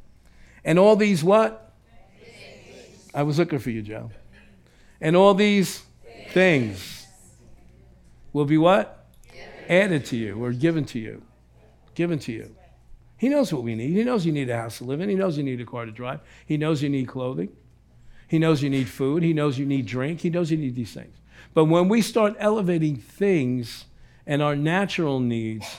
And 0.66 0.80
all 0.80 0.96
these 0.96 1.24
what? 1.24 1.72
I 3.14 3.22
was 3.22 3.38
looking 3.38 3.60
for 3.60 3.70
you, 3.70 3.84
Joe. 3.84 4.10
And 5.00 5.16
all 5.16 5.36
these 5.36 5.84
things 6.32 7.06
will 8.34 8.46
be 8.46 8.58
what? 8.58 9.06
Added 9.70 10.04
to 10.08 10.18
you 10.18 10.44
or 10.44 10.52
given 10.52 10.84
to 10.86 10.98
you. 10.98 11.22
Given 11.94 12.18
to 12.20 12.32
you. 12.32 12.56
He 13.18 13.30
knows 13.30 13.54
what 13.54 13.62
we 13.62 13.76
need. 13.76 13.92
He 13.92 14.04
knows 14.04 14.26
you 14.26 14.32
need 14.32 14.50
a 14.50 14.58
house 14.58 14.80
to 14.80 14.84
live 14.84 15.00
in. 15.00 15.10
He 15.10 15.16
knows 15.16 15.38
you 15.38 15.44
need 15.44 15.62
a 15.62 15.66
car 15.66 15.86
to 15.86 15.92
drive. 15.92 16.22
He 16.48 16.58
knows 16.58 16.82
you 16.82 16.90
need 16.90 17.08
clothing. 17.08 17.50
He 18.28 18.40
knows 18.40 18.64
you 18.64 18.70
need 18.72 18.90
food. 18.90 19.22
He 19.22 19.34
knows 19.34 19.60
you 19.60 19.66
need 19.68 19.86
drink. 19.86 20.22
He 20.22 20.32
knows 20.32 20.50
you 20.50 20.58
need 20.58 20.74
these 20.74 20.92
things. 20.92 21.21
But 21.54 21.66
when 21.66 21.90
we 21.90 22.02
start 22.02 22.36
elevating 22.40 22.98
things 22.98 23.86
and 24.26 24.42
our 24.42 24.56
natural 24.56 25.20
needs 25.20 25.78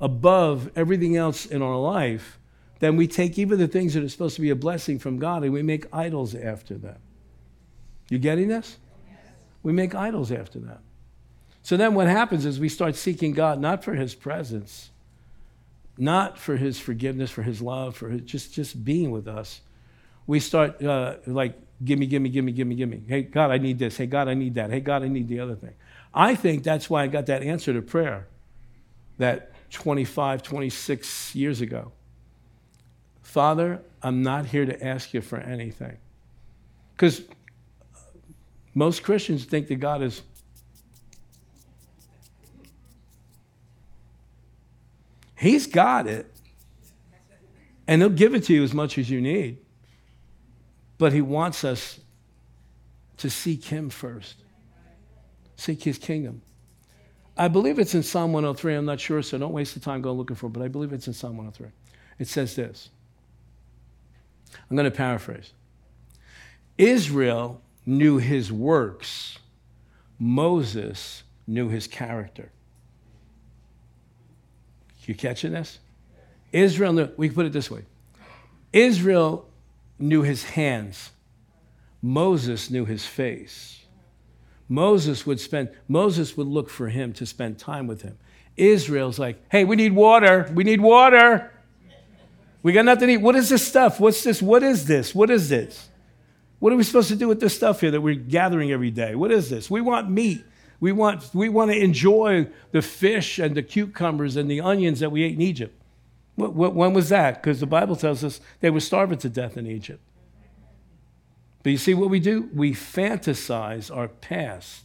above 0.00 0.70
everything 0.76 1.16
else 1.16 1.46
in 1.46 1.62
our 1.62 1.76
life, 1.76 2.38
then 2.80 2.96
we 2.96 3.06
take 3.06 3.38
even 3.38 3.58
the 3.58 3.68
things 3.68 3.94
that 3.94 4.04
are 4.04 4.08
supposed 4.08 4.36
to 4.36 4.40
be 4.42 4.50
a 4.50 4.56
blessing 4.56 4.98
from 4.98 5.18
God 5.18 5.42
and 5.42 5.52
we 5.52 5.62
make 5.62 5.86
idols 5.92 6.34
after 6.34 6.74
them. 6.74 6.98
You 8.08 8.18
getting 8.18 8.48
this? 8.48 8.76
We 9.62 9.72
make 9.72 9.94
idols 9.94 10.30
after 10.30 10.58
that. 10.60 10.80
So 11.62 11.76
then 11.76 11.94
what 11.94 12.06
happens 12.06 12.46
is 12.46 12.60
we 12.60 12.68
start 12.68 12.94
seeking 12.94 13.32
God 13.32 13.60
not 13.60 13.84
for 13.84 13.94
his 13.94 14.14
presence, 14.14 14.90
not 15.98 16.38
for 16.38 16.56
his 16.56 16.78
forgiveness, 16.78 17.30
for 17.30 17.42
his 17.42 17.60
love, 17.60 17.96
for 17.96 18.08
his, 18.08 18.22
just, 18.22 18.54
just 18.54 18.84
being 18.84 19.10
with 19.10 19.26
us. 19.26 19.60
We 20.26 20.40
start 20.40 20.82
uh, 20.82 21.16
like, 21.26 21.58
gimme, 21.82 22.06
gimme, 22.06 22.28
gimme, 22.28 22.52
gimme, 22.52 22.74
gimme. 22.74 23.02
Hey, 23.06 23.22
God, 23.22 23.50
I 23.50 23.58
need 23.58 23.78
this. 23.78 23.96
Hey, 23.96 24.06
God, 24.06 24.28
I 24.28 24.34
need 24.34 24.54
that. 24.54 24.70
Hey, 24.70 24.80
God, 24.80 25.02
I 25.02 25.08
need 25.08 25.28
the 25.28 25.40
other 25.40 25.54
thing. 25.54 25.74
I 26.12 26.34
think 26.34 26.62
that's 26.64 26.88
why 26.90 27.02
I 27.02 27.06
got 27.06 27.26
that 27.26 27.42
answer 27.42 27.72
to 27.72 27.82
prayer 27.82 28.26
that 29.18 29.52
25, 29.70 30.42
26 30.42 31.34
years 31.34 31.60
ago. 31.60 31.92
Father, 33.22 33.82
I'm 34.02 34.22
not 34.22 34.46
here 34.46 34.64
to 34.64 34.84
ask 34.84 35.12
you 35.12 35.20
for 35.20 35.38
anything. 35.38 35.98
Because 36.92 37.22
most 38.74 39.02
Christians 39.02 39.44
think 39.44 39.68
that 39.68 39.76
God 39.76 40.02
is 40.02 40.22
He's 45.36 45.68
got 45.68 46.08
it. 46.08 46.26
And 47.86 48.02
He'll 48.02 48.10
give 48.10 48.34
it 48.34 48.44
to 48.44 48.54
you 48.54 48.64
as 48.64 48.74
much 48.74 48.98
as 48.98 49.08
you 49.08 49.20
need. 49.20 49.58
But 50.98 51.12
He 51.12 51.20
wants 51.20 51.64
us 51.64 52.00
to 53.18 53.30
seek 53.30 53.64
Him 53.64 53.90
first, 53.90 54.36
seek 55.56 55.82
His 55.82 55.98
kingdom. 55.98 56.42
I 57.36 57.46
believe 57.46 57.78
it's 57.78 57.94
in 57.94 58.02
Psalm 58.02 58.32
103. 58.32 58.74
I'm 58.74 58.84
not 58.84 58.98
sure, 58.98 59.22
so 59.22 59.38
don't 59.38 59.52
waste 59.52 59.74
the 59.74 59.80
time 59.80 60.02
going 60.02 60.18
looking 60.18 60.36
for 60.36 60.46
it, 60.46 60.50
but 60.50 60.62
I 60.62 60.68
believe 60.68 60.92
it's 60.92 61.06
in 61.06 61.14
Psalm 61.14 61.36
103. 61.36 61.68
It 62.18 62.26
says 62.26 62.56
this 62.56 62.90
I'm 64.68 64.76
going 64.76 64.90
to 64.90 64.96
paraphrase 64.96 65.52
Israel 66.76 67.60
knew 67.86 68.18
His 68.18 68.52
works, 68.52 69.38
Moses 70.18 71.22
knew 71.46 71.68
His 71.68 71.86
character. 71.86 72.50
You 75.08 75.14
catching 75.14 75.52
this? 75.52 75.78
Israel 76.52 76.92
knew, 76.92 77.08
we 77.16 77.28
can 77.28 77.34
put 77.34 77.46
it 77.46 77.52
this 77.52 77.70
way 77.70 77.82
Israel 78.72 79.47
knew 79.98 80.22
his 80.22 80.44
hands, 80.44 81.10
Moses 82.00 82.70
knew 82.70 82.84
his 82.84 83.04
face. 83.04 83.80
Moses 84.68 85.26
would 85.26 85.40
spend, 85.40 85.70
Moses 85.88 86.36
would 86.36 86.46
look 86.46 86.68
for 86.68 86.88
him 86.88 87.12
to 87.14 87.26
spend 87.26 87.58
time 87.58 87.86
with 87.86 88.02
him. 88.02 88.18
Israel's 88.56 89.18
like, 89.18 89.42
hey, 89.50 89.64
we 89.64 89.76
need 89.76 89.92
water. 89.92 90.50
We 90.54 90.64
need 90.64 90.80
water. 90.80 91.52
We 92.62 92.72
got 92.72 92.84
nothing 92.84 93.08
to 93.08 93.14
eat. 93.14 93.18
What 93.18 93.36
is 93.36 93.48
this 93.48 93.66
stuff? 93.66 94.00
What's 94.00 94.22
this? 94.22 94.42
What 94.42 94.62
is 94.62 94.86
this? 94.86 95.14
What 95.14 95.30
is 95.30 95.48
this? 95.48 95.88
What 96.58 96.72
are 96.72 96.76
we 96.76 96.82
supposed 96.82 97.08
to 97.08 97.16
do 97.16 97.28
with 97.28 97.40
this 97.40 97.54
stuff 97.54 97.80
here 97.80 97.92
that 97.92 98.00
we're 98.00 98.16
gathering 98.16 98.72
every 98.72 98.90
day? 98.90 99.14
What 99.14 99.30
is 99.30 99.48
this? 99.48 99.70
We 99.70 99.80
want 99.80 100.10
meat. 100.10 100.44
We 100.80 100.92
want, 100.92 101.30
we 101.32 101.48
want 101.48 101.70
to 101.70 101.78
enjoy 101.78 102.48
the 102.72 102.82
fish 102.82 103.38
and 103.38 103.54
the 103.54 103.62
cucumbers 103.62 104.36
and 104.36 104.50
the 104.50 104.60
onions 104.60 105.00
that 105.00 105.10
we 105.10 105.22
ate 105.22 105.34
in 105.34 105.40
Egypt. 105.40 105.74
When 106.38 106.92
was 106.92 107.08
that? 107.08 107.42
Because 107.42 107.58
the 107.58 107.66
Bible 107.66 107.96
tells 107.96 108.22
us 108.22 108.40
they 108.60 108.70
were 108.70 108.80
starving 108.80 109.18
to 109.18 109.28
death 109.28 109.56
in 109.56 109.66
Egypt. 109.66 110.00
But 111.64 111.72
you 111.72 111.78
see 111.78 111.94
what 111.94 112.10
we 112.10 112.20
do? 112.20 112.48
We 112.54 112.72
fantasize 112.72 113.94
our 113.94 114.06
past. 114.06 114.84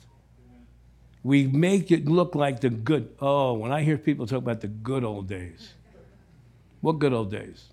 We 1.22 1.46
make 1.48 1.92
it 1.92 2.06
look 2.06 2.34
like 2.34 2.62
the 2.62 2.70
good. 2.70 3.16
Oh, 3.22 3.54
when 3.54 3.72
I 3.72 3.84
hear 3.84 3.98
people 3.98 4.26
talk 4.26 4.40
about 4.40 4.62
the 4.62 4.68
good 4.68 5.04
old 5.04 5.28
days, 5.28 5.74
what 6.82 6.94
good 6.94 7.14
old 7.14 7.32
days? 7.32 7.70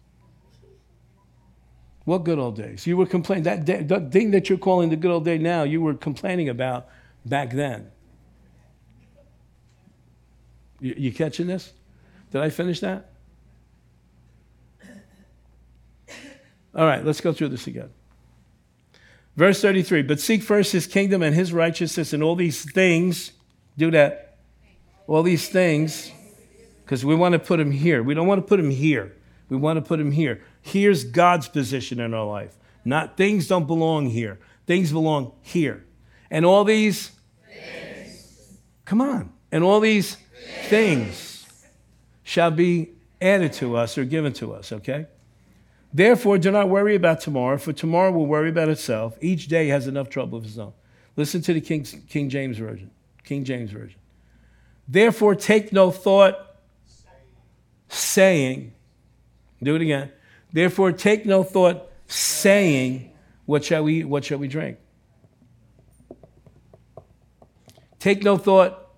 What 2.05 2.25
good 2.25 2.39
old 2.39 2.57
days? 2.57 2.87
You 2.87 2.97
were 2.97 3.07
complaining, 3.07 3.45
that, 3.45 3.65
day, 3.65 3.83
that 3.83 4.13
thing 4.13 4.31
that 4.33 4.49
you're 4.49 4.59
calling 4.59 4.91
the 4.91 4.97
good 4.97 5.11
old 5.11 5.25
day 5.25 5.39
now, 5.39 5.63
you 5.63 5.81
were 5.81 5.95
complaining 5.95 6.49
about 6.49 6.89
back 7.25 7.51
then. 7.51 7.91
You, 10.81 10.95
you 10.97 11.13
catching 11.13 11.47
this? 11.47 11.73
Did 12.31 12.43
I 12.43 12.51
finish 12.51 12.81
that? 12.81 13.10
All 16.75 16.87
right, 16.87 17.05
let's 17.05 17.21
go 17.21 17.33
through 17.33 17.49
this 17.49 17.67
again. 17.67 17.91
Verse 19.37 19.61
33 19.63 20.03
But 20.03 20.21
seek 20.21 20.43
first 20.43 20.73
his 20.73 20.87
kingdom 20.87 21.23
and 21.23 21.35
his 21.35 21.53
righteousness, 21.53 22.13
and 22.13 22.23
all 22.23 22.37
these 22.37 22.71
things, 22.71 23.33
do 23.77 23.91
that. 23.91 24.39
All 25.07 25.23
these 25.23 25.49
things, 25.49 26.13
because 26.85 27.05
we 27.05 27.17
want 27.17 27.33
to 27.33 27.39
put 27.39 27.59
him 27.59 27.73
here. 27.73 28.03
We 28.03 28.15
don't 28.15 28.29
want 28.29 28.41
to 28.41 28.47
put 28.47 28.61
him 28.61 28.71
here. 28.71 29.17
We 29.49 29.57
want 29.57 29.77
to 29.77 29.83
put 29.83 29.99
him 29.99 30.13
here. 30.13 30.43
Here's 30.63 31.03
God's 31.05 31.49
position 31.49 31.99
in 31.99 32.15
our 32.15 32.25
life. 32.25 32.57
Not 32.85 33.17
things 33.17 33.49
don't 33.49 33.67
belong 33.67 34.07
here. 34.07 34.39
Things 34.67 34.93
belong 34.93 35.33
here. 35.43 35.85
And 36.31 36.47
all 36.47 36.65
these 36.65 37.11
things. 37.49 38.59
Come 38.85 39.01
on. 39.01 39.33
And 39.51 39.65
all 39.65 39.81
these 39.81 40.17
things 40.69 41.47
shall 42.23 42.53
be 42.53 42.91
added 43.21 43.53
to 43.55 43.77
us 43.77 43.99
or 43.99 44.05
given 44.05 44.33
to 44.35 44.53
us, 44.55 44.71
okay? 44.71 45.07
Therefore, 45.93 46.39
do 46.39 46.51
not 46.51 46.69
worry 46.69 46.95
about 46.95 47.21
tomorrow, 47.21 47.59
for 47.59 47.73
tomorrow 47.73 48.13
will 48.13 48.27
worry 48.27 48.49
about 48.49 48.69
itself. 48.69 49.19
Each 49.21 49.49
day 49.49 49.69
has 49.69 49.87
enough 49.87 50.09
trouble 50.09 50.39
of 50.39 50.45
its 50.45 50.57
own. 50.57 50.73
Listen 51.17 51.43
to 51.43 51.53
the 51.53 51.61
King, 51.61 51.85
King 52.09 52.29
James 52.29 52.59
Version. 52.59 52.91
King 53.25 53.45
James 53.45 53.71
Version. 53.71 53.99
Therefore, 54.87 55.35
take 55.35 55.73
no 55.73 55.91
thought, 55.91 56.57
saying, 57.89 58.73
do 59.63 59.75
it 59.75 59.83
again. 59.83 60.11
Therefore, 60.53 60.93
take 60.93 61.27
no 61.27 61.43
thought, 61.43 61.91
saying, 62.07 63.13
What 63.47 63.65
shall 63.65 63.85
we 63.85 64.01
eat? 64.01 64.05
What 64.05 64.25
shall 64.25 64.39
we 64.39 64.49
drink? 64.49 64.79
Take 67.99 68.23
no 68.23 68.37
thought, 68.37 68.89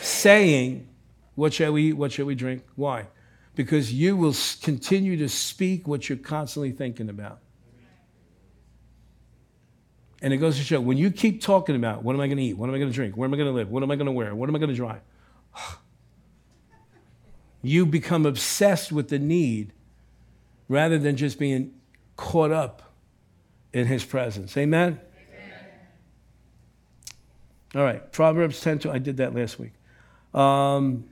saying, 0.00 0.88
What 1.34 1.52
shall 1.52 1.72
we 1.72 1.88
eat? 1.88 1.92
What 1.94 2.12
shall 2.12 2.26
we 2.26 2.34
drink? 2.34 2.62
Why? 2.76 3.06
Because 3.54 3.92
you 3.92 4.16
will 4.16 4.34
continue 4.62 5.16
to 5.18 5.28
speak 5.28 5.86
what 5.86 6.08
you're 6.08 6.18
constantly 6.18 6.72
thinking 6.72 7.08
about. 7.08 7.40
And 10.22 10.32
it 10.32 10.36
goes 10.36 10.58
to 10.58 10.62
show 10.64 10.80
when 10.80 10.98
you 10.98 11.10
keep 11.10 11.40
talking 11.40 11.76
about 11.76 12.04
what 12.04 12.14
am 12.14 12.20
I 12.20 12.26
going 12.26 12.36
to 12.36 12.44
eat? 12.44 12.58
What 12.58 12.68
am 12.68 12.74
I 12.74 12.78
going 12.78 12.90
to 12.90 12.94
drink? 12.94 13.16
Where 13.16 13.26
am 13.26 13.32
I 13.32 13.36
going 13.36 13.48
to 13.48 13.54
live? 13.54 13.70
What 13.70 13.82
am 13.82 13.90
I 13.90 13.96
going 13.96 14.06
to 14.06 14.12
wear? 14.12 14.34
What 14.34 14.48
am 14.48 14.56
I 14.56 14.58
going 14.58 14.70
to 14.70 14.76
drive? 14.76 15.00
You 17.62 17.84
become 17.84 18.24
obsessed 18.24 18.90
with 18.90 19.10
the 19.10 19.18
need 19.18 19.74
rather 20.66 20.98
than 20.98 21.16
just 21.16 21.38
being 21.38 21.74
caught 22.16 22.50
up 22.50 22.94
in 23.74 23.86
his 23.86 24.02
presence. 24.02 24.56
Amen? 24.56 24.98
Amen. 25.14 25.58
All 27.74 27.82
right, 27.82 28.10
Proverbs 28.12 28.60
10 28.60 28.78
2. 28.78 28.90
I 28.90 28.96
did 28.96 29.18
that 29.18 29.34
last 29.34 29.58
week. 29.58 29.72
Um, 30.32 31.04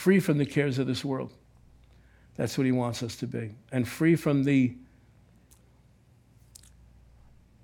free 0.00 0.20
from 0.20 0.38
the 0.38 0.46
cares 0.46 0.78
of 0.78 0.86
this 0.86 1.04
world. 1.04 1.32
That's 2.36 2.56
what 2.56 2.64
he 2.64 2.72
wants 2.72 3.02
us 3.02 3.16
to 3.16 3.26
be. 3.26 3.54
And 3.70 3.86
free 3.86 4.16
from 4.16 4.44
the 4.44 4.76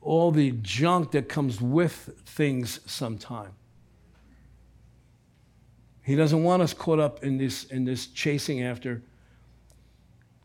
all 0.01 0.31
the 0.31 0.53
junk 0.63 1.11
that 1.13 1.29
comes 1.29 1.61
with 1.61 2.11
things 2.27 2.79
sometime. 2.87 3.53
He 6.05 6.15
doesn't 6.15 6.45
want 6.45 6.63
us 6.63 6.73
caught 6.73 7.01
up 7.01 7.25
in 7.25 7.39
this, 7.39 7.65
in 7.65 7.85
this 7.85 8.07
chasing 8.07 8.63
after 8.63 9.03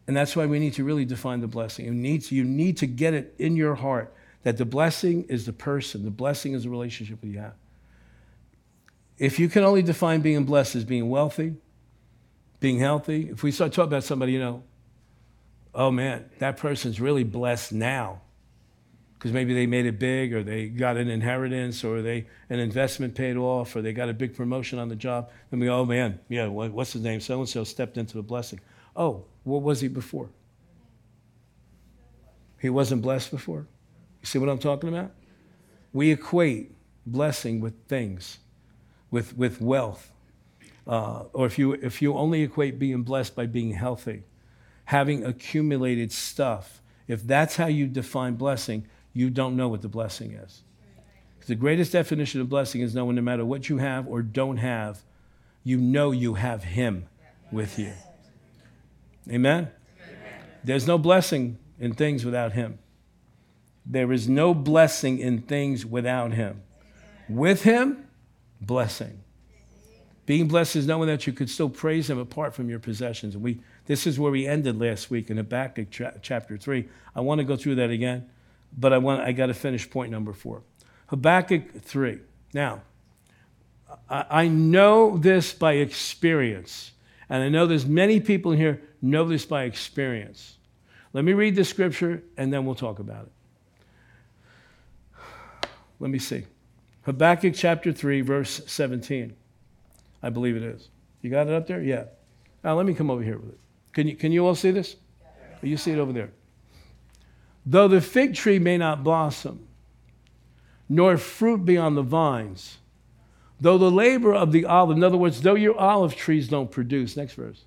and 0.08 0.18
that's 0.18 0.36
why 0.36 0.46
we 0.46 0.60
need 0.60 0.74
to 0.74 0.84
really 0.84 1.06
define 1.06 1.40
the 1.40 1.48
blessing. 1.48 1.86
You 1.86 1.94
need 1.94 2.24
to, 2.24 2.36
you 2.36 2.44
need 2.44 2.76
to 2.78 2.86
get 2.86 3.14
it 3.14 3.34
in 3.40 3.56
your 3.56 3.76
heart 3.76 4.14
that 4.44 4.58
the 4.58 4.66
blessing 4.66 5.24
is 5.30 5.46
the 5.46 5.54
person, 5.54 6.04
the 6.04 6.12
blessing 6.12 6.54
is 6.54 6.64
the 6.64 6.70
relationship 6.70 7.20
you 7.24 7.40
have. 7.40 7.54
If 9.18 9.40
you 9.40 9.48
can 9.48 9.64
only 9.64 9.84
define 9.84 10.20
being 10.20 10.44
blessed 10.44 10.76
as 10.76 10.84
being 10.84 11.10
wealthy, 11.10 11.56
being 12.62 12.80
healthy, 12.80 13.28
if 13.30 13.44
we 13.44 13.52
start 13.52 13.74
talking 13.74 13.92
about 13.92 14.06
somebody, 14.06 14.32
you 14.32 14.40
know, 14.40 14.64
oh 15.76 15.92
man, 15.92 16.30
that 16.40 16.56
person's 16.56 17.02
really 17.02 17.26
blessed 17.26 17.74
now 17.74 18.22
because 19.16 19.32
maybe 19.32 19.54
they 19.54 19.66
made 19.66 19.86
it 19.86 20.00
big 20.00 20.34
or 20.34 20.44
they 20.44 20.68
got 20.68 20.96
an 20.96 21.10
inheritance 21.10 21.84
or 21.84 22.02
they 22.02 22.28
an 22.50 22.60
investment 22.60 23.14
paid 23.14 23.36
off 23.36 23.76
or 23.76 23.82
they 23.82 23.94
got 23.94 24.10
a 24.10 24.14
big 24.14 24.36
promotion 24.36 24.80
on 24.80 24.90
the 24.90 24.96
job. 24.96 25.30
Then 25.50 25.60
we 25.60 25.66
go, 25.66 25.80
oh 25.80 25.86
man, 25.86 26.20
yeah, 26.30 26.48
what's 26.48 26.94
his 26.94 27.02
name? 27.02 27.20
So 27.20 27.40
and 27.40 27.50
so 27.50 27.64
stepped 27.64 27.98
into 27.98 28.14
the 28.14 28.24
blessing. 28.24 28.62
Oh, 28.96 29.26
what 29.44 29.64
was 29.64 29.82
he 29.82 29.88
before? 29.88 30.30
He 32.60 32.70
wasn't 32.70 33.02
blessed 33.02 33.32
before. 33.32 33.68
You 34.22 34.26
see 34.26 34.38
what 34.38 34.50
I'm 34.50 34.60
talking 34.60 34.90
about? 34.90 35.12
We 35.94 36.12
equate 36.12 36.76
blessing 37.08 37.60
with 37.60 37.74
things, 37.88 38.38
with, 39.10 39.36
with 39.36 39.60
wealth. 39.60 40.12
Uh, 40.88 41.24
or 41.34 41.46
if 41.46 41.60
you, 41.60 41.74
if 41.74 42.02
you 42.02 42.16
only 42.16 42.42
equate 42.42 42.80
being 42.80 43.04
blessed 43.04 43.36
by 43.36 43.46
being 43.46 43.72
healthy, 43.72 44.24
having 44.86 45.24
accumulated 45.24 46.12
stuff, 46.12 46.82
if 47.08 47.26
that's 47.26 47.56
how 47.56 47.68
you 47.68 47.88
define 47.88 48.36
blessing, 48.36 48.88
you 49.14 49.30
don't 49.30 49.56
know 49.56 49.68
what 49.68 49.82
the 49.82 49.88
blessing 49.88 50.32
is. 50.34 50.64
The 51.48 51.56
greatest 51.56 51.92
definition 51.92 52.40
of 52.40 52.50
blessing 52.50 52.82
is 52.82 52.96
knowing 52.96 53.16
no 53.16 53.22
matter 53.22 53.44
what 53.44 53.68
you 53.68 53.78
have 53.78 54.08
or 54.08 54.22
don't 54.22 54.58
have, 54.58 55.02
you 55.64 55.78
know 55.78 56.12
you 56.12 56.36
have 56.36 56.64
Him 56.64 57.08
with 57.52 57.78
you. 57.78 57.94
Amen? 59.30 59.70
There's 60.64 60.88
no 60.88 60.98
blessing 60.98 61.58
in 61.80 61.94
things 61.94 62.24
without 62.24 62.54
Him. 62.54 62.80
There 63.86 64.12
is 64.12 64.30
no 64.30 64.54
blessing 64.54 65.20
in 65.20 65.42
things 65.42 65.86
without 65.86 66.34
Him. 66.34 66.62
With 67.28 67.64
Him, 67.64 68.08
blessing. 68.60 69.24
Being 70.26 70.48
blessed 70.48 70.76
is 70.76 70.88
knowing 70.88 71.08
that 71.08 71.26
you 71.26 71.34
could 71.34 71.50
still 71.50 71.70
praise 71.70 72.10
Him 72.10 72.20
apart 72.20 72.54
from 72.54 72.70
your 72.70 72.80
possessions. 72.80 73.36
And 73.36 73.44
We, 73.44 73.62
this 73.86 74.06
is 74.06 74.20
where 74.20 74.32
we 74.32 74.48
ended 74.48 74.80
last 74.80 75.10
week 75.10 75.30
in 75.30 75.38
Habakkuk 75.38 75.88
chapter 76.22 76.58
3. 76.58 76.88
I 77.16 77.22
want 77.22 77.40
to 77.40 77.44
go 77.44 77.56
through 77.56 77.76
that 77.76 77.90
again, 77.90 78.30
but 78.78 78.94
I, 78.94 78.98
want, 78.98 79.22
I 79.22 79.32
got 79.32 79.48
to 79.48 79.54
finish 79.54 79.90
point 79.90 80.12
number 80.12 80.34
four. 80.34 80.62
Habakkuk 81.08 81.82
3. 81.82 82.20
Now, 82.54 82.84
I, 84.10 84.26
I 84.30 84.48
know 84.48 85.18
this 85.18 85.54
by 85.54 85.74
experience, 85.74 86.92
and 87.30 87.44
I 87.44 87.50
know 87.50 87.66
there's 87.66 87.86
many 87.86 88.20
people 88.20 88.52
in 88.52 88.60
here 88.60 88.82
know 89.02 89.26
this 89.28 89.46
by 89.46 89.64
experience. 89.64 90.58
Let 91.14 91.26
me 91.26 91.34
read 91.34 91.56
the 91.56 91.66
scripture 91.66 92.24
and 92.38 92.54
then 92.54 92.66
we'll 92.66 92.76
talk 92.76 93.00
about 93.00 93.26
it. 93.26 93.32
Let 96.00 96.10
me 96.10 96.20
see. 96.20 96.46
Habakkuk 97.04 97.54
chapter 97.56 97.92
3, 97.92 98.22
verse 98.22 98.62
17. 98.66 99.36
I 100.24 100.30
believe 100.30 100.56
it 100.56 100.64
is. 100.64 100.90
You 101.22 101.30
got 101.30 101.48
it 101.48 101.54
up 101.54 101.68
there? 101.68 101.82
Yeah. 101.82 102.06
Now 102.64 102.76
let 102.76 102.86
me 102.86 102.94
come 102.94 103.10
over 103.10 103.24
here 103.24 103.38
with 103.38 103.50
it. 103.50 103.60
Can 103.94 104.08
you, 104.08 104.16
can 104.16 104.32
you 104.32 104.46
all 104.46 104.56
see 104.56 104.72
this? 104.72 104.96
You 105.62 105.78
see 105.78 105.92
it 105.92 106.00
over 106.00 106.14
there. 106.14 106.32
Though 107.66 107.88
the 107.88 108.02
fig 108.02 108.34
tree 108.34 108.60
may 108.60 108.78
not 108.78 109.04
blossom, 109.04 109.68
nor 110.90 111.18
fruit 111.18 111.66
be 111.66 111.78
on 111.78 111.96
the 111.96 112.02
vines, 112.02 112.78
though 113.60 113.78
the 113.78 113.92
labor 113.92 114.34
of 114.34 114.52
the 114.52 114.66
olive, 114.66 114.98
in 114.98 115.04
other 115.04 115.18
words, 115.18 115.42
though 115.42 115.56
your 115.56 115.78
olive 115.78 116.16
trees 116.16 116.48
don't 116.48 116.72
produce, 116.72 117.16
next 117.16 117.34
verse, 117.34 117.66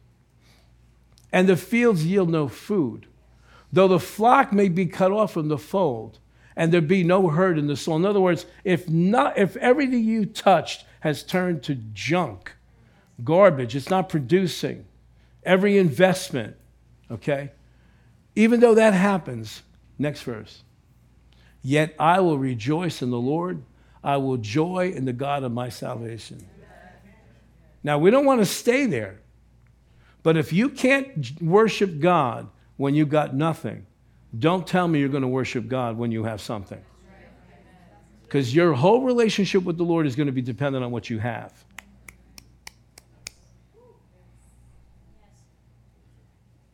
and 1.33 1.49
the 1.49 1.57
fields 1.57 2.05
yield 2.05 2.29
no 2.29 2.49
food, 2.49 3.07
though 3.73 3.89
the 3.89 4.01
flock 4.01 4.53
may 4.53 4.69
be 4.69 4.87
cut 4.87 5.13
off 5.13 5.33
from 5.33 5.49
the 5.49 5.59
fold, 5.59 6.19
and 6.57 6.73
there 6.73 6.81
be 6.81 7.03
no 7.03 7.29
herd 7.29 7.59
in 7.59 7.67
the 7.67 7.77
soil. 7.77 7.97
In 7.97 8.07
other 8.07 8.21
words, 8.21 8.47
if 8.65 8.89
not, 8.89 9.39
if 9.39 9.57
everything 9.57 10.05
you 10.05 10.27
touched 10.27 10.85
has 11.05 11.23
turned 11.23 11.63
to 11.63 11.75
junk, 11.75 12.57
garbage, 13.23 13.77
it's 13.77 13.91
not 13.91 14.09
producing, 14.09 14.87
every 15.43 15.77
investment, 15.77 16.57
okay? 17.11 17.51
Even 18.35 18.61
though 18.61 18.75
that 18.75 18.95
happens, 18.95 19.63
next 19.99 20.23
verse. 20.23 20.63
Yet 21.61 21.95
I 21.99 22.21
will 22.21 22.39
rejoice 22.39 23.03
in 23.03 23.11
the 23.11 23.19
Lord. 23.19 23.63
I 24.03 24.17
will 24.17 24.39
joy 24.39 24.95
in 24.97 25.05
the 25.05 25.13
God 25.13 25.43
of 25.43 25.53
my 25.53 25.69
salvation. 25.69 26.47
Now, 27.83 27.99
we 27.99 28.11
don't 28.11 28.25
want 28.25 28.41
to 28.41 28.47
stay 28.47 28.87
there. 28.87 29.21
But 30.23 30.39
if 30.39 30.55
you 30.55 30.71
can't 30.71 31.39
worship 31.43 32.01
God 32.01 32.49
when 32.79 32.95
you've 32.95 33.11
got 33.11 33.35
nothing, 33.35 33.85
don't 34.39 34.67
tell 34.67 34.89
me 34.89 35.01
you're 35.01 35.11
going 35.11 35.21
to 35.21 35.29
worship 35.29 35.69
God 35.69 35.99
when 35.99 36.11
you 36.13 36.25
have 36.25 36.41
something. 36.41 36.83
Because 38.35 38.53
your 38.53 38.73
whole 38.73 39.03
relationship 39.03 39.63
with 39.63 39.77
the 39.77 39.85
Lord 39.85 40.09
is 40.09 40.17
going 40.17 40.27
to 40.27 40.33
be 40.33 40.43
dependent 40.43 40.85
on 40.85 40.91
what 40.91 41.09
you 41.09 41.21
have. 41.21 41.53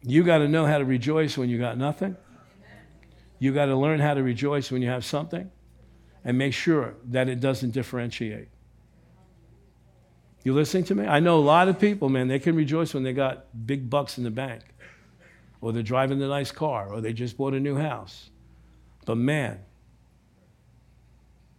You 0.03 0.25
got 0.25 0.39
to 0.39 0.49
know 0.49 0.65
how 0.65 0.79
to 0.79 0.87
rejoice 0.87 1.37
when 1.37 1.51
you 1.51 1.59
got 1.59 1.77
nothing. 1.77 2.17
You 3.41 3.53
got 3.53 3.67
to 3.67 3.77
learn 3.77 4.01
how 4.01 4.15
to 4.15 4.23
rejoice 4.23 4.71
when 4.71 4.81
you 4.81 4.89
have 4.89 5.05
something 5.05 5.51
and 6.25 6.39
make 6.39 6.55
sure 6.55 6.95
that 7.11 7.29
it 7.29 7.41
doesn't 7.41 7.73
differentiate. 7.73 8.49
You 10.43 10.55
listening 10.55 10.85
to 10.85 10.95
me? 10.95 11.07
I 11.07 11.21
know 11.21 11.37
a 11.37 11.45
lot 11.45 11.69
of 11.69 11.79
people, 11.79 12.09
man, 12.09 12.29
they 12.29 12.39
can 12.39 12.57
rejoice 12.57 12.95
when 12.95 13.03
they 13.03 13.13
got 13.13 13.67
big 13.67 13.91
bucks 13.91 14.17
in 14.17 14.25
the 14.25 14.31
bank 14.31 14.63
or 15.61 15.75
they're 15.75 15.83
driving 15.83 16.21
the 16.21 16.29
nice 16.29 16.53
car, 16.53 16.91
or 16.91 17.03
they 17.03 17.13
just 17.13 17.37
bought 17.37 17.53
a 17.53 17.61
new 17.61 17.77
house. 17.77 18.31
But 19.05 19.19
man, 19.19 19.59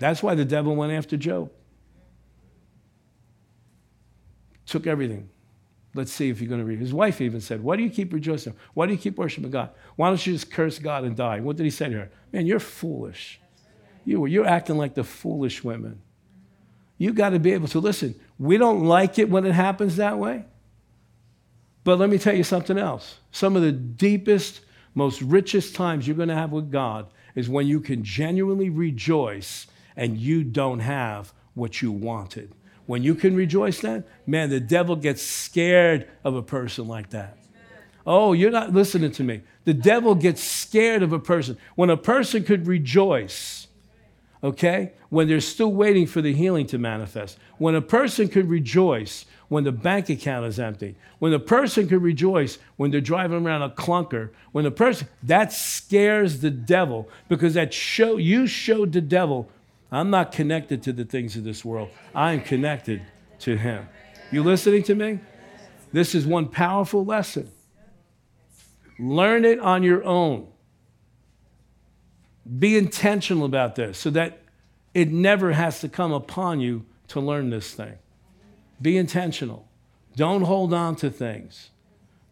that's 0.02 0.24
why 0.24 0.34
the 0.34 0.44
devil 0.44 0.76
went 0.76 0.92
after 0.92 1.16
Job. 1.16 1.52
Took 4.66 4.88
everything. 4.88 5.30
Let's 5.94 6.12
see 6.12 6.30
if 6.30 6.42
you're 6.42 6.50
going 6.50 6.60
to 6.60 6.66
read. 6.66 6.80
His 6.80 6.94
wife 6.94 7.22
even 7.22 7.40
said, 7.40 7.62
Why 7.62 7.76
do 7.76 7.84
you 7.84 7.90
keep 7.90 8.12
rejoicing? 8.12 8.56
Why 8.74 8.88
do 8.88 8.94
you 8.94 8.98
keep 8.98 9.18
worshiping 9.18 9.52
God? 9.52 9.70
Why 9.98 10.08
don't 10.08 10.26
you 10.26 10.34
just 10.34 10.50
curse 10.50 10.80
God 10.80 11.04
and 11.04 11.16
die? 11.16 11.40
What 11.42 11.56
did 11.56 11.66
he 11.66 11.70
say 11.70 11.90
to 11.90 11.96
her? 11.96 12.12
Man, 12.32 12.48
you're 12.48 12.60
foolish. 12.60 13.40
You, 14.04 14.26
you're 14.26 14.48
acting 14.48 14.78
like 14.78 14.96
the 14.96 15.04
foolish 15.04 15.64
women. 15.64 16.02
You 16.98 17.14
got 17.14 17.30
to 17.30 17.40
be 17.40 17.54
able 17.54 17.68
to 17.68 17.80
listen. 17.80 18.16
We 18.40 18.58
don't 18.58 18.86
like 18.86 19.20
it 19.20 19.30
when 19.30 19.46
it 19.46 19.52
happens 19.52 19.98
that 19.98 20.18
way. 20.18 20.46
But 21.84 22.00
let 22.00 22.10
me 22.10 22.18
tell 22.18 22.36
you 22.36 22.44
something 22.44 22.78
else. 22.80 23.20
Some 23.32 23.56
of 23.56 23.62
the 23.62 23.72
deepest, 23.72 24.62
most 24.96 25.22
richest 25.22 25.76
times 25.76 26.08
you're 26.08 26.18
going 26.18 26.30
to 26.30 26.36
have 26.36 26.52
with 26.52 26.72
God 26.72 27.08
is 27.36 27.50
when 27.50 27.68
you 27.68 27.80
can 27.80 28.04
genuinely 28.04 28.72
rejoice 28.72 29.68
and 29.96 30.18
you 30.18 30.44
don't 30.44 30.80
have 30.80 31.34
what 31.54 31.82
you 31.82 31.92
wanted. 31.92 32.54
When 32.86 33.04
you 33.04 33.16
can 33.16 33.36
rejoice 33.36 33.80
then, 33.80 34.04
man, 34.26 34.50
the 34.50 34.60
devil 34.60 34.96
gets 34.96 35.22
scared 35.22 36.08
of 36.24 36.36
a 36.36 36.42
person 36.42 36.88
like 36.88 37.12
that. 37.12 37.38
Oh, 38.06 38.34
you're 38.34 38.52
not 38.52 38.74
listening 38.74 39.12
to 39.14 39.24
me. 39.24 39.42
The 39.66 39.74
devil 39.74 40.16
gets 40.16 40.44
scared 40.44 41.04
of 41.04 41.14
a 41.14 41.20
person. 41.20 41.58
When 41.76 41.90
a 41.90 41.98
person 41.98 42.44
could 42.44 42.66
rejoice, 42.66 43.68
okay, 44.44 44.94
when 45.10 45.28
they're 45.28 45.40
still 45.40 45.72
waiting 45.72 46.08
for 46.08 46.22
the 46.22 46.34
healing 46.34 46.66
to 46.68 46.78
manifest, 46.78 47.38
when 47.58 47.76
a 47.76 47.82
person 47.82 48.28
could 48.28 48.50
rejoice 48.50 49.26
when 49.50 49.66
the 49.66 49.72
bank 49.72 50.10
account 50.10 50.46
is 50.46 50.60
empty, 50.60 50.96
when 51.20 51.34
a 51.34 51.40
person 51.40 51.88
could 51.88 52.02
rejoice 52.02 52.58
when 52.78 52.90
they're 52.90 53.02
driving 53.02 53.46
around 53.46 53.62
a 53.62 53.70
clunker, 53.70 54.30
when 54.52 54.66
a 54.66 54.72
person 54.72 55.08
that 55.22 55.54
scares 55.54 56.40
the 56.40 56.50
devil 56.50 57.08
because 57.30 57.54
that 57.54 57.74
show 57.74 58.18
you 58.18 58.48
showed 58.48 58.94
the 58.94 59.02
devil, 59.02 59.50
I'm 59.92 60.10
not 60.10 60.32
connected 60.32 60.84
to 60.84 60.94
the 60.94 61.04
things 61.04 61.36
of 61.36 61.44
this 61.44 61.66
world. 61.66 61.90
I 62.16 62.32
am 62.32 62.42
connected 62.42 63.02
to 63.40 63.58
him. 63.58 63.88
You 64.32 64.44
listening 64.44 64.84
to 64.84 64.96
me? 64.96 65.20
This 65.92 66.16
is 66.16 66.26
one 66.26 66.48
powerful 66.48 67.04
lesson. 67.04 67.52
Learn 68.98 69.44
it 69.44 69.60
on 69.60 69.84
your 69.84 70.04
own. 70.06 70.48
Be 72.60 72.78
intentional 72.78 73.46
about 73.46 73.76
this 73.76 73.98
so 73.98 74.10
that 74.12 74.40
it 74.94 75.12
never 75.12 75.52
has 75.52 75.82
to 75.82 75.90
come 75.90 76.12
upon 76.14 76.60
you 76.60 76.86
to 77.10 77.20
learn 77.20 77.50
this 77.50 77.74
thing. 77.74 77.96
Be 78.82 78.98
intentional. 78.98 79.68
Don't 80.16 80.44
hold 80.44 80.74
on 80.74 80.96
to 80.98 81.10
things. 81.10 81.70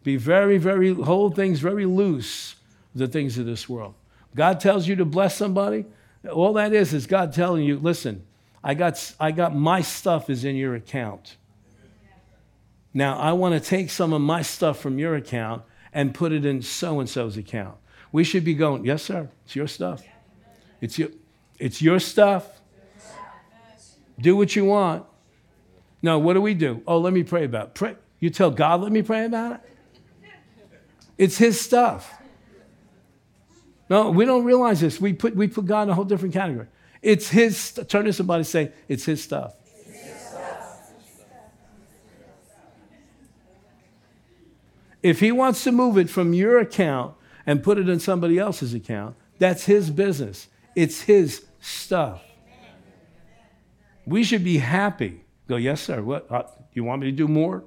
Be 0.02 0.16
very, 0.16 0.58
very, 0.58 0.94
hold 0.94 1.36
things 1.36 1.60
very 1.60 1.84
loose, 1.84 2.56
the 2.94 3.06
things 3.06 3.36
of 3.38 3.46
this 3.46 3.68
world. 3.68 3.94
God 4.34 4.60
tells 4.60 4.88
you 4.88 4.96
to 4.96 5.04
bless 5.04 5.36
somebody. 5.36 5.84
All 6.28 6.52
that 6.54 6.72
is 6.72 6.92
is 6.92 7.06
God 7.06 7.32
telling 7.32 7.64
you, 7.64 7.78
listen, 7.78 8.24
I 8.62 8.74
got, 8.74 9.14
I 9.18 9.30
got 9.30 9.54
my 9.54 9.80
stuff 9.80 10.28
is 10.28 10.44
in 10.44 10.56
your 10.56 10.74
account. 10.74 11.36
Now, 12.92 13.18
I 13.18 13.32
want 13.32 13.54
to 13.54 13.60
take 13.60 13.88
some 13.88 14.12
of 14.12 14.20
my 14.20 14.42
stuff 14.42 14.80
from 14.80 14.98
your 14.98 15.14
account 15.14 15.62
and 15.92 16.12
put 16.12 16.32
it 16.32 16.44
in 16.44 16.60
so 16.62 17.00
and 17.00 17.08
so's 17.08 17.36
account. 17.36 17.76
We 18.12 18.24
should 18.24 18.44
be 18.44 18.54
going, 18.54 18.84
yes, 18.84 19.02
sir, 19.02 19.30
it's 19.44 19.54
your 19.54 19.68
stuff. 19.68 20.02
It's 20.80 20.98
your, 20.98 21.10
it's 21.58 21.80
your 21.80 22.00
stuff. 22.00 22.60
Do 24.18 24.36
what 24.36 24.54
you 24.56 24.64
want. 24.64 25.06
No, 26.02 26.18
what 26.18 26.34
do 26.34 26.40
we 26.40 26.54
do? 26.54 26.82
Oh, 26.86 26.98
let 26.98 27.12
me 27.12 27.22
pray 27.22 27.44
about 27.44 27.68
it. 27.68 27.74
Pray. 27.74 27.96
You 28.18 28.30
tell 28.30 28.50
God, 28.50 28.82
let 28.82 28.92
me 28.92 29.02
pray 29.02 29.24
about 29.24 29.52
it? 29.52 29.60
It's 31.16 31.38
His 31.38 31.60
stuff. 31.60 32.19
No, 33.90 34.10
we 34.10 34.24
don't 34.24 34.44
realize 34.44 34.80
this. 34.80 35.00
We 35.00 35.12
put, 35.12 35.36
we 35.36 35.48
put 35.48 35.66
God 35.66 35.82
in 35.82 35.90
a 35.90 35.94
whole 35.94 36.04
different 36.04 36.32
category. 36.32 36.68
It's 37.02 37.28
His, 37.28 37.72
turn 37.88 38.04
to 38.06 38.12
somebody 38.12 38.40
and 38.40 38.46
say, 38.46 38.72
it's 38.88 39.04
His 39.04 39.22
stuff. 39.22 39.54
If 45.02 45.18
He 45.18 45.32
wants 45.32 45.64
to 45.64 45.72
move 45.72 45.98
it 45.98 46.08
from 46.08 46.32
your 46.32 46.58
account 46.60 47.14
and 47.46 47.62
put 47.62 47.78
it 47.78 47.88
in 47.88 47.98
somebody 47.98 48.38
else's 48.38 48.74
account, 48.74 49.16
that's 49.40 49.64
his 49.64 49.90
business. 49.90 50.46
It's 50.76 51.00
his 51.00 51.46
stuff. 51.60 52.22
We 54.06 54.22
should 54.22 54.44
be 54.44 54.58
happy. 54.58 55.24
Go, 55.48 55.56
yes, 55.56 55.80
sir. 55.80 56.02
What? 56.02 56.30
Uh, 56.30 56.42
you 56.74 56.84
want 56.84 57.00
me 57.00 57.10
to 57.10 57.16
do 57.16 57.26
more? 57.26 57.64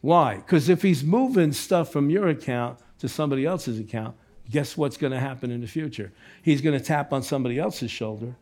Why? 0.00 0.36
Because 0.36 0.68
if 0.68 0.82
he's 0.82 1.04
moving 1.04 1.52
stuff 1.52 1.92
from 1.92 2.10
your 2.10 2.28
account 2.28 2.80
to 2.98 3.08
somebody 3.08 3.46
else's 3.46 3.78
account, 3.78 4.16
guess 4.52 4.76
what's 4.76 4.96
going 4.96 5.12
to 5.12 5.18
happen 5.18 5.50
in 5.50 5.60
the 5.60 5.66
future? 5.66 6.12
He's 6.42 6.60
going 6.60 6.78
to 6.78 6.84
tap 6.84 7.12
on 7.12 7.22
somebody 7.22 7.58
else's 7.58 7.90
shoulder 7.90 8.34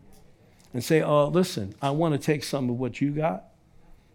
and 0.75 0.85
say, 0.85 1.01
Oh, 1.03 1.29
listen, 1.29 1.75
I 1.81 1.91
want 1.91 2.15
to 2.15 2.19
take 2.19 2.45
some 2.45 2.69
of 2.69 2.79
what 2.79 3.01
you 3.01 3.13
got 3.13 3.45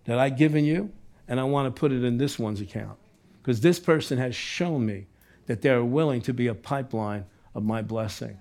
that 0.05 0.19
I've 0.19 0.37
given 0.37 0.65
you, 0.65 0.91
and 1.27 1.39
I 1.39 1.43
want 1.43 1.73
to 1.73 1.79
put 1.79 1.91
it 1.91 2.03
in 2.03 2.17
this 2.17 2.37
one's 2.37 2.61
account. 2.61 2.97
Because 3.41 3.61
this 3.61 3.79
person 3.79 4.17
has 4.17 4.35
shown 4.35 4.85
me 4.85 5.07
that 5.47 5.61
they're 5.61 5.83
willing 5.83 6.21
to 6.21 6.33
be 6.33 6.47
a 6.47 6.55
pipeline 6.55 7.25
of 7.53 7.63
my 7.63 7.81
blessing. 7.81 8.37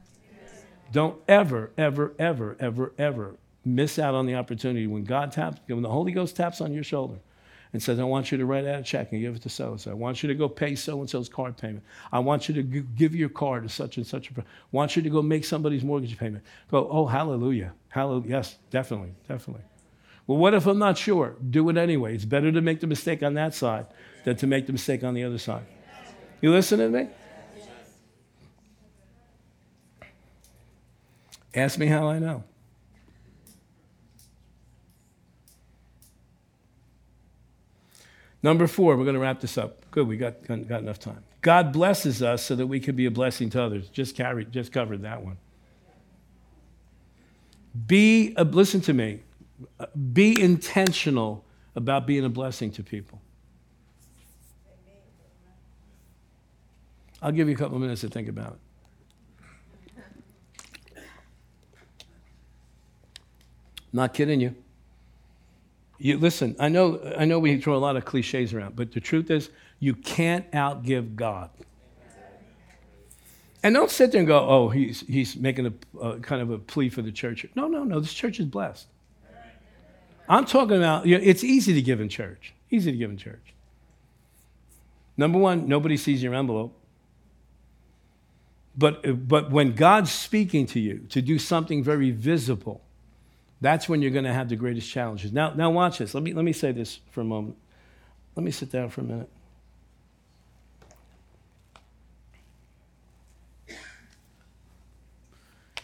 Don't 0.93 1.19
ever, 1.29 1.71
ever, 1.79 2.15
ever, 2.19 2.57
ever, 2.61 2.93
ever 2.99 3.37
miss 3.65 3.99
out 3.99 4.15
on 4.15 4.27
the 4.27 4.35
opportunity 4.35 4.87
when 4.87 5.05
God 5.05 5.33
taps, 5.33 5.61
when 5.67 5.83
the 5.83 5.91
Holy 5.91 6.13
Ghost 6.13 6.37
taps 6.37 6.61
on 6.61 6.73
your 6.73 6.85
shoulder 6.85 7.19
and 7.75 7.83
says, 7.83 7.99
I 7.99 8.05
want 8.05 8.31
you 8.31 8.39
to 8.39 8.47
write 8.47 8.65
out 8.67 8.79
a 8.79 8.83
check 8.85 9.11
and 9.11 9.21
give 9.21 9.35
it 9.35 9.43
to 9.43 9.49
so 9.49 9.73
and 9.73 9.81
so. 9.81 9.91
I 9.91 9.95
want 9.95 10.23
you 10.23 10.29
to 10.29 10.35
go 10.35 10.49
pay 10.49 10.77
so 10.77 11.01
and 11.01 11.11
so's 11.11 11.29
car 11.29 11.51
payment. 11.51 11.83
I 12.13 12.21
want 12.21 12.49
you 12.49 12.55
to 12.55 12.63
g- 12.63 12.85
give 12.95 13.17
your 13.17 13.29
car 13.29 13.61
to 13.61 13.69
such 13.69 13.97
and 13.97 14.07
such 14.07 14.31
a 14.31 14.33
person. 14.33 14.49
I 14.49 14.69
want 14.71 14.95
you 14.95 15.03
to 15.03 15.11
go 15.11 15.21
make 15.21 15.45
somebody's 15.45 15.83
mortgage 15.83 16.17
payment. 16.17 16.45
Go, 16.71 16.89
oh, 16.89 17.07
hallelujah. 17.07 17.75
Hallelujah. 17.89 18.29
Yes, 18.29 18.57
definitely, 18.71 19.17
definitely. 19.29 19.65
Well, 20.29 20.39
what 20.39 20.55
if 20.55 20.67
I'm 20.67 20.79
not 20.79 20.97
sure? 20.97 21.35
Do 21.51 21.69
it 21.69 21.77
anyway. 21.77 22.15
It's 22.15 22.25
better 22.25 22.53
to 22.53 22.61
make 22.61 22.79
the 22.79 22.87
mistake 22.87 23.25
on 23.25 23.35
that 23.35 23.55
side 23.55 23.87
than 24.23 24.37
to 24.37 24.47
make 24.47 24.67
the 24.67 24.73
mistake 24.73 25.03
on 25.03 25.15
the 25.15 25.25
other 25.25 25.39
side. 25.39 25.65
You 26.41 26.53
listening 26.53 26.93
to 26.93 26.99
me? 26.99 27.09
Ask 31.57 31.77
me 31.77 31.87
how 31.87 32.07
I 32.07 32.21
know. 32.21 32.45
Number 38.45 38.67
four, 38.67 38.95
we're 38.99 39.05
going 39.05 39.15
to 39.15 39.21
wrap 39.21 39.41
this 39.41 39.57
up. 39.57 39.91
Good, 39.91 40.07
we 40.07 40.19
got, 40.19 40.47
got 40.47 40.83
enough 40.83 40.99
time. 40.99 41.25
God 41.41 41.73
blesses 41.73 42.23
us 42.23 42.45
so 42.45 42.55
that 42.55 42.67
we 42.67 42.79
can 42.79 42.95
be 42.95 43.07
a 43.07 43.11
blessing 43.11 43.49
to 43.49 43.63
others. 43.63 43.89
Just 43.89 44.15
carried, 44.15 44.53
just 44.53 44.71
covered 44.71 45.01
that 45.01 45.25
one. 45.25 45.39
Be, 47.87 48.35
a, 48.37 48.45
listen 48.45 48.83
to 48.83 48.93
me, 48.93 49.21
uh, 49.81 49.87
be 50.13 50.39
intentional 50.39 51.43
about 51.75 52.07
being 52.07 52.23
a 52.27 52.29
blessing 52.29 52.71
to 52.73 52.83
people. 52.83 53.19
I'll 57.23 57.33
give 57.33 57.49
you 57.49 57.55
a 57.55 57.59
couple 57.59 57.77
of 57.77 57.81
minutes 57.81 58.03
to 58.03 58.11
think 58.11 58.29
about 58.29 58.59
it. 60.93 61.03
Not 63.91 64.13
kidding 64.13 64.43
you. 64.43 64.55
You, 66.05 66.19
listen, 66.19 66.55
I 66.61 66.69
know, 66.69 67.01
I 67.17 67.25
know 67.25 67.39
we 67.39 67.59
throw 67.59 67.75
a 67.75 67.79
lot 67.79 67.97
of 67.97 68.05
cliches 68.05 68.53
around, 68.53 68.77
but 68.77 68.93
the 68.93 69.01
truth 69.01 69.31
is, 69.31 69.49
you 69.81 69.95
can't 69.95 70.49
outgive 70.53 71.17
God. 71.17 71.49
And 73.63 73.75
don't 73.75 73.91
sit 73.91 74.13
there 74.13 74.19
and 74.19 74.29
go, 74.29 74.39
oh, 74.47 74.69
he's, 74.69 75.01
he's 75.01 75.35
making 75.35 75.65
a 75.65 75.99
uh, 75.99 76.19
kind 76.19 76.43
of 76.43 76.51
a 76.51 76.59
plea 76.59 76.91
for 76.91 77.01
the 77.01 77.11
church. 77.11 77.47
No, 77.55 77.69
no, 77.69 77.85
no, 77.85 78.01
this 78.01 78.13
church 78.13 78.39
is 78.39 78.45
blessed. 78.45 78.87
I'm 80.29 80.45
talking 80.45 80.77
about, 80.77 81.07
you 81.07 81.17
know, 81.17 81.25
it's 81.25 81.43
easy 81.43 81.73
to 81.73 81.81
give 81.81 82.03
in 82.03 82.11
church. 82.11 82.53
Easy 82.71 82.93
to 82.93 82.99
give 82.99 83.09
in 83.09 83.17
church. 83.17 83.55
Number 85.17 85.39
one, 85.39 85.69
nobody 85.69 85.97
sees 85.97 86.23
your 86.23 86.35
envelope. 86.35 86.79
But, 88.77 89.27
but 89.27 89.51
when 89.51 89.73
God's 89.75 90.13
speaking 90.13 90.67
to 90.67 90.81
you 90.81 91.07
to 91.09 91.23
do 91.23 91.39
something 91.39 91.83
very 91.83 92.11
visible, 92.11 92.84
that's 93.65 93.89
when 93.89 94.03
you're 94.03 94.11
going 94.11 94.25
to 94.25 94.33
have 94.33 94.49
the 94.49 94.57
greatest 94.57 94.91
challenges. 94.91 95.33
Now, 95.33 95.55
now 95.55 95.71
watch 95.71 95.99
this. 95.99 96.15
Let 96.15 96.23
me, 96.23 96.33
let 96.33 96.45
me 96.45 96.53
say 96.53 96.73
this 96.73 97.01
for 97.11 97.23
a 97.23 97.25
moment. 97.25 97.57
Let 98.37 98.45
me 98.45 98.51
sit 98.51 98.71
down 98.71 98.91
for 98.91 99.01
a 99.01 99.05
minute. 99.05 99.31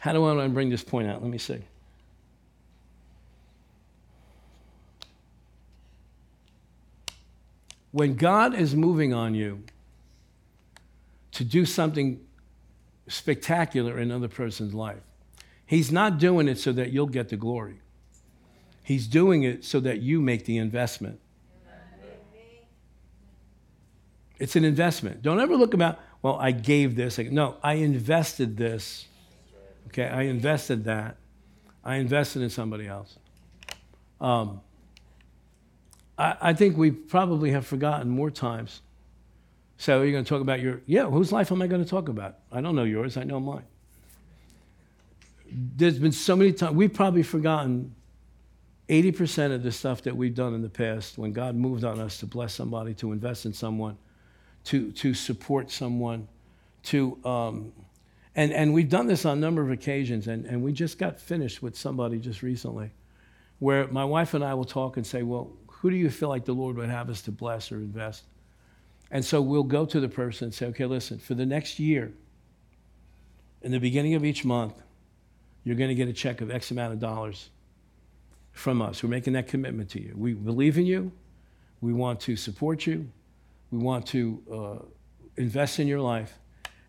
How 0.01 0.13
do 0.13 0.25
I 0.25 0.35
want 0.35 0.49
to 0.49 0.55
bring 0.55 0.71
this 0.71 0.83
point 0.83 1.09
out? 1.09 1.23
Let 1.23 1.31
me 1.31 1.39
see. 1.39 1.63
When 7.93 8.15
God 8.15 8.55
is 8.55 8.75
moving 8.75 9.13
on 9.13 9.35
you 9.35 9.63
to 11.33 11.45
do 11.45 11.67
something 11.67 12.21
spectacular 13.09 13.99
in 13.99 14.11
another 14.11 14.29
person's 14.29 14.73
life, 14.73 15.03
He's 15.71 15.93
not 15.93 16.19
doing 16.19 16.49
it 16.49 16.59
so 16.59 16.73
that 16.73 16.91
you'll 16.91 17.07
get 17.07 17.29
the 17.29 17.37
glory. 17.37 17.81
He's 18.83 19.07
doing 19.07 19.45
it 19.45 19.65
so 19.65 19.79
that 19.79 20.01
you 20.01 20.21
make 20.21 20.45
the 20.45 20.59
investment. 20.59 21.21
It's 24.41 24.57
an 24.57 24.65
investment. 24.65 25.23
Don't 25.23 25.39
ever 25.39 25.55
look 25.55 25.73
about, 25.73 26.01
well, 26.23 26.35
I 26.41 26.51
gave 26.51 26.97
this. 26.97 27.19
No, 27.19 27.57
I 27.63 27.75
invested 27.75 28.57
this. 28.57 29.07
Okay, 29.87 30.09
I 30.09 30.23
invested 30.23 30.83
that. 30.87 31.19
I 31.85 31.99
invested 31.99 32.43
in 32.43 32.51
somebody 32.51 32.89
else. 32.89 33.17
Um, 34.21 34.63
I, 36.19 36.37
I 36.41 36.53
think 36.53 36.77
we 36.77 36.91
probably 36.91 37.53
have 37.53 37.65
forgotten 37.65 38.11
more 38.11 38.33
times. 38.33 38.83
So 39.79 40.03
you're 40.03 40.11
going 40.11 40.25
to 40.25 40.29
talk 40.29 40.41
about 40.41 40.59
your, 40.59 40.81
yeah, 40.87 41.05
whose 41.05 41.31
life 41.31 41.53
am 41.53 41.63
I 41.63 41.69
going 41.69 41.85
to 41.85 41.89
talk 41.89 42.09
about? 42.09 42.39
I 42.51 42.61
don't 42.61 42.75
know 42.75 42.83
yours, 42.83 43.17
I 43.17 43.23
know 43.23 43.39
mine 43.39 43.63
there's 45.53 45.99
been 45.99 46.13
so 46.13 46.37
many 46.37 46.53
times, 46.53 46.75
we've 46.75 46.93
probably 46.93 47.23
forgotten 47.23 47.95
80% 48.89 49.55
of 49.55 49.63
the 49.63 49.73
stuff 49.73 50.03
that 50.03 50.17
we've 50.17 50.35
done 50.35 50.55
in 50.55 50.63
the 50.63 50.69
past 50.69 51.17
when 51.17 51.33
God 51.33 51.55
moved 51.55 51.85
on 51.85 52.01
us 52.01 52.19
to 52.19 52.27
bless 52.27 52.55
somebody, 52.55 52.95
to 52.95 53.13
invest 53.13 53.47
in 53.47 53.53
someone, 53.53 53.97
to, 54.65 54.91
to 54.93 55.15
support 55.15 55.71
someone, 55.71 56.27
to, 56.85 57.19
um, 57.25 57.73
and, 58.35 58.53
and 58.53 58.75
we've 58.75 58.89
done 58.89 59.07
this 59.07 59.25
on 59.25 59.39
a 59.39 59.41
number 59.41 59.63
of 59.63 59.71
occasions, 59.71 60.27
and, 60.27 60.45
and 60.47 60.63
we 60.63 60.73
just 60.73 60.99
got 60.99 61.21
finished 61.21 61.63
with 61.63 61.77
somebody 61.77 62.19
just 62.19 62.43
recently 62.43 62.91
where 63.61 63.87
my 63.89 64.05
wife 64.05 64.35
and 64.35 64.43
I 64.43 64.55
will 64.55 64.65
talk 64.65 64.97
and 64.97 65.07
say, 65.07 65.23
Well, 65.23 65.53
who 65.69 65.91
do 65.91 65.97
you 65.97 66.11
feel 66.11 66.29
like 66.29 66.45
the 66.45 66.53
Lord 66.53 66.77
would 66.77 66.89
have 66.89 67.09
us 67.09 67.23
to 67.23 67.31
bless 67.31 67.71
or 67.71 67.77
invest? 67.77 68.25
And 69.11 69.25
so 69.25 69.41
we'll 69.41 69.63
go 69.63 69.87
to 69.87 70.01
the 70.01 70.09
person 70.09 70.47
and 70.47 70.55
say, 70.55 70.67
Okay, 70.67 70.87
listen, 70.87 71.19
for 71.19 71.35
the 71.35 71.47
next 71.47 71.79
year, 71.79 72.13
in 73.63 73.71
the 73.71 73.79
beginning 73.79 74.15
of 74.15 74.25
each 74.25 74.45
month, 74.45 74.75
you're 75.65 75.77
going 75.77 75.89
to 75.89 75.95
get 75.95 76.09
a 76.09 76.13
check 76.13 76.41
of 76.41 76.51
X 76.51 76.71
amount 76.71 76.93
of 76.93 76.99
dollars 76.99 77.51
from 78.53 78.83
us. 78.83 79.03
We're 79.03 79.11
making 79.11 79.35
that 79.35 79.47
commitment 79.47 79.91
to 79.91 80.03
you. 80.03 80.15
We 80.17 80.35
believe 80.35 80.79
in 80.79 80.87
you. 80.87 81.13
We 81.81 81.93
want 81.93 82.21
to 82.21 82.37
support 82.37 82.87
you. 82.87 83.11
We 83.71 83.79
want 83.79 84.07
to 84.09 84.43
uh, 84.53 84.85
invest 85.37 85.79
in 85.79 85.87
your 85.87 86.01
life. 86.01 86.39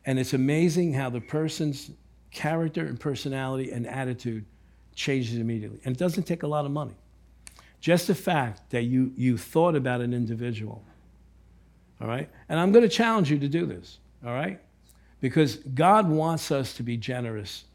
And 0.06 0.18
it's 0.20 0.34
amazing 0.34 0.94
how 0.94 1.10
the 1.10 1.22
person's 1.22 1.92
character 2.32 2.86
and 2.86 3.00
personality 3.00 3.72
and 3.72 3.86
attitude 3.86 4.46
changes 4.96 5.38
immediately. 5.38 5.80
And 5.86 5.96
it 5.96 6.00
doesn't 6.00 6.24
take 6.24 6.44
a 6.44 6.48
lot 6.48 6.66
of 6.66 6.72
money. 6.72 6.96
Just 7.80 8.08
the 8.08 8.16
fact 8.16 8.70
that 8.72 8.84
you, 8.84 9.12
you 9.16 9.38
thought 9.38 9.76
about 9.76 10.02
an 10.02 10.14
individual. 10.14 10.84
All 12.00 12.08
right? 12.08 12.30
And 12.50 12.60
I'm 12.60 12.72
going 12.72 12.84
to 12.84 12.90
challenge 12.90 13.30
you 13.30 13.40
to 13.40 13.48
do 13.48 13.66
this. 13.66 14.00
All 14.26 14.34
right? 14.34 14.60
Because 15.20 15.58
God 15.58 16.10
wants 16.10 16.52
us 16.52 16.74
to 16.76 16.84
be 16.84 16.98
generous 16.98 17.66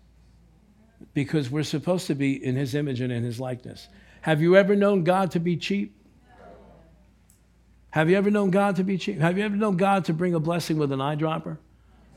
because 1.14 1.50
we're 1.50 1.62
supposed 1.62 2.06
to 2.06 2.14
be 2.14 2.44
in 2.44 2.56
his 2.56 2.74
image 2.74 3.00
and 3.00 3.12
in 3.12 3.22
his 3.22 3.40
likeness. 3.40 3.88
Have 4.22 4.40
you 4.40 4.56
ever 4.56 4.74
known 4.74 5.04
God 5.04 5.30
to 5.32 5.40
be 5.40 5.56
cheap? 5.56 5.94
Have 7.90 8.10
you 8.10 8.16
ever 8.16 8.30
known 8.30 8.50
God 8.50 8.76
to 8.76 8.84
be 8.84 8.98
cheap? 8.98 9.20
Have 9.20 9.38
you 9.38 9.44
ever 9.44 9.56
known 9.56 9.76
God 9.76 10.04
to 10.06 10.12
bring 10.12 10.34
a 10.34 10.40
blessing 10.40 10.76
with 10.76 10.92
an 10.92 10.98
eyedropper? 10.98 11.58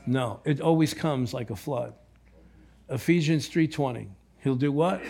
No, 0.06 0.40
it 0.44 0.60
always 0.60 0.92
comes 0.92 1.32
like 1.32 1.50
a 1.50 1.56
flood. 1.56 1.94
Ephesians 2.88 3.48
3:20. 3.48 4.08
He'll 4.42 4.56
do 4.56 4.72
what? 4.72 5.00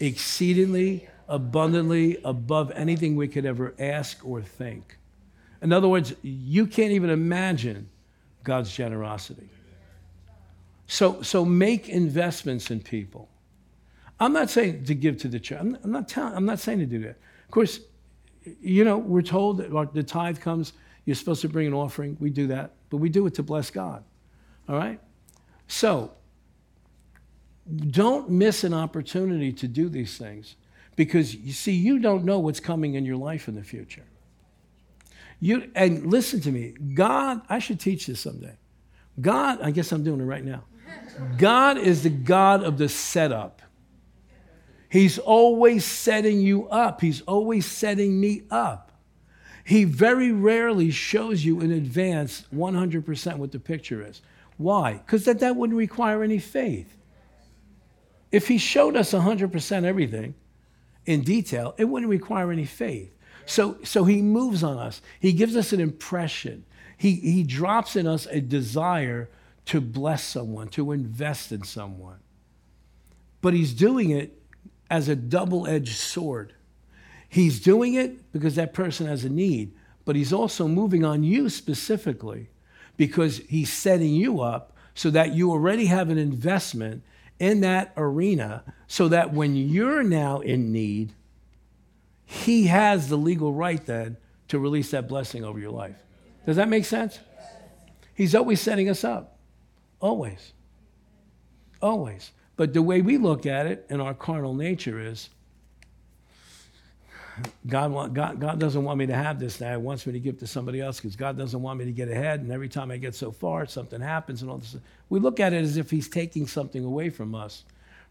Exceedingly 0.00 1.08
abundantly 1.28 2.18
above 2.24 2.72
anything 2.72 3.14
we 3.14 3.28
could 3.28 3.44
ever 3.44 3.74
ask 3.78 4.24
or 4.26 4.40
think. 4.40 4.96
In 5.60 5.72
other 5.72 5.88
words, 5.88 6.14
you 6.22 6.66
can't 6.66 6.92
even 6.92 7.10
imagine 7.10 7.88
God's 8.44 8.74
generosity. 8.74 9.48
So, 10.88 11.22
so 11.22 11.44
make 11.44 11.88
investments 11.88 12.70
in 12.70 12.80
people. 12.80 13.28
I'm 14.18 14.32
not 14.32 14.50
saying 14.50 14.84
to 14.86 14.94
give 14.94 15.18
to 15.18 15.28
the 15.28 15.38
church. 15.38 15.60
I'm, 15.60 15.78
I'm 15.84 15.92
not 15.92 16.08
telling, 16.08 16.34
I'm 16.34 16.46
not 16.46 16.58
saying 16.58 16.80
to 16.80 16.86
do 16.86 16.98
that. 17.00 17.18
Of 17.44 17.50
course, 17.50 17.80
you 18.60 18.84
know, 18.84 18.96
we're 18.98 19.22
told 19.22 19.58
that 19.58 19.94
the 19.94 20.02
tithe 20.02 20.40
comes, 20.40 20.72
you're 21.04 21.14
supposed 21.14 21.42
to 21.42 21.48
bring 21.48 21.66
an 21.66 21.74
offering. 21.74 22.16
We 22.18 22.30
do 22.30 22.48
that, 22.48 22.72
but 22.90 22.96
we 22.96 23.10
do 23.10 23.26
it 23.26 23.34
to 23.34 23.42
bless 23.42 23.70
God. 23.70 24.02
All 24.68 24.76
right? 24.76 24.98
So, 25.68 26.12
don't 27.90 28.30
miss 28.30 28.64
an 28.64 28.72
opportunity 28.72 29.52
to 29.52 29.68
do 29.68 29.90
these 29.90 30.16
things 30.16 30.56
because 30.96 31.34
you 31.34 31.52
see, 31.52 31.72
you 31.72 31.98
don't 31.98 32.24
know 32.24 32.38
what's 32.38 32.60
coming 32.60 32.94
in 32.94 33.04
your 33.04 33.16
life 33.16 33.46
in 33.46 33.54
the 33.54 33.62
future. 33.62 34.04
You, 35.38 35.70
and 35.74 36.06
listen 36.06 36.40
to 36.40 36.50
me, 36.50 36.74
God, 36.94 37.42
I 37.48 37.58
should 37.58 37.78
teach 37.78 38.06
this 38.06 38.20
someday. 38.20 38.56
God, 39.20 39.60
I 39.60 39.70
guess 39.70 39.92
I'm 39.92 40.02
doing 40.02 40.20
it 40.20 40.24
right 40.24 40.44
now. 40.44 40.64
God 41.36 41.78
is 41.78 42.02
the 42.02 42.10
God 42.10 42.62
of 42.62 42.78
the 42.78 42.88
setup. 42.88 43.62
He's 44.90 45.18
always 45.18 45.84
setting 45.84 46.40
you 46.40 46.68
up. 46.68 47.00
He's 47.00 47.20
always 47.22 47.66
setting 47.66 48.20
me 48.20 48.42
up. 48.50 48.92
He 49.64 49.84
very 49.84 50.32
rarely 50.32 50.90
shows 50.90 51.44
you 51.44 51.60
in 51.60 51.70
advance 51.70 52.44
100% 52.54 53.36
what 53.36 53.52
the 53.52 53.60
picture 53.60 54.06
is. 54.06 54.22
Why? 54.56 54.94
Because 54.94 55.26
that, 55.26 55.40
that 55.40 55.56
wouldn't 55.56 55.78
require 55.78 56.22
any 56.22 56.38
faith. 56.38 56.96
If 58.32 58.48
he 58.48 58.56
showed 58.56 58.96
us 58.96 59.12
100% 59.12 59.84
everything 59.84 60.34
in 61.04 61.22
detail, 61.22 61.74
it 61.76 61.84
wouldn't 61.84 62.10
require 62.10 62.50
any 62.50 62.64
faith. 62.64 63.14
So, 63.44 63.78
so 63.82 64.04
he 64.04 64.22
moves 64.22 64.62
on 64.62 64.78
us. 64.78 65.00
He 65.20 65.32
gives 65.32 65.56
us 65.56 65.72
an 65.72 65.80
impression. 65.80 66.64
He, 66.96 67.14
he 67.14 67.44
drops 67.44 67.94
in 67.94 68.06
us 68.06 68.26
a 68.30 68.40
desire 68.40 69.30
to 69.68 69.82
bless 69.82 70.24
someone, 70.24 70.68
to 70.68 70.92
invest 70.92 71.52
in 71.52 71.62
someone. 71.62 72.18
But 73.42 73.52
he's 73.52 73.74
doing 73.74 74.10
it 74.10 74.40
as 74.90 75.08
a 75.08 75.16
double 75.16 75.66
edged 75.66 75.96
sword. 75.96 76.54
He's 77.28 77.60
doing 77.60 77.92
it 77.92 78.32
because 78.32 78.54
that 78.54 78.72
person 78.72 79.06
has 79.06 79.24
a 79.24 79.28
need, 79.28 79.74
but 80.06 80.16
he's 80.16 80.32
also 80.32 80.66
moving 80.66 81.04
on 81.04 81.22
you 81.22 81.50
specifically 81.50 82.48
because 82.96 83.38
he's 83.48 83.70
setting 83.70 84.14
you 84.14 84.40
up 84.40 84.74
so 84.94 85.10
that 85.10 85.34
you 85.34 85.50
already 85.50 85.84
have 85.86 86.08
an 86.08 86.18
investment 86.18 87.02
in 87.38 87.60
that 87.60 87.92
arena 87.96 88.64
so 88.86 89.08
that 89.08 89.34
when 89.34 89.54
you're 89.54 90.02
now 90.02 90.40
in 90.40 90.72
need, 90.72 91.12
he 92.24 92.68
has 92.68 93.08
the 93.08 93.16
legal 93.16 93.52
right 93.52 93.84
then 93.84 94.16
to 94.48 94.58
release 94.58 94.92
that 94.92 95.08
blessing 95.08 95.44
over 95.44 95.58
your 95.58 95.70
life. 95.70 95.96
Does 96.46 96.56
that 96.56 96.70
make 96.70 96.86
sense? 96.86 97.18
He's 98.14 98.34
always 98.34 98.62
setting 98.62 98.88
us 98.88 99.04
up. 99.04 99.37
Always. 100.00 100.52
Always. 101.80 102.32
But 102.56 102.72
the 102.72 102.82
way 102.82 103.02
we 103.02 103.18
look 103.18 103.46
at 103.46 103.66
it 103.66 103.86
in 103.88 104.00
our 104.00 104.14
carnal 104.14 104.54
nature 104.54 105.00
is 105.00 105.30
God, 107.66 107.92
want, 107.92 108.14
God, 108.14 108.40
God 108.40 108.58
doesn't 108.58 108.82
want 108.82 108.98
me 108.98 109.06
to 109.06 109.14
have 109.14 109.38
this 109.38 109.60
now. 109.60 109.70
He 109.70 109.76
wants 109.76 110.06
me 110.06 110.12
to 110.12 110.20
give 110.20 110.38
to 110.38 110.46
somebody 110.46 110.80
else 110.80 110.98
because 110.98 111.16
God 111.16 111.38
doesn't 111.38 111.60
want 111.60 111.78
me 111.78 111.84
to 111.84 111.92
get 111.92 112.08
ahead. 112.08 112.40
And 112.40 112.50
every 112.50 112.68
time 112.68 112.90
I 112.90 112.96
get 112.96 113.14
so 113.14 113.30
far, 113.30 113.66
something 113.66 114.00
happens 114.00 114.42
and 114.42 114.50
all 114.50 114.58
this. 114.58 114.76
We 115.08 115.20
look 115.20 115.38
at 115.40 115.52
it 115.52 115.62
as 115.62 115.76
if 115.76 115.90
He's 115.90 116.08
taking 116.08 116.46
something 116.46 116.84
away 116.84 117.10
from 117.10 117.34
us 117.34 117.64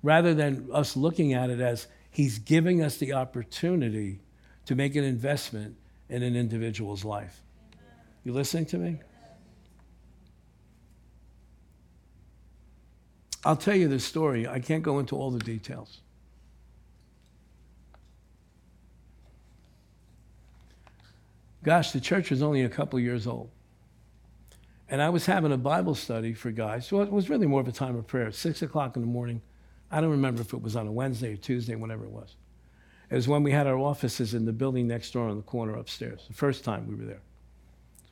rather 0.03 0.33
than 0.33 0.69
us 0.71 0.95
looking 0.95 1.33
at 1.33 1.49
it 1.49 1.59
as 1.59 1.87
He's 2.09 2.39
giving 2.39 2.81
us 2.81 2.97
the 2.97 3.13
opportunity 3.13 4.19
to 4.65 4.75
make 4.75 4.95
an 4.95 5.03
investment 5.03 5.75
in 6.09 6.23
an 6.23 6.35
individual's 6.35 7.03
life. 7.03 7.41
You 8.23 8.33
listening 8.33 8.65
to 8.67 8.77
me? 8.77 8.99
I'll 13.45 13.55
tell 13.55 13.75
you 13.75 13.87
the 13.87 13.99
story. 13.99 14.47
I 14.47 14.59
can't 14.59 14.83
go 14.83 14.99
into 14.99 15.15
all 15.15 15.31
the 15.31 15.39
details. 15.39 16.01
Gosh, 21.63 21.91
the 21.91 21.99
church 21.99 22.31
was 22.31 22.41
only 22.41 22.63
a 22.63 22.69
couple 22.69 22.99
years 22.99 23.27
old. 23.27 23.49
And 24.89 25.01
I 25.01 25.09
was 25.09 25.25
having 25.25 25.51
a 25.51 25.57
Bible 25.57 25.95
study 25.95 26.33
for 26.33 26.49
guys. 26.49 26.87
So 26.87 27.01
it 27.01 27.11
was 27.11 27.29
really 27.29 27.45
more 27.45 27.59
of 27.59 27.67
a 27.67 27.73
time 27.73 27.97
of 27.97 28.07
prayer, 28.07 28.31
six 28.31 28.61
o'clock 28.61 28.95
in 28.95 29.01
the 29.01 29.07
morning. 29.07 29.41
I 29.91 29.99
don't 29.99 30.11
remember 30.11 30.41
if 30.41 30.53
it 30.53 30.61
was 30.61 30.75
on 30.75 30.87
a 30.87 30.91
Wednesday 30.91 31.33
or 31.33 31.37
Tuesday, 31.37 31.75
whenever 31.75 32.05
it 32.05 32.11
was. 32.11 32.35
It 33.09 33.15
was 33.15 33.27
when 33.27 33.43
we 33.43 33.51
had 33.51 33.67
our 33.67 33.77
offices 33.77 34.33
in 34.33 34.45
the 34.45 34.53
building 34.53 34.87
next 34.87 35.11
door 35.11 35.29
on 35.29 35.37
the 35.37 35.43
corner 35.43 35.75
upstairs, 35.75 36.25
the 36.27 36.33
first 36.33 36.63
time 36.63 36.87
we 36.87 36.95
were 36.95 37.05
there. 37.05 37.21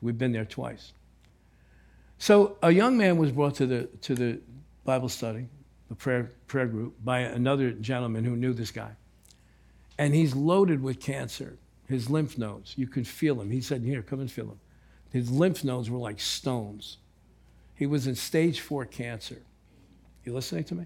We've 0.00 0.18
been 0.18 0.32
there 0.32 0.44
twice. 0.44 0.92
So 2.18 2.56
a 2.62 2.70
young 2.70 2.96
man 2.96 3.18
was 3.18 3.32
brought 3.32 3.54
to 3.56 3.66
the, 3.66 3.84
to 4.02 4.14
the 4.14 4.40
Bible 4.86 5.08
study, 5.08 5.48
the 5.88 5.94
prayer, 5.94 6.32
prayer 6.46 6.66
group, 6.66 6.94
by 7.04 7.20
another 7.20 7.72
gentleman 7.72 8.24
who 8.24 8.36
knew 8.36 8.54
this 8.54 8.70
guy. 8.70 8.92
And 9.98 10.14
he's 10.14 10.34
loaded 10.34 10.82
with 10.82 11.00
cancer 11.00 11.58
his 11.88 12.10
lymph 12.10 12.36
nodes. 12.36 12.74
You 12.76 12.86
could 12.86 13.06
feel 13.06 13.40
him. 13.40 13.50
He 13.50 13.60
said, 13.60 13.82
Here, 13.82 14.02
come 14.02 14.20
and 14.20 14.30
feel 14.30 14.46
him. 14.46 14.60
His 15.12 15.30
lymph 15.30 15.64
nodes 15.64 15.88
were 15.88 15.98
like 15.98 16.20
stones. 16.20 16.98
He 17.74 17.86
was 17.86 18.06
in 18.06 18.14
stage 18.14 18.60
four 18.60 18.84
cancer. 18.84 19.42
You 20.24 20.34
listening 20.34 20.64
to 20.64 20.74
me? 20.74 20.84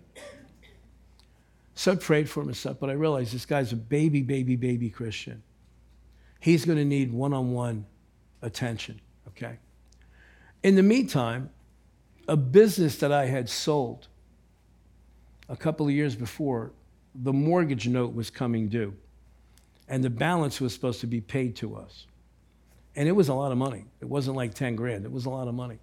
So 1.74 1.92
I 1.92 1.94
prayed 1.94 2.28
for 2.28 2.42
him 2.42 2.48
and 2.48 2.56
stuff, 2.56 2.76
but 2.78 2.90
I 2.90 2.92
realized 2.92 3.32
this 3.32 3.46
guy's 3.46 3.72
a 3.72 3.76
baby, 3.76 4.22
baby, 4.22 4.56
baby 4.56 4.90
Christian. 4.90 5.42
He's 6.38 6.64
going 6.64 6.78
to 6.78 6.84
need 6.84 7.12
one 7.12 7.32
on 7.32 7.52
one 7.52 7.86
attention, 8.42 9.00
okay? 9.28 9.58
In 10.62 10.74
the 10.74 10.82
meantime, 10.82 11.48
a 12.30 12.36
business 12.36 12.98
that 12.98 13.10
I 13.10 13.26
had 13.26 13.48
sold 13.48 14.06
a 15.48 15.56
couple 15.56 15.86
of 15.86 15.92
years 15.92 16.14
before, 16.14 16.70
the 17.12 17.32
mortgage 17.32 17.88
note 17.88 18.14
was 18.14 18.30
coming 18.30 18.68
due 18.68 18.94
and 19.88 20.04
the 20.04 20.10
balance 20.10 20.60
was 20.60 20.72
supposed 20.72 21.00
to 21.00 21.08
be 21.08 21.20
paid 21.20 21.56
to 21.56 21.74
us. 21.74 22.06
And 22.94 23.08
it 23.08 23.12
was 23.12 23.28
a 23.28 23.34
lot 23.34 23.50
of 23.50 23.58
money. 23.58 23.84
It 24.00 24.04
wasn't 24.04 24.36
like 24.36 24.54
10 24.54 24.76
grand, 24.76 25.04
it 25.04 25.10
was 25.10 25.26
a 25.26 25.30
lot 25.30 25.48
of 25.48 25.54
money. 25.54 25.80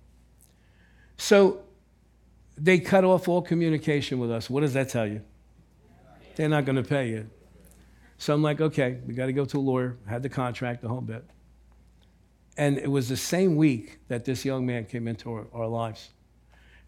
So 1.18 1.64
they 2.56 2.80
cut 2.80 3.04
off 3.04 3.28
all 3.28 3.42
communication 3.42 4.18
with 4.18 4.32
us. 4.32 4.50
What 4.50 4.62
does 4.62 4.74
that 4.74 4.88
tell 4.88 5.06
you? 5.06 5.22
They're 6.38 6.48
not 6.48 6.64
going 6.64 6.78
to 6.78 6.90
pay 6.90 7.10
you. 7.10 7.30
So 8.20 8.34
I'm 8.34 8.42
like, 8.42 8.62
okay, 8.62 9.00
we 9.06 9.14
got 9.14 9.26
to 9.26 9.34
go 9.34 9.44
to 9.44 9.58
a 9.58 9.60
lawyer, 9.60 9.98
had 10.08 10.24
the 10.24 10.30
contract, 10.30 10.82
the 10.82 10.88
whole 10.88 11.02
bit. 11.02 11.26
And 12.56 12.78
it 12.78 12.90
was 12.90 13.10
the 13.10 13.18
same 13.18 13.58
week 13.58 14.00
that 14.08 14.24
this 14.24 14.46
young 14.46 14.66
man 14.66 14.86
came 14.86 15.10
into 15.10 15.30
our, 15.30 15.48
our 15.54 15.68
lives. 15.68 16.12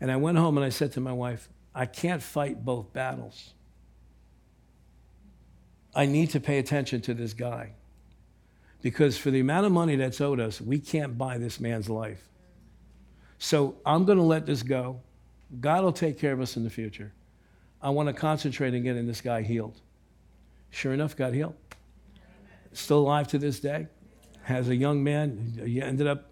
And 0.02 0.12
I 0.12 0.16
went 0.16 0.38
home 0.38 0.58
and 0.58 0.66
I 0.66 0.70
said 0.70 0.91
to 0.93 1.02
my 1.02 1.14
wife, 1.14 1.50
I 1.76 1.86
can't 1.86 2.22
fight 2.22 2.64
both 2.64 2.93
battles. 2.93 3.54
I 5.95 6.06
need 6.06 6.30
to 6.32 6.39
pay 6.39 6.60
attention 6.60 7.02
to 7.02 7.14
this 7.14 7.34
guy. 7.34 7.72
Because 8.82 9.18
for 9.18 9.32
the 9.32 9.39
amount 9.39 9.66
of 9.66 9.72
money 9.72 9.95
that's 9.95 10.22
owed 10.22 10.39
us, 10.39 10.62
we 10.62 10.80
can't 10.80 11.18
buy 11.18 11.38
this 11.38 11.60
man's 11.60 11.89
life. 11.89 12.30
So 13.38 13.76
I'm 13.86 14.06
going 14.06 14.18
to 14.18 14.24
let 14.24 14.45
this 14.45 14.64
go. 14.64 15.02
God 15.60 15.84
will 15.84 15.91
take 15.91 16.20
care 16.20 16.32
of 16.32 16.41
us 16.41 16.56
in 16.56 16.64
the 16.64 16.70
future. 16.70 17.14
I 17.82 17.89
want 17.89 18.08
to 18.08 18.14
concentrate 18.14 18.74
on 18.74 18.84
getting 18.84 19.08
this 19.08 19.22
guy 19.22 19.41
healed. 19.41 19.80
Sure 20.70 20.93
enough, 20.93 21.16
got 21.16 21.34
healed. 21.34 21.56
Still 22.74 23.00
alive 23.00 23.28
to 23.30 23.38
this 23.38 23.60
day. 23.60 23.88
Has 24.43 24.70
a 24.70 24.76
young 24.76 25.04
man. 25.04 25.60
He 25.66 25.82
ended 25.82 26.08
up, 26.08 26.30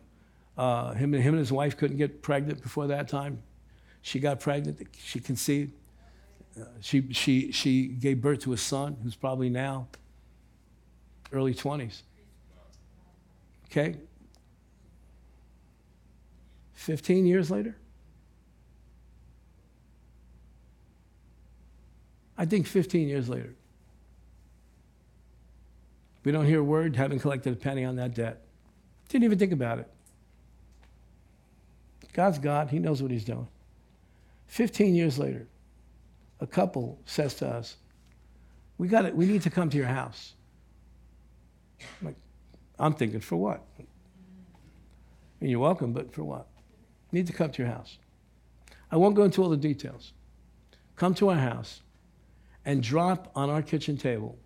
uh, 0.58 0.94
him, 0.94 1.14
him 1.14 1.34
and 1.34 1.40
his 1.40 1.52
wife 1.52 1.78
couldn't 1.78 1.98
get 1.98 2.22
pregnant 2.22 2.62
before 2.62 2.88
that 2.88 3.08
time. 3.08 3.42
She 4.08 4.22
got 4.22 4.40
pregnant. 4.40 4.88
She 5.04 5.20
conceived 5.20 5.74
uh, 6.58 6.64
she, 6.80 7.12
she, 7.12 7.52
she 7.52 7.88
gave 7.88 8.22
birth 8.22 8.40
to 8.40 8.54
a 8.54 8.58
son 8.58 8.96
who's 9.04 9.16
probably 9.16 9.50
now 9.50 9.90
early 11.34 11.54
20s. 11.54 12.04
Okay? 13.66 13.98
15 16.74 17.26
years 17.26 17.52
later? 17.52 17.76
I 22.38 22.46
think 22.46 22.66
15 22.66 23.10
years 23.10 23.28
later. 23.28 23.54
We 26.24 26.32
don't 26.32 26.46
hear 26.46 26.62
a 26.62 26.64
word, 26.64 26.96
haven't 26.96 27.20
collected 27.20 27.52
a 27.52 27.56
penny 27.58 27.84
on 27.84 27.98
that 27.98 28.16
debt. 28.16 28.42
Didn't 29.10 29.26
even 29.26 29.38
think 29.38 29.52
about 29.52 29.80
it. 29.80 29.90
God's 32.14 32.40
God, 32.40 32.70
He 32.70 32.80
knows 32.80 33.02
what 33.02 33.12
He's 33.12 33.26
doing. 33.26 33.50
15 34.48 34.96
years 34.96 35.20
later, 35.20 35.48
a 36.40 36.48
couple 36.48 37.00
says 37.06 37.34
to 37.36 37.48
us, 37.48 37.78
we, 38.78 38.88
got 38.88 39.06
it. 39.06 39.16
we 39.16 39.26
need 39.26 39.42
to 39.44 39.50
come 39.50 39.70
to 39.70 39.78
your 39.78 39.88
house. 39.88 40.34
I'm, 41.80 42.08
like, 42.08 42.16
I'm 42.80 42.94
thinking, 42.94 43.20
for 43.20 43.38
what? 43.38 43.64
And 45.40 45.50
you're 45.50 45.60
welcome, 45.60 45.94
but 45.94 46.14
for 46.14 46.24
what? 46.24 46.48
need 47.12 47.28
to 47.28 47.34
come 47.34 47.52
to 47.52 47.62
your 47.62 47.72
house. 47.72 47.98
I 48.92 48.98
won't 48.98 49.16
go 49.16 49.24
into 49.24 49.42
all 49.42 49.50
the 49.50 49.58
details. 49.58 50.14
Come 50.96 51.14
to 51.16 51.30
our 51.30 51.38
house 51.38 51.82
and 52.66 52.84
drop 52.84 53.32
on 53.36 53.50
our 53.50 53.62
kitchen 53.62 53.98
table 53.98 54.38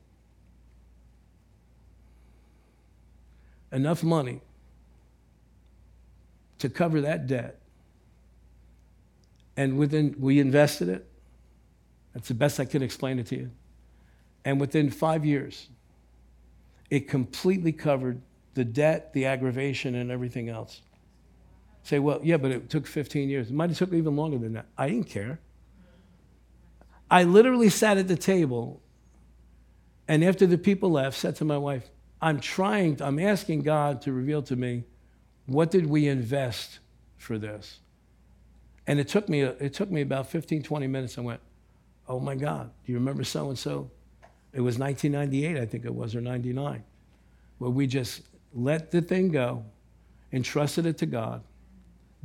enough 3.72 4.04
money 4.04 4.42
to 6.60 6.70
cover 6.70 7.02
that 7.02 7.26
debt. 7.26 7.61
And 9.58 9.78
within, 9.78 10.16
we 10.18 10.40
invested 10.40 10.90
it 10.90 11.08
that's 12.14 12.28
the 12.28 12.34
best 12.34 12.60
I 12.60 12.66
can 12.66 12.82
explain 12.82 13.20
it 13.20 13.28
to 13.28 13.38
you. 13.38 13.52
And 14.44 14.60
within 14.60 14.90
five 14.90 15.26
years, 15.26 15.70
it 16.90 17.08
completely 17.08 17.72
covered 17.72 18.22
the 18.54 18.66
debt, 18.66 19.14
the 19.14 19.26
aggravation, 19.26 19.96
and 19.96 20.12
everything 20.12 20.50
else. 20.50 20.82
Say, 21.84 22.00
well, 22.00 22.20
yeah, 22.22 22.38
but 22.38 22.52
it 22.52 22.70
took 22.70 22.86
15 22.86 23.30
years. 23.30 23.50
It 23.50 23.54
might 23.54 23.70
have 23.70 23.78
took 23.78 23.94
even 23.94 24.16
longer 24.16 24.38
than 24.38 24.54
that. 24.54 24.66
I 24.78 24.90
didn't 24.90 25.08
care. 25.08 25.40
I 27.10 27.24
literally 27.24 27.70
sat 27.70 27.98
at 27.98 28.08
the 28.08 28.18
table, 28.18 28.82
and 30.08 30.24
after 30.24 30.46
the 30.46 30.58
people 30.58 30.92
left, 30.92 31.18
said 31.18 31.36
to 31.38 31.46
my 31.46 31.58
wife, 31.58 31.90
I'm 32.22 32.40
trying, 32.40 33.02
I'm 33.02 33.20
asking 33.20 33.62
God 33.62 34.02
to 34.04 34.12
reveal 34.12 34.42
to 34.44 34.56
me 34.56 34.84
what 35.46 35.72
did 35.72 35.88
we 35.88 36.08
invest 36.08 36.80
for 37.18 37.38
this? 37.38 37.80
And 38.88 39.00
it 39.00 39.08
took 39.08 39.30
me, 39.30 39.42
it 39.42 39.74
took 39.74 39.92
me 39.92 40.02
about 40.02 40.28
15, 40.28 40.64
20 40.64 40.88
minutes. 40.88 41.18
I 41.18 41.22
went, 41.22 41.40
oh 42.08 42.20
my 42.20 42.36
God, 42.36 42.72
do 42.86 42.92
you 42.92 42.98
remember 42.98 43.24
so 43.24 43.50
and 43.50 43.58
so? 43.58 43.90
It 44.54 44.62
was 44.62 44.78
1998, 44.78 45.62
I 45.62 45.66
think 45.66 45.86
it 45.86 45.94
was, 45.94 46.16
or 46.16 46.22
99, 46.22 46.84
where 47.60 47.70
we 47.70 47.88
just 47.88 48.22
let 48.54 48.92
the 48.92 49.02
thing 49.02 49.30
go, 49.30 49.64
entrusted 50.34 50.86
it 50.86 50.98
to 50.98 51.06
God, 51.06 51.42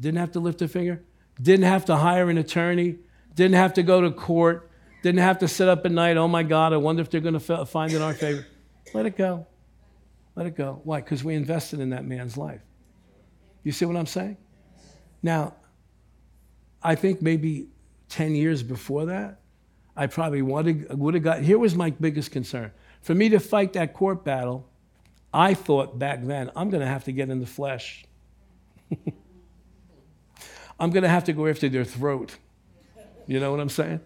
didn't 0.00 0.18
have 0.18 0.32
to 0.32 0.40
lift 0.40 0.60
a 0.62 0.66
finger, 0.66 1.02
didn't 1.40 1.66
have 1.66 1.84
to 1.84 1.96
hire 1.96 2.28
an 2.28 2.38
attorney, 2.38 2.96
didn't 3.34 3.54
have 3.54 3.74
to 3.74 3.82
go 3.84 4.00
to 4.00 4.10
court, 4.10 4.70
didn't 5.02 5.20
have 5.20 5.38
to 5.38 5.46
sit 5.46 5.68
up 5.68 5.86
at 5.86 5.92
night, 5.92 6.16
oh 6.16 6.26
my 6.26 6.42
God, 6.42 6.72
I 6.72 6.78
wonder 6.78 7.02
if 7.02 7.10
they're 7.10 7.20
going 7.20 7.38
to 7.38 7.66
find 7.66 7.92
it 7.92 7.96
in 7.96 8.02
our 8.02 8.14
favor. 8.14 8.44
Let 8.92 9.06
it 9.06 9.16
go. 9.16 9.46
Let 10.34 10.46
it 10.46 10.56
go. 10.56 10.80
Why? 10.82 11.00
Because 11.00 11.22
we 11.22 11.34
invested 11.34 11.78
in 11.80 11.90
that 11.90 12.04
man's 12.04 12.36
life. 12.36 12.60
You 13.62 13.72
see 13.72 13.84
what 13.84 13.96
I'm 13.96 14.06
saying? 14.06 14.36
Now, 15.22 15.54
I 16.86 16.94
think 16.94 17.20
maybe 17.20 17.66
10 18.10 18.36
years 18.36 18.62
before 18.62 19.06
that, 19.06 19.40
I 19.96 20.06
probably 20.06 20.40
wanted, 20.40 20.96
would 20.96 21.14
have 21.14 21.24
got. 21.24 21.42
Here 21.42 21.58
was 21.58 21.74
my 21.74 21.90
biggest 21.90 22.30
concern. 22.30 22.70
For 23.02 23.12
me 23.12 23.28
to 23.30 23.40
fight 23.40 23.72
that 23.72 23.92
court 23.92 24.24
battle, 24.24 24.68
I 25.34 25.54
thought 25.54 25.98
back 25.98 26.22
then, 26.22 26.52
I'm 26.54 26.70
going 26.70 26.82
to 26.82 26.86
have 26.86 27.02
to 27.04 27.12
get 27.12 27.28
in 27.28 27.40
the 27.40 27.46
flesh. 27.46 28.04
I'm 30.78 30.90
going 30.90 31.02
to 31.02 31.08
have 31.08 31.24
to 31.24 31.32
go 31.32 31.48
after 31.48 31.68
their 31.68 31.82
throat. 31.84 32.36
You 33.26 33.40
know 33.40 33.50
what 33.50 33.58
I'm 33.58 33.68
saying? 33.68 34.00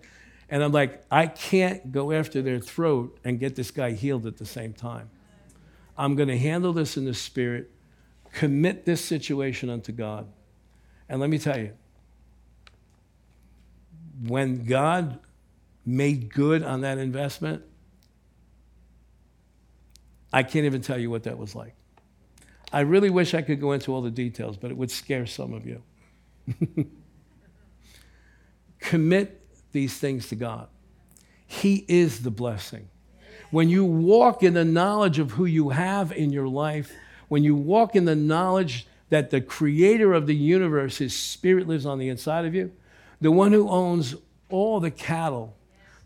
And 0.49 0.65
I'm 0.65 0.73
like, 0.73 1.05
I 1.11 1.27
can't 1.27 1.93
go 1.93 2.13
after 2.13 2.41
their 2.41 2.61
throat 2.61 3.19
and 3.25 3.39
get 3.39 3.57
this 3.57 3.71
guy 3.71 3.91
healed 3.91 4.25
at 4.25 4.39
the 4.39 4.47
same 4.47 4.73
time. 4.73 5.11
I'm 5.99 6.17
going 6.17 6.31
to 6.31 6.39
handle 6.39 6.73
this 6.73 6.97
in 6.97 7.05
the 7.05 7.13
spirit, 7.13 7.73
commit 8.33 8.87
this 8.87 9.05
situation 9.05 9.69
unto 9.69 9.93
God. 9.93 10.27
And 11.11 11.21
let 11.21 11.29
me 11.29 11.39
tell 11.39 11.59
you, 11.59 11.75
when 14.27 14.65
God 14.65 15.19
made 15.87 16.33
good 16.33 16.63
on 16.63 16.83
that 16.83 16.99
investment, 16.99 17.63
I 20.33 20.43
can't 20.43 20.67
even 20.67 20.83
tell 20.83 20.99
you 20.99 21.11
what 21.11 21.25
that 21.25 21.39
was 21.39 21.55
like. 21.55 21.75
I 22.73 22.81
really 22.81 23.11
wish 23.11 23.35
I 23.35 23.43
could 23.43 23.61
go 23.61 23.73
into 23.73 23.93
all 23.93 24.03
the 24.03 24.11
details, 24.11 24.57
but 24.57 24.71
it 24.71 24.77
would 24.77 24.91
scare 24.91 25.27
some 25.27 25.53
of 25.53 25.67
you. 25.67 25.83
Commit 28.79 29.45
these 29.73 29.99
things 29.99 30.29
to 30.29 30.37
God. 30.37 30.69
He 31.47 31.85
is 31.89 32.23
the 32.23 32.31
blessing. 32.31 32.89
When 33.51 33.69
you 33.69 33.85
walk 33.85 34.45
in 34.45 34.55
the 34.55 34.65
knowledge 34.65 35.19
of 35.19 35.33
who 35.33 35.45
you 35.45 35.71
have 35.71 36.13
in 36.13 36.31
your 36.31 36.47
life, 36.47 36.93
when 37.27 37.43
you 37.43 37.57
walk 37.57 37.97
in 37.97 38.05
the 38.05 38.15
knowledge 38.15 38.87
that 39.09 39.31
the 39.31 39.41
creator 39.41 40.15
of 40.15 40.29
the 40.29 40.37
universe, 40.37 40.99
his 40.99 41.17
spirit 41.17 41.67
lives 41.67 41.85
on 41.85 41.99
the 41.99 42.09
inside 42.09 42.45
of 42.45 42.55
you, 42.55 42.71
the 43.21 43.31
one 43.31 43.53
who 43.53 43.69
owns 43.69 44.15
all 44.49 44.81
the 44.81 44.91
cattle, 44.91 45.57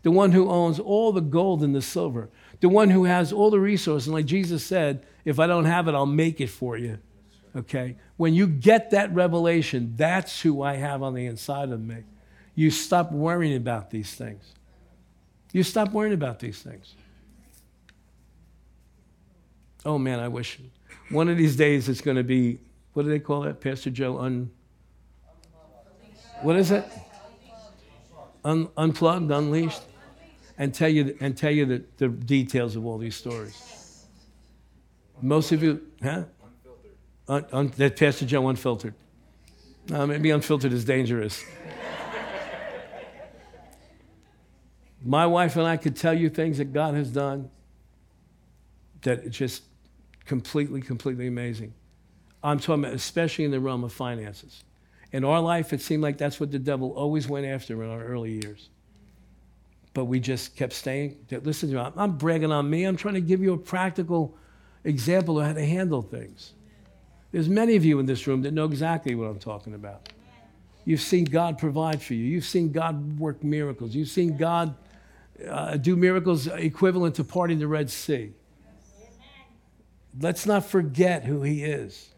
the 0.03 0.11
one 0.11 0.31
who 0.31 0.49
owns 0.49 0.79
all 0.79 1.11
the 1.11 1.21
gold 1.21 1.63
and 1.63 1.73
the 1.73 1.81
silver, 1.81 2.29
the 2.59 2.69
one 2.69 2.89
who 2.89 3.05
has 3.05 3.33
all 3.33 3.49
the 3.49 3.59
resources. 3.59 4.07
And 4.07 4.13
like 4.13 4.25
Jesus 4.25 4.63
said, 4.63 5.05
if 5.23 5.39
I 5.39 5.47
don't 5.47 5.65
have 5.65 5.87
it, 5.87 5.95
I'll 5.95 6.05
make 6.05 6.39
it 6.41 6.49
for 6.49 6.77
you. 6.77 6.99
Okay? 7.55 7.97
When 8.17 8.33
you 8.33 8.47
get 8.47 8.91
that 8.91 9.13
revelation, 9.13 9.93
that's 9.95 10.41
who 10.41 10.61
I 10.61 10.75
have 10.75 11.01
on 11.01 11.13
the 11.13 11.25
inside 11.25 11.71
of 11.71 11.81
me. 11.81 12.03
You 12.53 12.69
stop 12.71 13.11
worrying 13.11 13.55
about 13.55 13.89
these 13.89 14.13
things. 14.13 14.53
You 15.51 15.63
stop 15.63 15.91
worrying 15.91 16.13
about 16.13 16.39
these 16.39 16.61
things. 16.61 16.95
Oh 19.85 19.97
man, 19.97 20.19
I 20.19 20.27
wish 20.27 20.59
one 21.09 21.29
of 21.29 21.37
these 21.37 21.55
days 21.55 21.87
it's 21.87 22.01
going 22.01 22.17
to 22.17 22.23
be, 22.23 22.59
what 22.93 23.03
do 23.03 23.09
they 23.09 23.19
call 23.19 23.41
that, 23.41 23.61
Pastor 23.61 23.89
Joe? 23.89 24.17
Un, 24.19 24.49
what 26.45 26.55
is 26.57 26.69
it? 26.69 26.85
Un, 28.43 28.69
unplugged, 28.77 29.31
unleashed, 29.31 29.81
and 30.59 30.71
tell 30.71 30.87
you 30.87 31.17
and 31.19 31.35
tell 31.35 31.49
you 31.49 31.65
the, 31.65 31.83
the 31.97 32.07
details 32.07 32.75
of 32.75 32.85
all 32.85 32.99
these 32.99 33.15
stories. 33.15 34.05
Most 35.21 35.51
of 35.51 35.63
you, 35.63 35.81
huh? 36.03 36.25
Un, 37.27 37.45
un, 37.51 37.73
that 37.77 37.97
Pastor 37.97 38.27
Joe 38.27 38.47
unfiltered. 38.47 38.93
No, 39.89 40.05
maybe 40.05 40.29
unfiltered 40.29 40.71
is 40.71 40.85
dangerous. 40.85 41.43
My 45.03 45.25
wife 45.25 45.55
and 45.55 45.65
I 45.65 45.77
could 45.77 45.95
tell 45.95 46.13
you 46.13 46.29
things 46.29 46.59
that 46.59 46.73
God 46.73 46.93
has 46.93 47.09
done 47.09 47.49
that 49.01 49.29
just 49.31 49.63
completely, 50.25 50.81
completely 50.81 51.25
amazing. 51.25 51.73
I'm 52.43 52.59
talking 52.59 52.83
about, 52.83 52.93
especially 52.93 53.45
in 53.45 53.51
the 53.51 53.59
realm 53.59 53.83
of 53.83 53.93
finances. 53.93 54.63
In 55.15 55.23
our 55.23 55.39
life, 55.39 55.71
it 55.71 55.79
seemed 55.79 56.03
like 56.03 56.17
that's 56.17 56.41
what 56.41 56.51
the 56.51 56.59
devil 56.59 56.91
always 56.91 57.25
went 57.25 57.45
after 57.45 57.81
in 57.81 57.89
our 57.89 58.03
early 58.03 58.33
years. 58.33 58.67
But 59.93 60.05
we 60.05 60.19
just 60.19 60.57
kept 60.57 60.73
staying. 60.73 61.15
Listen 61.31 61.69
to 61.69 61.75
me, 61.75 61.91
I'm 61.95 62.17
bragging 62.17 62.51
on 62.51 62.69
me. 62.69 62.83
I'm 62.83 62.97
trying 62.97 63.13
to 63.13 63.21
give 63.21 63.41
you 63.41 63.53
a 63.53 63.57
practical 63.57 64.37
example 64.83 65.39
of 65.39 65.45
how 65.47 65.53
to 65.53 65.65
handle 65.65 66.01
things. 66.01 66.51
There's 67.31 67.47
many 67.47 67.77
of 67.77 67.85
you 67.85 67.97
in 67.99 68.05
this 68.05 68.27
room 68.27 68.41
that 68.41 68.51
know 68.51 68.65
exactly 68.65 69.15
what 69.15 69.27
I'm 69.27 69.39
talking 69.39 69.73
about. 69.73 70.09
You've 70.83 70.99
seen 70.99 71.23
God 71.23 71.59
provide 71.59 72.01
for 72.01 72.13
you. 72.13 72.25
You've 72.25 72.43
seen 72.43 72.73
God 72.73 73.17
work 73.17 73.41
miracles. 73.41 73.95
You've 73.95 74.09
seen 74.09 74.35
God 74.35 74.75
uh, 75.49 75.77
do 75.77 75.95
miracles 75.95 76.47
equivalent 76.47 77.15
to 77.15 77.23
parting 77.23 77.59
the 77.59 77.67
Red 77.67 77.89
Sea. 77.89 78.33
Let's 80.19 80.45
not 80.45 80.65
forget 80.65 81.23
who 81.23 81.41
He 81.41 81.63
is. 81.63 82.09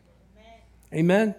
Amen? 0.92 1.36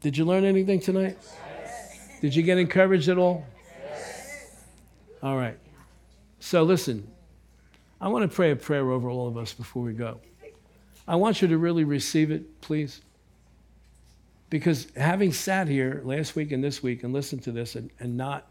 Did 0.00 0.16
you 0.16 0.24
learn 0.24 0.44
anything 0.44 0.80
tonight? 0.80 1.18
Yes. 1.20 1.98
Did 2.20 2.34
you 2.34 2.42
get 2.42 2.58
encouraged 2.58 3.08
at 3.08 3.18
all? 3.18 3.46
Yes. 3.84 4.64
All 5.22 5.36
right. 5.36 5.58
So 6.38 6.62
listen, 6.62 7.06
I 8.00 8.08
want 8.08 8.28
to 8.28 8.34
pray 8.34 8.50
a 8.50 8.56
prayer 8.56 8.90
over 8.90 9.10
all 9.10 9.28
of 9.28 9.36
us 9.36 9.52
before 9.52 9.82
we 9.82 9.92
go. 9.92 10.20
I 11.06 11.16
want 11.16 11.42
you 11.42 11.48
to 11.48 11.58
really 11.58 11.84
receive 11.84 12.30
it, 12.30 12.60
please. 12.60 13.02
Because 14.48 14.88
having 14.96 15.32
sat 15.32 15.68
here 15.68 16.00
last 16.04 16.34
week 16.34 16.50
and 16.50 16.64
this 16.64 16.82
week 16.82 17.04
and 17.04 17.12
listened 17.12 17.42
to 17.44 17.52
this 17.52 17.76
and, 17.76 17.90
and 17.98 18.16
not 18.16 18.46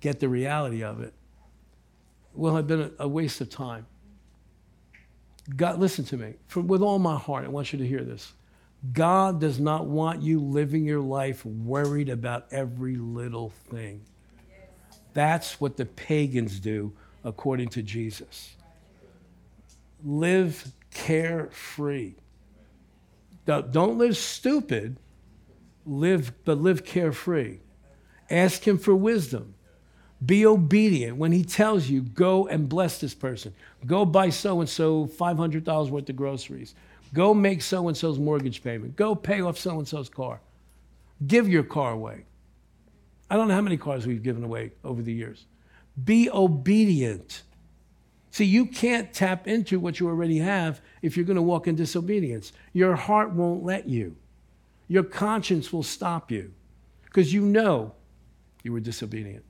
get 0.00 0.20
the 0.20 0.28
reality 0.28 0.84
of 0.84 1.00
it 1.00 1.14
will 2.34 2.54
have 2.54 2.66
been 2.66 2.92
a, 2.98 3.04
a 3.04 3.08
waste 3.08 3.40
of 3.40 3.50
time. 3.50 3.86
God, 5.56 5.78
listen 5.78 6.04
to 6.06 6.16
me. 6.16 6.34
For, 6.48 6.60
with 6.60 6.82
all 6.82 6.98
my 6.98 7.16
heart, 7.16 7.44
I 7.44 7.48
want 7.48 7.72
you 7.72 7.78
to 7.78 7.86
hear 7.86 8.02
this. 8.02 8.32
God 8.90 9.40
does 9.40 9.60
not 9.60 9.86
want 9.86 10.22
you 10.22 10.40
living 10.40 10.84
your 10.84 11.00
life 11.00 11.46
worried 11.46 12.08
about 12.08 12.46
every 12.50 12.96
little 12.96 13.50
thing. 13.70 14.02
That's 15.14 15.60
what 15.60 15.76
the 15.76 15.86
pagans 15.86 16.58
do, 16.58 16.92
according 17.22 17.68
to 17.70 17.82
Jesus. 17.82 18.56
Live 20.04 20.72
carefree. 20.90 22.14
Don't 23.44 23.98
live 23.98 24.16
stupid, 24.16 24.96
live, 25.86 26.32
but 26.44 26.58
live 26.58 26.84
carefree. 26.84 27.58
Ask 28.30 28.66
Him 28.66 28.78
for 28.78 28.94
wisdom. 28.94 29.54
Be 30.24 30.46
obedient 30.46 31.16
when 31.16 31.32
he 31.32 31.42
tells 31.42 31.88
you, 31.88 32.00
go 32.00 32.46
and 32.46 32.68
bless 32.68 33.00
this 33.00 33.12
person. 33.12 33.52
Go 33.84 34.04
buy 34.04 34.30
so 34.30 34.60
and 34.60 34.68
so 34.68 35.06
$500 35.06 35.90
worth 35.90 36.08
of 36.08 36.16
groceries. 36.16 36.76
Go 37.12 37.34
make 37.34 37.62
so 37.62 37.88
and 37.88 37.96
so's 37.96 38.18
mortgage 38.18 38.62
payment. 38.62 38.96
Go 38.96 39.14
pay 39.14 39.40
off 39.40 39.58
so 39.58 39.78
and 39.78 39.86
so's 39.86 40.08
car. 40.08 40.40
Give 41.26 41.48
your 41.48 41.62
car 41.62 41.92
away. 41.92 42.24
I 43.30 43.36
don't 43.36 43.48
know 43.48 43.54
how 43.54 43.60
many 43.60 43.76
cars 43.76 44.06
we've 44.06 44.22
given 44.22 44.44
away 44.44 44.72
over 44.84 45.02
the 45.02 45.12
years. 45.12 45.46
Be 46.02 46.30
obedient. 46.30 47.42
See, 48.30 48.44
you 48.46 48.66
can't 48.66 49.12
tap 49.12 49.46
into 49.46 49.78
what 49.78 50.00
you 50.00 50.08
already 50.08 50.38
have 50.38 50.80
if 51.02 51.16
you're 51.16 51.26
going 51.26 51.36
to 51.36 51.42
walk 51.42 51.66
in 51.66 51.76
disobedience. 51.76 52.52
Your 52.72 52.96
heart 52.96 53.32
won't 53.32 53.62
let 53.62 53.88
you, 53.88 54.16
your 54.88 55.02
conscience 55.02 55.72
will 55.72 55.82
stop 55.82 56.30
you 56.30 56.52
because 57.04 57.32
you 57.32 57.42
know 57.42 57.94
you 58.62 58.72
were 58.72 58.80
disobedient. 58.80 59.44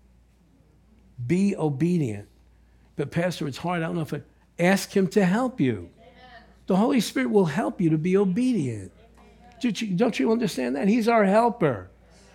Be 1.26 1.54
obedient. 1.56 2.28
But, 2.96 3.10
Pastor, 3.10 3.46
it's 3.46 3.58
hard. 3.58 3.82
I 3.82 3.86
don't 3.86 3.96
know 3.96 4.02
if 4.02 4.14
I 4.14 4.22
ask 4.58 4.90
Him 4.96 5.06
to 5.08 5.24
help 5.24 5.60
you. 5.60 5.90
The 6.66 6.76
Holy 6.76 7.00
Spirit 7.00 7.30
will 7.30 7.46
help 7.46 7.80
you 7.80 7.90
to 7.90 7.98
be 7.98 8.16
obedient. 8.16 8.92
Don't 9.60 10.18
you 10.18 10.32
understand 10.32 10.76
that? 10.76 10.88
He's 10.88 11.08
our 11.08 11.24
helper. 11.24 11.90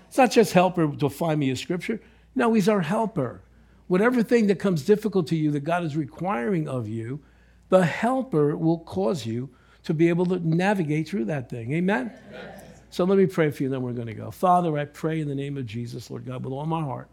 It's 0.07 0.17
not 0.17 0.32
just 0.32 0.53
helper 0.53 0.88
to 0.95 1.09
find 1.09 1.39
me 1.39 1.49
a 1.49 1.55
scripture. 1.55 1.99
No, 2.36 2.53
He's 2.53 2.69
our 2.69 2.82
helper. 2.82 3.41
Whatever 3.88 4.21
thing 4.23 4.47
that 4.47 4.59
comes 4.59 4.84
difficult 4.84 5.28
to 5.28 5.36
you 5.36 5.51
that 5.51 5.61
God 5.61 5.84
is 5.84 5.95
requiring 5.95 6.67
of 6.67 6.88
you, 6.88 7.21
the 7.69 7.86
helper 7.86 8.55
will 8.55 8.80
cause 8.80 9.25
you 9.25 9.49
to 9.84 9.93
be 9.93 10.09
able 10.09 10.25
to 10.28 10.39
navigate 10.45 11.07
through 11.07 11.25
that 11.25 11.49
thing. 11.49 11.73
Amen? 11.73 12.11
Amen? 12.30 12.51
So 12.89 13.03
let 13.03 13.17
me 13.17 13.25
pray 13.25 13.51
for 13.51 13.63
you, 13.63 13.67
and 13.67 13.73
then 13.73 13.82
we're 13.82 13.93
going 13.93 14.07
to 14.07 14.13
go. 14.13 14.32
Father, 14.32 14.78
I 14.78 14.86
pray 14.86 15.19
in 15.19 15.28
the 15.28 15.36
name 15.36 15.57
of 15.57 15.65
Jesus, 15.65 16.09
Lord 16.09 16.25
God, 16.25 16.43
with 16.43 16.53
all 16.53 16.65
my 16.65 16.82
heart. 16.82 17.09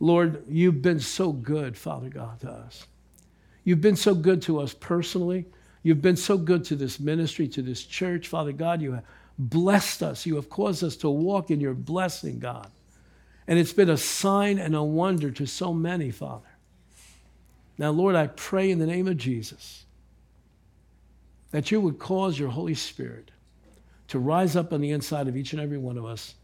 Lord, 0.00 0.44
you've 0.48 0.82
been 0.82 0.98
so 0.98 1.32
good, 1.32 1.76
Father 1.76 2.08
God, 2.08 2.40
to 2.40 2.50
us. 2.50 2.86
You've 3.64 3.80
been 3.80 3.96
so 3.96 4.14
good 4.14 4.42
to 4.42 4.60
us 4.60 4.74
personally. 4.74 5.46
You've 5.82 6.02
been 6.02 6.16
so 6.16 6.38
good 6.38 6.64
to 6.66 6.76
this 6.76 7.00
ministry, 7.00 7.48
to 7.48 7.62
this 7.62 7.84
church. 7.84 8.28
Father 8.28 8.52
God, 8.52 8.80
you 8.80 8.92
have 8.92 9.04
blessed 9.38 10.02
us. 10.02 10.26
You 10.26 10.36
have 10.36 10.48
caused 10.48 10.84
us 10.84 10.96
to 10.98 11.10
walk 11.10 11.50
in 11.50 11.60
your 11.60 11.74
blessing, 11.74 12.38
God. 12.38 12.70
And 13.48 13.58
it's 13.58 13.72
been 13.72 13.90
a 13.90 13.96
sign 13.96 14.58
and 14.58 14.74
a 14.76 14.82
wonder 14.82 15.30
to 15.32 15.46
so 15.46 15.74
many, 15.74 16.10
Father. 16.10 16.46
Now, 17.78 17.90
Lord, 17.90 18.14
I 18.14 18.28
pray 18.28 18.70
in 18.70 18.78
the 18.78 18.86
name 18.86 19.08
of 19.08 19.16
Jesus 19.16 19.84
that 21.50 21.70
you 21.70 21.80
would 21.80 21.98
cause 21.98 22.38
your 22.38 22.50
Holy 22.50 22.74
Spirit 22.74 23.30
to 24.08 24.18
rise 24.18 24.56
up 24.56 24.72
on 24.72 24.80
the 24.80 24.90
inside 24.90 25.26
of 25.26 25.36
each 25.36 25.52
and 25.52 25.60
every 25.60 25.78
one 25.78 25.98
of 25.98 26.04
us 26.04 26.34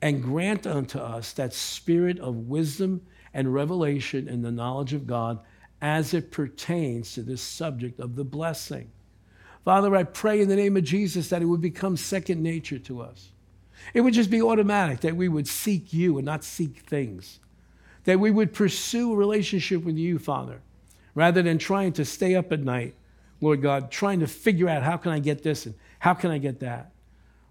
and 0.00 0.22
grant 0.22 0.66
unto 0.66 0.98
us 0.98 1.32
that 1.32 1.52
spirit 1.52 2.18
of 2.18 2.34
wisdom 2.48 3.00
and 3.32 3.52
revelation 3.52 4.28
in 4.28 4.42
the 4.42 4.50
knowledge 4.50 4.92
of 4.92 5.06
God 5.06 5.40
as 5.84 6.14
it 6.14 6.30
pertains 6.30 7.12
to 7.12 7.20
this 7.20 7.42
subject 7.42 8.00
of 8.00 8.16
the 8.16 8.24
blessing. 8.24 8.90
Father, 9.66 9.94
I 9.94 10.04
pray 10.04 10.40
in 10.40 10.48
the 10.48 10.56
name 10.56 10.78
of 10.78 10.84
Jesus 10.84 11.28
that 11.28 11.42
it 11.42 11.44
would 11.44 11.60
become 11.60 11.98
second 11.98 12.42
nature 12.42 12.78
to 12.78 13.02
us. 13.02 13.32
It 13.92 14.00
would 14.00 14.14
just 14.14 14.30
be 14.30 14.40
automatic 14.40 15.00
that 15.00 15.14
we 15.14 15.28
would 15.28 15.46
seek 15.46 15.92
you 15.92 16.16
and 16.16 16.24
not 16.24 16.42
seek 16.42 16.78
things. 16.78 17.38
That 18.04 18.18
we 18.18 18.30
would 18.30 18.54
pursue 18.54 19.12
a 19.12 19.16
relationship 19.16 19.84
with 19.84 19.98
you, 19.98 20.18
Father, 20.18 20.62
rather 21.14 21.42
than 21.42 21.58
trying 21.58 21.92
to 21.94 22.06
stay 22.06 22.34
up 22.34 22.50
at 22.50 22.60
night, 22.60 22.94
Lord 23.42 23.60
God, 23.60 23.90
trying 23.90 24.20
to 24.20 24.26
figure 24.26 24.70
out 24.70 24.84
how 24.84 24.96
can 24.96 25.12
I 25.12 25.18
get 25.18 25.42
this 25.42 25.66
and 25.66 25.74
how 25.98 26.14
can 26.14 26.30
I 26.30 26.38
get 26.38 26.60
that. 26.60 26.92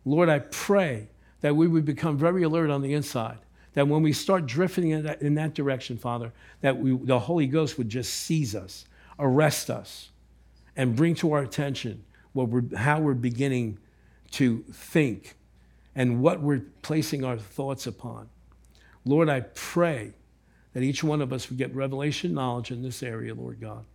Lord, 0.06 0.30
I 0.30 0.40
pray 0.40 1.08
that 1.42 1.56
we 1.56 1.68
would 1.68 1.86
become 1.86 2.18
very 2.18 2.42
alert 2.42 2.72
on 2.72 2.82
the 2.82 2.96
inside. 2.96 3.38
That 3.74 3.88
when 3.88 4.04
we 4.04 4.14
start 4.14 4.46
drifting 4.46 4.92
in 4.92 5.04
that, 5.04 5.22
in 5.22 5.36
that 5.36 5.54
direction, 5.56 5.98
Father, 5.98 6.32
that 6.62 6.78
we, 6.78 6.96
the 6.96 7.20
Holy 7.20 7.48
Ghost 7.48 7.78
would 7.78 7.90
just 7.90 8.14
seize 8.14 8.56
us, 8.56 8.86
arrest 9.18 9.70
us, 9.70 10.10
and 10.76 10.96
bring 10.96 11.16
to 11.16 11.34
our 11.34 11.42
attention 11.42 12.04
what 12.34 12.50
we're, 12.50 12.76
how 12.76 13.00
we're 13.00 13.14
beginning 13.14 13.80
to 14.32 14.64
think 14.72 15.36
and 15.96 16.22
what 16.22 16.42
we're 16.42 16.64
placing 16.82 17.24
our 17.24 17.38
thoughts 17.38 17.88
upon. 17.88 18.30
Lord, 19.06 19.30
I 19.30 19.42
pray 19.42 20.14
that 20.74 20.84
each 20.84 21.04
one 21.04 21.22
of 21.22 21.32
us 21.32 21.50
would 21.50 21.58
get 21.58 21.74
revelation 21.76 22.34
knowledge 22.34 22.72
in 22.72 22.82
this 22.82 23.04
area, 23.04 23.36
Lord 23.36 23.60
God, 23.60 23.86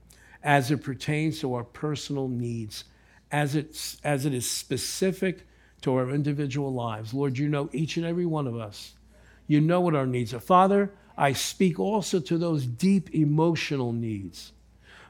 as 0.42 0.70
it 0.70 0.82
pertains 0.82 1.40
to 1.40 1.54
our 1.54 1.64
personal 1.64 2.28
needs, 2.28 2.84
as, 3.32 3.56
it's, 3.56 3.98
as 4.04 4.26
it 4.26 4.34
is 4.34 4.48
specific 4.48 5.46
to 5.82 5.94
our 5.94 6.10
individual 6.10 6.72
lives. 6.72 7.12
Lord, 7.12 7.36
you 7.38 7.48
know 7.48 7.68
each 7.72 7.96
and 7.96 8.06
every 8.06 8.26
one 8.26 8.46
of 8.46 8.56
us. 8.56 8.94
You 9.48 9.60
know 9.60 9.80
what 9.80 9.96
our 9.96 10.06
needs 10.06 10.32
are. 10.32 10.40
Father, 10.40 10.92
I 11.16 11.32
speak 11.32 11.80
also 11.80 12.20
to 12.20 12.38
those 12.38 12.64
deep 12.64 13.12
emotional 13.12 13.92
needs. 13.92 14.52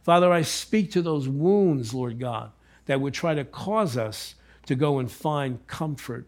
Father, 0.03 0.32
I 0.32 0.41
speak 0.41 0.91
to 0.93 1.03
those 1.03 1.28
wounds, 1.28 1.93
Lord 1.93 2.18
God, 2.18 2.53
that 2.86 3.03
would 3.03 3.12
try 3.12 3.34
to 3.34 3.45
cause 3.45 3.99
us 3.99 4.34
to 4.64 4.74
go 4.74 4.99
and 4.99 5.12
find 5.12 5.66
comfort 5.66 6.26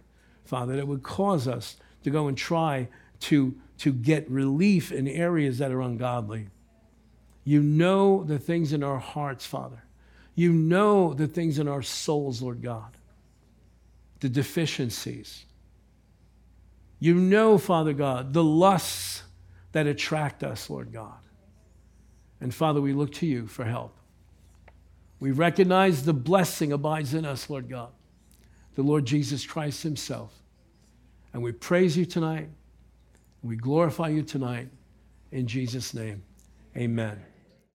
Father, 0.50 0.74
that 0.74 0.88
would 0.88 1.04
cause 1.04 1.46
us 1.46 1.76
to 2.02 2.10
go 2.10 2.26
and 2.26 2.36
try 2.36 2.88
to, 3.20 3.54
to 3.78 3.92
get 3.92 4.28
relief 4.28 4.90
in 4.90 5.06
areas 5.06 5.58
that 5.58 5.70
are 5.70 5.80
ungodly. 5.80 6.48
You 7.44 7.62
know 7.62 8.24
the 8.24 8.40
things 8.40 8.72
in 8.72 8.82
our 8.82 8.98
hearts, 8.98 9.46
Father. 9.46 9.84
You 10.34 10.52
know 10.52 11.14
the 11.14 11.28
things 11.28 11.60
in 11.60 11.68
our 11.68 11.82
souls, 11.82 12.42
Lord 12.42 12.62
God, 12.62 12.96
the 14.18 14.28
deficiencies. 14.28 15.44
You 17.00 17.14
know, 17.14 17.56
Father 17.56 17.94
God, 17.94 18.34
the 18.34 18.44
lusts 18.44 19.22
that 19.72 19.86
attract 19.86 20.44
us, 20.44 20.68
Lord 20.68 20.92
God. 20.92 21.18
And 22.40 22.54
Father, 22.54 22.80
we 22.80 22.92
look 22.92 23.12
to 23.14 23.26
you 23.26 23.46
for 23.46 23.64
help. 23.64 23.96
We 25.18 25.32
recognize 25.32 26.04
the 26.04 26.12
blessing 26.12 26.72
abides 26.72 27.14
in 27.14 27.24
us, 27.24 27.50
Lord 27.50 27.68
God, 27.68 27.90
the 28.74 28.82
Lord 28.82 29.06
Jesus 29.06 29.44
Christ 29.44 29.82
Himself. 29.82 30.32
And 31.32 31.42
we 31.42 31.52
praise 31.52 31.96
you 31.96 32.04
tonight. 32.04 32.48
We 33.42 33.56
glorify 33.56 34.08
you 34.08 34.22
tonight. 34.22 34.68
In 35.32 35.46
Jesus' 35.46 35.94
name, 35.94 36.22
amen. 36.76 37.29